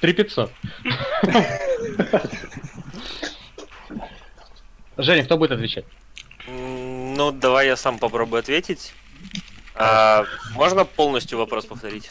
3500. 0.00 0.52
Женя, 4.98 5.24
кто 5.24 5.36
будет 5.36 5.52
отвечать? 5.52 5.84
Ну, 6.48 7.32
давай 7.32 7.66
я 7.66 7.76
сам 7.76 7.98
попробую 7.98 8.40
ответить. 8.40 8.94
А, 9.74 10.24
можно 10.54 10.84
полностью 10.84 11.38
вопрос 11.38 11.66
повторить? 11.66 12.10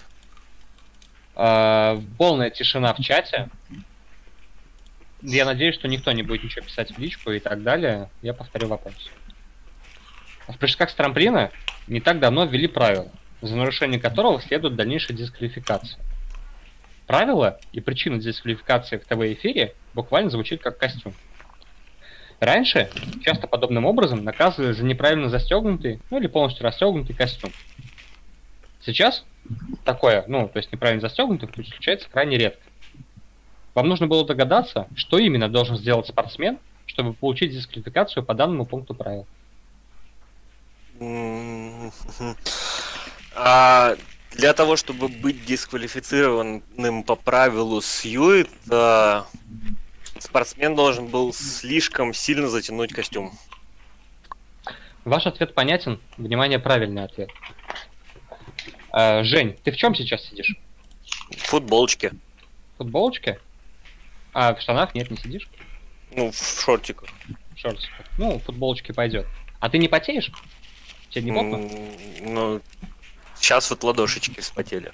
А, 1.36 2.02
полная 2.18 2.50
тишина 2.50 2.94
в 2.94 3.02
чате. 3.02 3.50
Я 5.22 5.46
надеюсь, 5.46 5.76
что 5.76 5.88
никто 5.88 6.12
не 6.12 6.24
будет 6.24 6.44
ничего 6.44 6.66
писать 6.66 6.92
в 6.92 7.00
личку 7.00 7.32
и 7.32 7.40
так 7.40 7.64
далее. 7.64 8.10
Я 8.22 8.34
повторю 8.34 8.68
вопрос. 8.68 8.94
В 10.48 10.58
прыжках 10.58 10.90
с 10.90 10.94
трамплина 10.94 11.52
не 11.88 12.00
так 12.00 12.20
давно 12.20 12.46
ввели 12.46 12.68
правила, 12.68 13.12
за 13.42 13.56
нарушение 13.56 14.00
которого 14.00 14.40
следует 14.42 14.76
дальнейшая 14.76 15.18
дисквалификация. 15.18 16.00
Правило 17.08 17.60
и 17.72 17.82
причина 17.82 18.20
дисквалификации 18.20 18.98
в 18.98 19.06
ТВ-эфире 19.06 19.76
буквально 19.94 20.30
звучит 20.30 20.62
как 20.62 20.78
костюм. 20.78 21.14
Раньше 22.40 22.90
часто 23.22 23.48
подобным 23.48 23.86
образом 23.86 24.24
наказывали 24.24 24.74
за 24.74 24.84
неправильно 24.84 25.30
застегнутый, 25.30 26.02
ну 26.10 26.20
или 26.20 26.28
полностью 26.28 26.64
расстегнутый 26.64 27.16
костюм. 27.16 27.52
Сейчас 28.86 29.26
такое, 29.84 30.24
ну, 30.28 30.48
то 30.48 30.58
есть 30.58 30.72
неправильно 30.72 31.02
застегнутый, 31.02 31.50
случается 31.66 32.08
крайне 32.10 32.38
редко. 32.38 32.62
Вам 33.74 33.90
нужно 33.90 34.08
было 34.08 34.26
догадаться, 34.26 34.88
что 34.96 35.18
именно 35.18 35.50
должен 35.50 35.78
сделать 35.78 36.08
спортсмен, 36.08 36.60
чтобы 36.86 37.14
получить 37.14 37.52
дисквалификацию 37.52 38.24
по 38.24 38.34
данному 38.34 38.66
пункту 38.66 38.94
правил. 38.94 39.28
А, 43.36 43.96
для 44.32 44.54
того, 44.54 44.78
чтобы 44.78 45.10
быть 45.10 45.44
дисквалифицированным 45.46 47.04
по 47.04 47.16
правилу 47.16 47.82
Сьюит, 47.82 48.50
а, 48.72 49.26
спортсмен 50.20 50.76
должен 50.76 51.08
был 51.08 51.34
слишком 51.34 52.14
сильно 52.14 52.48
затянуть 52.48 52.94
костюм. 52.94 53.34
Ваш 55.04 55.28
ответ 55.28 55.54
понятен. 55.54 56.00
Внимание, 56.18 56.60
правильный 56.60 57.04
ответ. 57.04 57.30
А, 58.98 59.24
Жень, 59.26 59.58
ты 59.62 59.72
в 59.74 59.76
чем 59.78 59.94
сейчас 59.94 60.24
сидишь? 60.24 60.56
В 61.32 61.38
футболочке. 61.48 62.12
В 62.76 62.78
футболочке? 62.78 63.40
А 64.34 64.56
в 64.56 64.62
штанах 64.62 64.96
нет, 64.96 65.12
не 65.12 65.18
сидишь? 65.18 65.50
Ну, 66.16 66.32
в 66.32 66.36
шортиках. 66.64 67.10
В 67.56 67.60
шортиках. 67.60 68.06
Ну, 68.18 68.40
в 68.40 68.44
футболочке 68.44 68.94
пойдет. 68.94 69.28
А 69.60 69.70
ты 69.70 69.80
не 69.80 69.90
потеешь? 69.90 70.32
Тебе 71.10 71.30
не? 71.32 71.38
М, 71.38 72.34
Ну, 72.34 72.62
сейчас 73.36 73.70
вот 73.70 73.84
ладошечки 73.84 74.40
вспотели. 74.40 74.94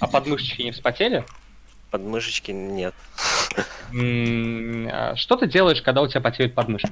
А 0.00 0.08
подмышечки 0.08 0.62
не 0.62 0.72
вспотели? 0.72 1.24
Подмышечки 1.92 2.50
нет. 2.50 2.94
А 3.94 5.14
Что 5.14 5.36
ты 5.36 5.46
делаешь, 5.46 5.82
когда 5.82 6.02
у 6.02 6.08
тебя 6.08 6.20
потеют 6.20 6.54
подмышки? 6.54 6.90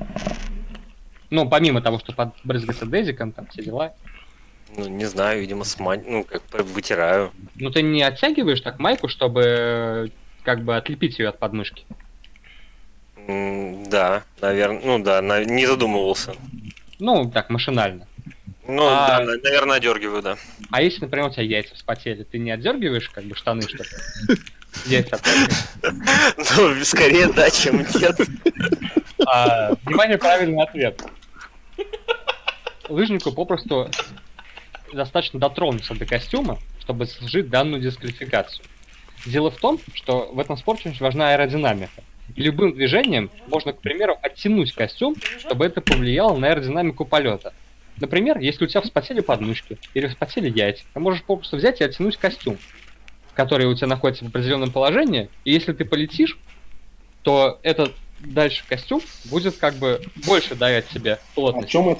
Ну, 1.31 1.49
помимо 1.49 1.81
того, 1.81 1.99
что 1.99 2.13
подбрызгаться 2.13 2.87
дезиком, 2.87 3.33
там 3.33 3.49
все 3.49 3.65
дела. 3.65 3.93
Ну, 4.77 4.89
не 4.89 5.05
знаю, 5.07 5.41
видимо, 5.41 5.65
смань... 5.65 6.05
Ну, 6.07 6.25
как 6.25 6.43
вытираю. 6.65 7.33
Ну, 7.57 7.71
ты 7.71 7.83
не 7.83 8.03
оттягиваешь 8.03 8.61
так 8.61 8.79
майку, 8.79 9.09
чтобы 9.09 10.13
как 10.45 10.63
бы 10.65 10.77
отлепить 10.77 11.19
ее 11.19 11.29
от 11.29 11.39
подмышки? 11.39 11.85
Да, 13.27 14.23
наверное, 14.41 14.81
ну 14.85 14.99
да, 15.03 15.21
на- 15.23 15.45
не 15.45 15.67
задумывался. 15.67 16.35
Ну, 16.99 17.31
так, 17.31 17.51
машинально. 17.51 18.07
Ну, 18.67 18.87
А- 18.87 19.19
да, 19.19 19.25
на- 19.25 19.37
наверное, 19.43 19.77
одергиваю, 19.77 20.23
да. 20.23 20.37
А 20.71 20.83
если, 20.83 21.03
например, 21.03 21.29
у 21.29 21.31
тебя 21.33 21.43
яйца 21.43 21.75
вспотели, 21.75 22.23
ты 22.23 22.39
не 22.39 22.51
отдергиваешь 22.51 23.09
как 23.11 23.25
бы 23.25 23.35
штаны, 23.35 23.63
чтобы 23.63 23.85
яйца 24.87 25.17
отдергивать? 25.17 26.77
Ну, 26.79 26.85
скорее 26.85 27.27
да, 27.33 27.51
чем 27.51 27.79
нет. 27.79 28.21
А, 29.27 29.73
Внимание, 29.85 30.17
правильный 30.19 30.63
ответ. 30.63 31.03
Лыжнику 32.89 33.33
попросту 33.33 33.91
достаточно 34.93 35.39
дотронуться 35.39 35.95
до 35.95 36.07
костюма, 36.07 36.59
чтобы 36.81 37.07
совершить 37.07 37.49
данную 37.49 37.81
дисквалификацию. 37.81 38.65
Дело 39.27 39.51
в 39.51 39.57
том, 39.57 39.79
что 39.95 40.31
в 40.33 40.39
этом 40.39 40.57
спорте 40.57 40.91
очень 40.91 41.01
важна 41.01 41.33
аэродинамика. 41.33 42.03
И 42.35 42.43
любым 42.43 42.75
движением 42.75 43.31
можно, 43.49 43.73
к 43.73 43.81
примеру, 43.81 44.17
оттянуть 44.23 44.73
костюм, 44.73 45.17
чтобы 45.39 45.67
это 45.67 45.81
повлияло 45.81 46.37
на 46.37 46.49
аэродинамику 46.49 47.05
полета. 47.05 47.53
Например, 47.99 48.39
если 48.39 48.65
у 48.65 48.67
тебя 48.67 48.81
вспотели 48.81 49.21
подмышки 49.21 49.79
или 49.95 50.07
вспотели 50.07 50.49
яйца, 50.49 50.85
ты 50.95 51.01
можешь 51.01 51.23
попросту 51.23 51.57
взять 51.57 51.81
и 51.81 51.85
оттянуть 51.85 52.17
костюм, 52.17 52.57
который 53.35 53.67
у 53.67 53.75
тебя 53.75 53.89
находится 53.89 54.25
в 54.25 54.29
определенном 54.29 54.71
положении, 54.71 55.29
и 55.45 55.53
если 55.53 55.73
ты 55.73 55.85
полетишь, 55.85 56.39
то 57.23 57.59
этот 57.63 57.95
дальше 58.21 58.65
костюм 58.67 59.03
будет 59.27 59.57
как 59.57 59.75
бы 59.75 60.01
больше 60.27 60.55
давать 60.55 60.89
тебе 60.89 61.19
плотность. 61.35 61.69
чем 61.69 61.83
мы 61.83 61.93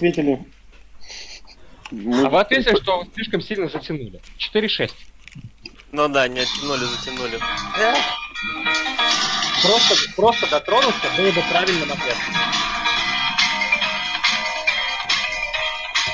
ответили? 1.91 2.25
А 2.25 2.29
вы 2.29 2.41
ответили, 2.41 2.77
что 2.77 3.05
слишком 3.15 3.41
сильно 3.41 3.69
затянули. 3.69 4.21
4-6. 4.39 4.91
Ну 5.93 6.09
да, 6.09 6.29
не 6.29 6.41
оттянули, 6.41 6.85
затянули. 6.85 7.39
Просто, 9.63 9.95
просто 10.17 10.49
дотронуться 10.49 11.11
было 11.17 11.31
бы 11.33 11.43
правильным 11.51 11.91
ответом. 11.93 12.35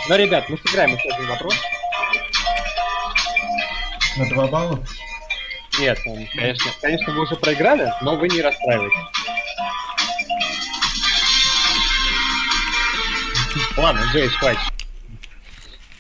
Но, 0.09 0.17
ребят, 0.17 0.49
мы 0.49 0.59
сыграем 0.59 0.95
еще 0.95 1.09
один 1.11 1.27
вопрос. 1.27 1.55
На 4.17 4.29
два 4.31 4.47
балла? 4.47 4.85
Нет, 5.79 5.99
ну, 6.07 6.27
конечно, 6.35 6.71
конечно, 6.81 7.13
вы 7.13 7.23
уже 7.23 7.37
проиграли, 7.37 7.93
но 8.01 8.17
вы 8.17 8.29
не 8.29 8.41
расстраивайтесь. 8.41 8.99
Ладно, 13.77 14.01
Джейс, 14.13 14.33
хватит. 14.33 14.76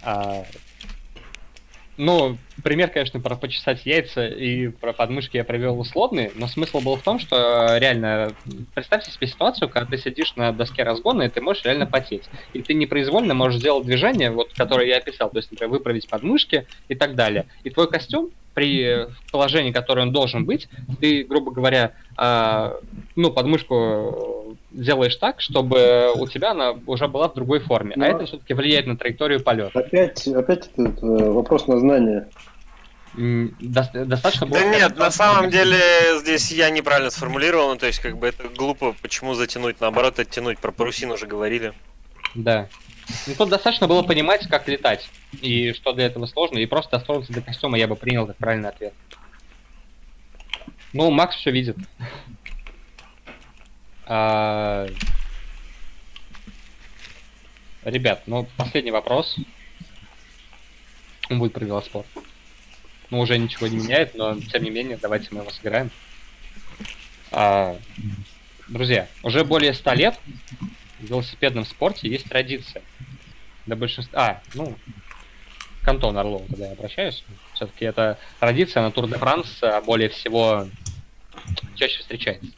А, 0.08 0.44
ну, 1.96 2.38
пример, 2.62 2.88
конечно, 2.88 3.20
про 3.20 3.36
почесать 3.36 3.84
яйца 3.86 4.26
и 4.26 4.68
про 4.68 4.92
подмышки 4.92 5.36
я 5.36 5.44
привел 5.44 5.78
условный, 5.78 6.30
но 6.36 6.46
смысл 6.48 6.80
был 6.80 6.96
в 6.96 7.02
том, 7.02 7.18
что 7.18 7.36
э, 7.70 7.78
реально, 7.78 8.32
представьте 8.74 9.10
себе 9.10 9.26
ситуацию, 9.26 9.68
когда 9.68 9.90
ты 9.90 9.98
сидишь 9.98 10.34
на 10.36 10.52
доске 10.52 10.82
разгона, 10.82 11.22
и 11.22 11.28
ты 11.28 11.40
можешь 11.40 11.64
реально 11.64 11.86
потеть. 11.86 12.24
И 12.52 12.62
ты 12.62 12.74
непроизвольно 12.74 13.34
можешь 13.34 13.60
сделать 13.60 13.84
движение, 13.86 14.30
вот, 14.30 14.52
которое 14.54 14.86
я 14.88 14.98
описал, 14.98 15.30
то 15.30 15.38
есть, 15.38 15.50
например, 15.50 15.70
выправить 15.72 16.08
подмышки 16.08 16.66
и 16.88 16.94
так 16.94 17.14
далее. 17.14 17.46
И 17.64 17.70
твой 17.70 17.88
костюм 17.88 18.30
при 18.54 18.82
э, 18.82 19.08
положении, 19.30 19.70
которое 19.72 20.02
он 20.02 20.12
должен 20.12 20.46
быть, 20.46 20.68
ты, 21.00 21.24
грубо 21.24 21.50
говоря, 21.52 21.92
а, 22.16 22.76
ну, 23.14 23.30
подмышку 23.30 24.56
делаешь 24.70 25.16
так, 25.16 25.40
чтобы 25.40 26.12
у 26.16 26.26
тебя 26.26 26.52
она 26.52 26.74
уже 26.86 27.08
была 27.08 27.28
в 27.28 27.34
другой 27.34 27.60
форме. 27.60 27.94
Но- 27.96 28.04
А 28.04 28.08
это 28.08 28.24
все-таки 28.26 28.54
влияет 28.54 28.86
на 28.86 28.96
траекторию 28.96 29.42
полета. 29.42 29.78
Опять, 29.78 30.26
опять 30.28 30.70
этот 30.74 31.02
э, 31.02 31.30
вопрос 31.30 31.66
на 31.66 31.78
знание. 31.78 32.28
Достаточно 33.16 34.46
было... 34.46 34.60
Да 34.60 34.66
нет, 34.66 34.96
на 34.96 35.10
самом 35.10 35.50
деле 35.50 35.78
здесь 36.18 36.50
я 36.50 36.70
неправильно 36.70 37.10
сформулировал, 37.10 37.70
ну 37.70 37.76
то 37.76 37.86
есть 37.86 38.00
как 38.00 38.18
бы 38.18 38.26
это 38.28 38.48
глупо, 38.48 38.94
почему 39.00 39.34
затянуть, 39.34 39.80
наоборот 39.80 40.18
оттянуть, 40.18 40.58
про 40.58 40.70
парусин 40.72 41.10
уже 41.10 41.26
говорили. 41.26 41.72
Да. 42.34 42.68
Ну, 43.26 43.34
тут 43.36 43.48
достаточно 43.48 43.86
было 43.86 44.02
понимать, 44.02 44.46
как 44.48 44.68
летать, 44.68 45.08
и 45.40 45.72
что 45.72 45.92
для 45.92 46.06
этого 46.06 46.26
сложно, 46.26 46.58
и 46.58 46.66
просто 46.66 46.98
достроиться 46.98 47.32
до 47.32 47.40
костюма 47.40 47.78
я 47.78 47.88
бы 47.88 47.96
принял 47.96 48.26
как 48.26 48.36
правильный 48.36 48.68
ответ. 48.68 48.92
Ну, 50.92 51.10
Макс 51.10 51.36
все 51.36 51.50
видит. 51.50 51.76
А, 54.06 54.86
Ребят, 57.86 58.22
ну, 58.26 58.48
последний 58.56 58.90
вопрос. 58.90 59.36
Он 61.30 61.38
будет 61.38 61.52
про 61.52 61.64
велоспорт. 61.64 62.06
Ну, 63.10 63.20
уже 63.20 63.38
ничего 63.38 63.66
не 63.66 63.76
меняет, 63.76 64.14
но, 64.14 64.38
тем 64.40 64.62
не 64.62 64.70
менее, 64.70 64.98
давайте 65.00 65.28
мы 65.30 65.42
его 65.42 65.50
сыграем. 65.50 65.90
А, 67.30 67.76
Друзья, 68.68 69.06
уже 69.22 69.44
более 69.44 69.72
100 69.74 69.92
лет 69.94 70.18
в 70.98 71.04
велосипедном 71.04 71.64
спорте 71.64 72.08
есть 72.08 72.28
традиция. 72.28 72.82
Для 73.64 73.76
большинства... 73.76 74.20
А, 74.20 74.42
ну, 74.54 74.76
к 75.82 75.88
Антону 75.88 76.44
тогда 76.48 76.66
я 76.66 76.72
обращаюсь. 76.72 77.24
Все-таки 77.54 77.84
это 77.84 78.18
традиция 78.40 78.82
на 78.82 78.90
Тур 78.90 79.06
де 79.06 79.14
Франс 79.14 79.62
а, 79.62 79.80
более 79.82 80.08
всего 80.08 80.66
чаще 81.76 82.00
встречается. 82.00 82.50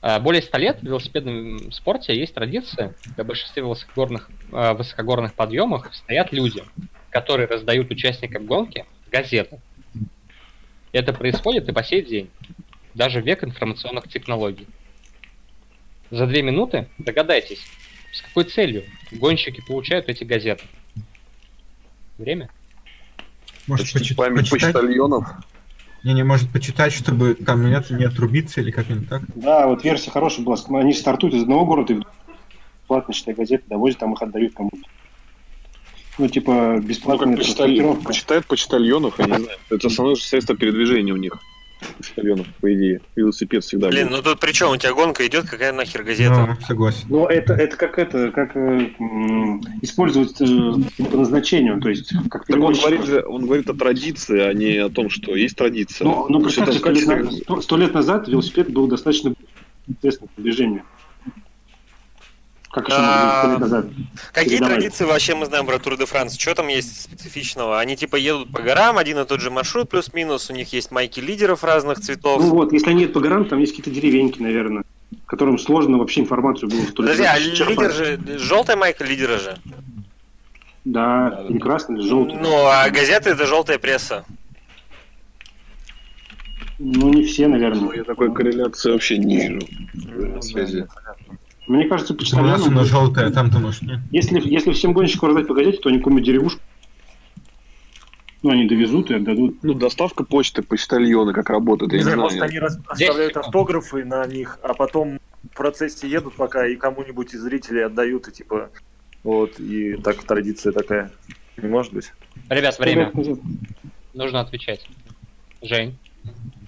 А, 0.00 0.18
Более 0.18 0.42
100 0.42 0.58
лет 0.58 0.80
в 0.80 0.84
велосипедном 0.84 1.70
спорте 1.70 2.18
есть 2.18 2.34
традиция. 2.34 2.96
Для 3.14 3.22
большинства 3.22 3.62
высокогорных, 3.62 4.30
а, 4.50 4.74
высокогорных 4.74 5.34
подъемах 5.34 5.94
стоят 5.94 6.32
люди, 6.32 6.64
которые 7.10 7.46
раздают 7.46 7.88
участникам 7.92 8.46
гонки 8.46 8.84
газеты. 9.10 9.60
Это 10.92 11.12
происходит 11.12 11.68
и 11.68 11.72
по 11.72 11.82
сей 11.82 12.02
день. 12.02 12.30
Даже 12.94 13.20
в 13.20 13.26
век 13.26 13.44
информационных 13.44 14.08
технологий. 14.08 14.66
За 16.10 16.26
две 16.26 16.42
минуты 16.42 16.88
догадайтесь, 16.98 17.60
с 18.12 18.22
какой 18.22 18.44
целью 18.44 18.84
гонщики 19.12 19.62
получают 19.66 20.08
эти 20.08 20.24
газеты. 20.24 20.64
Время? 22.16 22.48
Может, 23.66 23.84
Почти 23.86 23.98
почит- 23.98 24.16
память 24.16 24.50
почитать? 24.50 24.72
почтальонов. 24.72 25.28
Не-не, 26.04 26.22
может 26.24 26.50
почитать, 26.50 26.92
чтобы 26.92 27.34
там 27.34 27.68
нет, 27.68 27.90
не 27.90 28.04
отрубиться 28.04 28.60
или 28.60 28.70
как-нибудь 28.70 29.08
так? 29.08 29.22
Да, 29.34 29.66
вот 29.66 29.84
версия 29.84 30.10
хорошая 30.10 30.44
была. 30.46 30.56
Они 30.80 30.94
стартуют 30.94 31.34
из 31.34 31.42
одного 31.42 31.66
города 31.66 31.92
и 31.92 32.00
платно 32.86 33.12
читают 33.12 33.38
газеты, 33.38 33.64
довозят, 33.66 33.98
там 33.98 34.14
их 34.14 34.22
отдают 34.22 34.54
кому-то. 34.54 34.78
Ну, 36.18 36.28
типа, 36.28 36.74
Ну, 36.76 36.80
бесплатная 36.82 37.28
как 37.36 37.38
почиталь- 37.38 37.54
транспортировка. 37.76 38.04
почитают 38.04 38.46
почтальонов, 38.46 39.18
я 39.18 39.26
не 39.26 39.34
знаю. 39.44 39.58
Это 39.70 39.86
основное 39.86 40.16
средство 40.16 40.56
передвижения 40.56 41.12
у 41.12 41.16
них. 41.16 41.38
Почтальонов, 41.96 42.46
по 42.60 42.74
идее. 42.74 43.00
Велосипед 43.14 43.62
всегда 43.62 43.88
Блин, 43.88 44.08
был. 44.08 44.16
ну 44.16 44.22
тут 44.22 44.40
при 44.40 44.50
чем 44.50 44.72
у 44.72 44.76
тебя 44.76 44.92
гонка 44.94 45.24
идет, 45.28 45.48
какая 45.48 45.72
нахер 45.72 46.02
газета? 46.02 46.56
Ну, 46.58 46.66
согласен. 46.66 47.06
Но 47.08 47.26
это, 47.28 47.52
это 47.54 47.76
как 47.76 48.00
это, 48.00 48.32
как 48.32 48.56
э, 48.56 48.90
использовать 49.82 50.40
э, 50.40 51.04
по 51.08 51.16
назначению, 51.18 51.80
то 51.80 51.88
есть 51.88 52.12
как 52.30 52.46
Так 52.46 52.56
он 52.60 52.72
говорит, 52.72 53.04
же, 53.04 53.24
он 53.24 53.46
говорит 53.46 53.70
о 53.70 53.74
традиции, 53.74 54.40
а 54.40 54.52
не 54.54 54.76
о 54.78 54.88
том, 54.88 55.08
что 55.08 55.36
есть 55.36 55.54
традиция. 55.56 56.04
Ну, 56.04 56.26
ну 56.28 56.40
представьте, 56.40 56.78
сто 56.80 56.90
лет, 57.76 57.90
как- 57.92 57.94
назад 57.94 58.26
велосипед 58.26 58.72
был 58.72 58.88
достаточно 58.88 59.34
известным 59.86 60.28
движением. 60.36 60.82
Как 62.70 62.88
еще 62.88 62.98
назад? 63.58 63.86
Какие 64.32 64.58
Передавай. 64.58 64.74
традиции 64.74 65.04
вообще 65.04 65.34
мы 65.34 65.46
знаем 65.46 65.64
про 65.64 65.78
Тур 65.78 65.96
де 65.96 66.04
Франс? 66.04 66.36
Что 66.36 66.54
там 66.54 66.68
есть 66.68 67.02
специфичного? 67.02 67.80
Они 67.80 67.96
типа 67.96 68.16
едут 68.16 68.52
по 68.52 68.60
горам, 68.60 68.98
один 68.98 69.18
и 69.18 69.24
тот 69.24 69.40
же 69.40 69.50
маршрут 69.50 69.88
плюс-минус, 69.88 70.50
у 70.50 70.52
них 70.52 70.72
есть 70.72 70.90
майки 70.90 71.18
лидеров 71.20 71.64
разных 71.64 71.98
цветов. 72.00 72.42
Ну 72.42 72.50
вот, 72.50 72.72
если 72.72 72.90
они 72.90 73.02
едут 73.02 73.14
по 73.14 73.20
горам, 73.20 73.46
там 73.46 73.58
есть 73.58 73.72
какие-то 73.72 73.90
деревеньки, 73.90 74.42
наверное, 74.42 74.84
которым 75.26 75.58
сложно 75.58 75.96
вообще 75.96 76.20
информацию 76.20 76.68
было 76.68 76.82
сто 76.82 77.02
лет 77.02 77.16
Подожди, 77.16 77.24
а 77.24 77.38
лидер 77.38 77.92
же, 77.92 78.38
желтая 78.38 78.76
майка 78.76 79.02
лидера 79.02 79.38
же. 79.38 79.56
Да, 80.84 81.44
или 81.48 81.58
красный, 81.58 82.00
или 82.00 82.06
желтый. 82.06 82.36
Ну, 82.36 82.66
а 82.66 82.88
газеты 82.90 83.30
это 83.30 83.46
желтая 83.46 83.78
пресса. 83.78 84.24
Ну, 86.78 87.12
не 87.12 87.24
все, 87.24 87.48
наверное. 87.48 87.96
Я 87.96 88.04
такой 88.04 88.32
корреляции 88.32 88.92
вообще 88.92 89.18
не 89.18 89.36
вижу. 89.36 90.40
Связи. 90.40 90.86
Мне 91.68 91.86
кажется, 91.86 92.14
У 92.14 92.40
нас 92.42 92.66
она 92.66 92.84
желтая, 92.84 93.30
там-то 93.30 93.58
может 93.58 93.82
нет. 93.82 94.00
если, 94.10 94.40
если 94.40 94.72
всем 94.72 94.94
гонщикам 94.94 95.28
раздать 95.28 95.46
по 95.46 95.54
газете, 95.54 95.78
то 95.78 95.90
они 95.90 95.98
какую-нибудь 95.98 96.26
деревушку 96.26 96.60
ну, 98.42 98.50
они 98.50 98.68
довезут 98.68 99.10
и 99.10 99.14
отдадут. 99.14 99.62
Ну, 99.64 99.74
доставка 99.74 100.22
почты, 100.22 100.62
почтальоны, 100.62 101.32
как 101.32 101.50
работают, 101.50 101.92
я 101.92 101.98
Не 101.98 102.04
не 102.04 102.10
знаю, 102.10 102.16
знаю. 102.18 102.32
может, 102.32 102.42
они 102.50 102.58
раз- 102.60 102.78
оставляют 102.86 103.36
автографы 103.36 104.04
на 104.04 104.24
них, 104.26 104.58
а 104.62 104.74
потом 104.74 105.18
в 105.42 105.56
процессе 105.56 106.08
едут 106.08 106.34
пока 106.36 106.66
и 106.66 106.76
кому-нибудь 106.76 107.34
из 107.34 107.40
зрителей 107.40 107.84
отдают, 107.84 108.28
и 108.28 108.32
типа, 108.32 108.70
вот, 109.24 109.58
и 109.58 109.96
так 109.96 110.22
традиция 110.22 110.72
такая. 110.72 111.10
Не 111.56 111.68
может 111.68 111.92
быть? 111.92 112.12
Ребят, 112.48 112.78
время. 112.78 113.12
Нужно 114.14 114.40
отвечать. 114.40 114.88
Жень. 115.60 115.98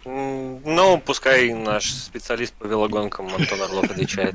Ну, 0.05 1.03
пускай 1.05 1.53
наш 1.53 1.93
специалист 1.93 2.55
по 2.55 2.67
велогонкам 2.67 3.27
Антон 3.35 3.61
Орлов 3.63 3.91
отвечает. 3.91 4.35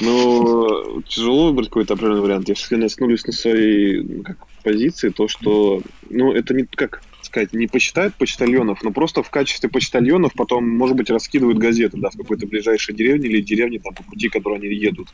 Ну, 0.00 1.02
тяжело 1.02 1.46
выбрать 1.46 1.68
какой-то 1.68 1.94
определенный 1.94 2.20
вариант. 2.22 2.48
Я 2.48 2.54
все-таки 2.56 2.80
наткнулись 2.82 3.24
на 3.26 3.32
своей 3.32 4.02
ну, 4.02 4.22
как, 4.24 4.38
позиции, 4.64 5.10
то, 5.10 5.28
что, 5.28 5.82
ну, 6.10 6.32
это 6.32 6.52
не 6.52 6.64
как... 6.64 7.00
сказать, 7.22 7.52
не 7.52 7.68
посчитают 7.68 8.14
почтальонов, 8.16 8.82
но 8.82 8.90
просто 8.90 9.22
в 9.22 9.30
качестве 9.30 9.68
почтальонов 9.70 10.32
потом, 10.34 10.68
может 10.68 10.96
быть, 10.96 11.10
раскидывают 11.10 11.58
газеты, 11.58 11.96
да, 11.98 12.10
в 12.10 12.16
какой-то 12.16 12.46
ближайшей 12.48 12.92
деревне 12.94 13.28
или 13.28 13.40
деревне 13.40 13.78
там 13.78 13.94
по 13.94 14.02
пути, 14.02 14.28
которой 14.28 14.58
они 14.58 14.66
едут. 14.74 15.08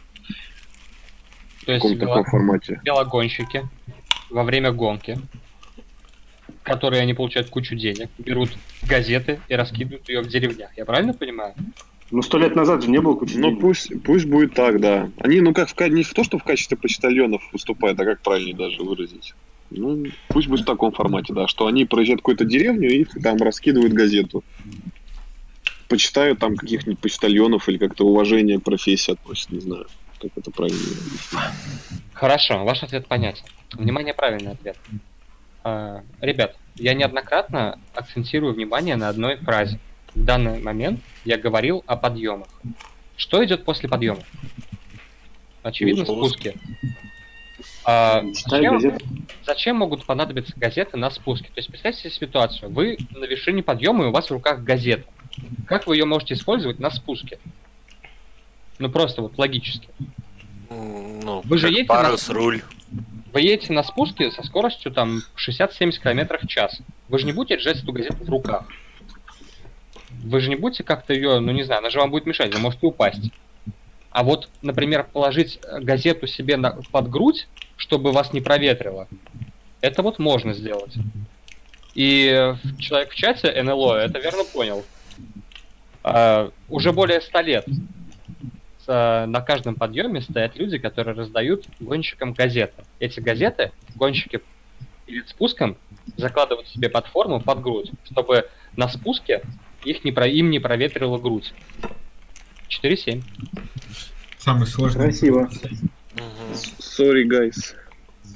То 1.67 1.67
В 1.67 1.69
есть 1.69 1.83
каком-то 1.83 2.05
вело- 2.07 2.15
таком 2.15 2.25
формате. 2.31 2.81
велогонщики 2.83 3.69
во 4.31 4.45
время 4.45 4.73
гонки, 4.73 5.19
которые 6.63 7.03
они 7.03 7.15
получают 7.15 7.49
кучу 7.51 7.75
денег, 7.75 8.09
берут 8.19 8.51
газеты 8.83 9.41
и 9.49 9.55
раскидывают 9.55 10.09
ее 10.09 10.21
в 10.21 10.29
деревнях. 10.29 10.71
Я 10.77 10.85
правильно 10.85 11.15
понимаю? 11.15 11.55
Ну, 12.11 12.23
сто 12.23 12.39
лет 12.39 12.57
назад 12.57 12.83
же 12.83 12.91
не 12.91 13.01
было 13.01 13.15
кучи 13.15 13.37
Ну 13.37 13.49
денег. 13.51 13.61
пусть, 13.61 14.03
пусть 14.03 14.27
будет 14.27 14.55
так, 14.55 14.81
да. 14.81 15.11
Они, 15.19 15.41
ну 15.41 15.55
как, 15.55 15.69
в, 15.69 15.81
не 15.89 16.03
в 16.03 16.13
то, 16.13 16.25
что 16.25 16.39
в 16.39 16.45
качестве 16.45 16.77
почтальонов 16.77 17.43
выступают, 17.53 18.01
а 18.01 18.05
как 18.05 18.21
правильно 18.21 18.57
даже 18.57 18.83
выразить. 18.83 19.35
Ну, 19.71 20.05
пусть 20.29 20.49
будет 20.49 20.63
в 20.63 20.65
таком 20.65 20.91
формате, 20.91 21.33
да, 21.33 21.47
что 21.47 21.69
они 21.69 21.85
проезжают 21.85 22.21
какую-то 22.21 22.45
деревню 22.45 22.91
и 22.91 23.05
там 23.05 23.37
раскидывают 23.37 23.93
газету. 23.93 24.43
Почитают 25.89 26.41
там 26.41 26.57
каких-нибудь 26.57 26.99
почтальонов 26.99 27.69
или 27.69 27.79
как-то 27.79 28.05
уважение 28.07 28.59
к 28.59 28.65
профессии 28.65 29.13
относят, 29.13 29.51
не 29.51 29.61
знаю, 29.61 29.87
как 30.21 30.31
это 30.37 30.51
правильно. 30.51 30.79
Хорошо, 32.13 32.65
ваш 32.65 32.83
ответ 32.83 33.07
понятен. 33.07 33.45
Внимание, 33.73 34.15
правильный 34.15 34.53
ответ. 34.53 34.77
А, 35.65 36.03
ребят, 36.21 36.57
я 36.77 36.95
неоднократно 36.95 37.79
акцентирую 37.95 38.55
внимание 38.55 38.97
на 38.97 39.09
одной 39.09 39.37
фразе. 39.37 39.79
В 40.15 40.25
данный 40.25 40.61
момент 40.61 41.01
я 41.25 41.37
говорил 41.39 41.85
о 41.87 41.97
подъемах. 41.97 42.49
Что 43.17 43.45
идет 43.45 43.65
после 43.65 43.89
подъема? 43.89 44.21
Очевидно, 45.63 46.05
Спуск. 46.05 46.39
спуски. 46.41 46.55
А, 47.85 48.23
зачем, 48.49 48.99
зачем 49.45 49.77
могут 49.77 50.05
понадобиться 50.07 50.55
газеты 50.57 50.97
на 50.97 51.11
спуске? 51.11 51.47
То 51.49 51.59
есть 51.59 51.69
представьте 51.69 52.01
себе 52.11 52.27
ситуацию. 52.29 52.71
Вы 52.73 52.97
на 53.11 53.25
вершине 53.25 53.63
подъема, 53.63 54.05
и 54.05 54.07
у 54.09 54.11
вас 54.13 54.29
в 54.29 54.31
руках 54.33 54.63
газета. 54.63 55.05
Как 55.67 55.87
вы 55.87 55.97
ее 55.97 56.07
можете 56.07 56.35
использовать 56.35 56.79
на 56.79 56.91
спуске? 56.91 57.39
Ну 58.79 58.91
просто 58.91 59.21
вот 59.23 59.37
логически. 59.39 59.89
Ну, 60.71 61.43
Вы 61.45 61.59
же 61.59 61.69
едете 61.69 61.93
на 61.93 62.03
парус, 62.03 62.23
спуск? 62.23 62.37
руль. 62.39 62.63
Вы 63.33 63.43
едете 63.43 63.73
на 63.73 63.83
спуске 63.83 64.31
со 64.31 64.43
скоростью 64.43 64.93
там 64.93 65.21
60-70 65.37 66.01
км 66.03 66.39
в 66.43 66.47
час. 66.49 66.81
Вы 67.09 67.19
же 67.19 67.27
не 67.27 67.33
будете 67.33 67.57
держать 67.57 67.83
эту 67.83 67.93
газету 67.93 68.25
в 68.25 68.29
руках. 68.29 68.65
Вы 70.11 70.41
же 70.41 70.49
не 70.49 70.57
будете 70.57 70.83
как-то 70.83 71.15
ее, 71.15 71.39
ну 71.39 71.53
не 71.53 71.63
знаю, 71.63 71.79
она 71.79 71.91
же 71.91 71.99
вам 71.99 72.11
будет 72.11 72.27
мешать, 72.27 72.53
вы 72.53 72.61
можете 72.61 72.87
упасть. 72.87 73.31
А 74.11 74.25
вот, 74.25 74.49
например, 74.61 75.05
положить 75.05 75.61
э, 75.63 75.81
газету 75.81 76.27
себе 76.27 76.57
на, 76.57 76.73
под 76.91 77.09
грудь, 77.09 77.47
чтобы 77.77 78.11
вас 78.11 78.33
не 78.33 78.41
проветрило, 78.41 79.07
это 79.81 80.03
вот 80.03 80.19
можно 80.19 80.53
сделать. 80.53 80.95
И 81.95 82.27
э, 82.27 82.57
человек 82.79 83.13
в 83.13 83.15
чате 83.15 83.63
НЛО 83.63 83.95
это 83.99 84.19
верно 84.19 84.43
понял. 84.45 84.85
А, 86.03 86.51
уже 86.69 86.93
более 86.93 87.21
100 87.21 87.41
лет 87.43 87.67
с- 88.91 89.27
на 89.27 89.41
каждом 89.41 89.77
подъеме 89.77 90.21
стоят 90.21 90.57
люди, 90.57 90.79
которые 90.79 91.15
раздают 91.15 91.67
гонщикам 91.79 92.33
газеты. 92.33 92.83
Эти 92.99 93.21
газеты 93.21 93.71
гонщики 93.95 94.41
перед 95.07 95.29
спуском 95.29 95.77
закладывают 96.17 96.67
себе 96.69 96.89
под 96.89 97.07
форму, 97.07 97.41
под 97.41 97.61
грудь, 97.63 97.93
чтобы 98.05 98.49
на 98.77 98.89
спуске 98.89 99.43
их 99.85 100.05
не 100.05 100.11
про... 100.13 100.27
им 100.27 100.51
не 100.51 100.59
проветрила 100.59 101.19
грудь. 101.19 101.55
4-7. 102.69 103.23
Самый 104.39 104.67
сложный. 104.67 105.05
Красиво. 105.05 105.49
Sorry, 106.81 107.25
guys. 107.25 107.75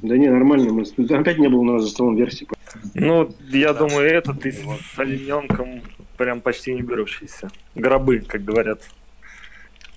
Да 0.02 0.16
не, 0.16 0.28
нормально. 0.28 0.72
Мы... 0.72 0.82
Опять 1.16 1.38
не 1.38 1.48
было 1.48 1.60
у 1.60 1.64
нас 1.64 1.82
за 1.82 1.88
столом 1.90 2.16
версии. 2.16 2.46
Ну, 2.94 3.34
я 3.50 3.72
думаю, 3.72 4.08
этот 4.08 4.44
и 4.46 4.52
с 4.52 4.62
олененком 4.96 5.82
прям 6.16 6.40
почти 6.40 6.74
не 6.74 6.82
берущийся. 6.82 7.50
Гробы, 7.74 8.20
как 8.20 8.44
говорят. 8.44 8.82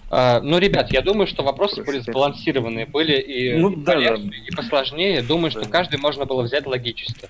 А, 0.09 0.39
ну, 0.41 0.57
ребят, 0.57 0.91
я 0.93 1.01
думаю, 1.01 1.27
что 1.27 1.43
вопросы 1.43 1.84
были 1.84 1.99
сбалансированные, 1.99 2.85
были 2.85 3.19
и, 3.19 3.57
Ну, 3.57 3.71
и 3.71 3.75
да, 3.75 3.93
полегче, 3.93 4.23
да. 4.23 4.35
и 4.47 4.51
посложнее. 4.55 5.21
Думаю, 5.21 5.51
что 5.51 5.65
каждый 5.67 5.99
можно 5.99 6.25
было 6.25 6.43
взять 6.43 6.65
логически. 6.65 7.29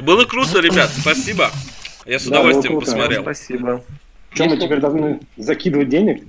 Было 0.00 0.24
круто, 0.24 0.60
ребят, 0.60 0.90
спасибо. 0.90 1.50
Я 2.06 2.18
с 2.18 2.24
Да, 2.24 2.40
удовольствием 2.40 2.76
круто. 2.78 2.86
посмотрел. 2.86 3.22
Спасибо. 3.22 3.84
Что, 4.32 4.44
мы 4.44 4.50
Если- 4.54 4.64
теперь 4.66 4.80
должны 4.80 5.20
закидывать 5.36 5.88
денег? 5.90 6.22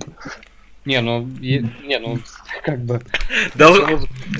Не, 0.84 1.00
ну, 1.00 1.26
е- 1.40 1.64
не, 1.84 1.98
ну, 1.98 2.18
как 2.64 2.84
бы. 2.84 3.00
Дол- 3.54 3.86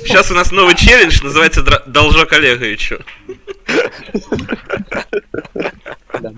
Сейчас 0.05 0.31
у 0.31 0.35
нас 0.35 0.51
новый 0.51 0.75
челлендж, 0.75 1.23
называется 1.23 1.63
Дра- 1.63 1.83
Должок 1.87 2.33
Олеговичу. 2.33 2.99
Да. 6.21 6.31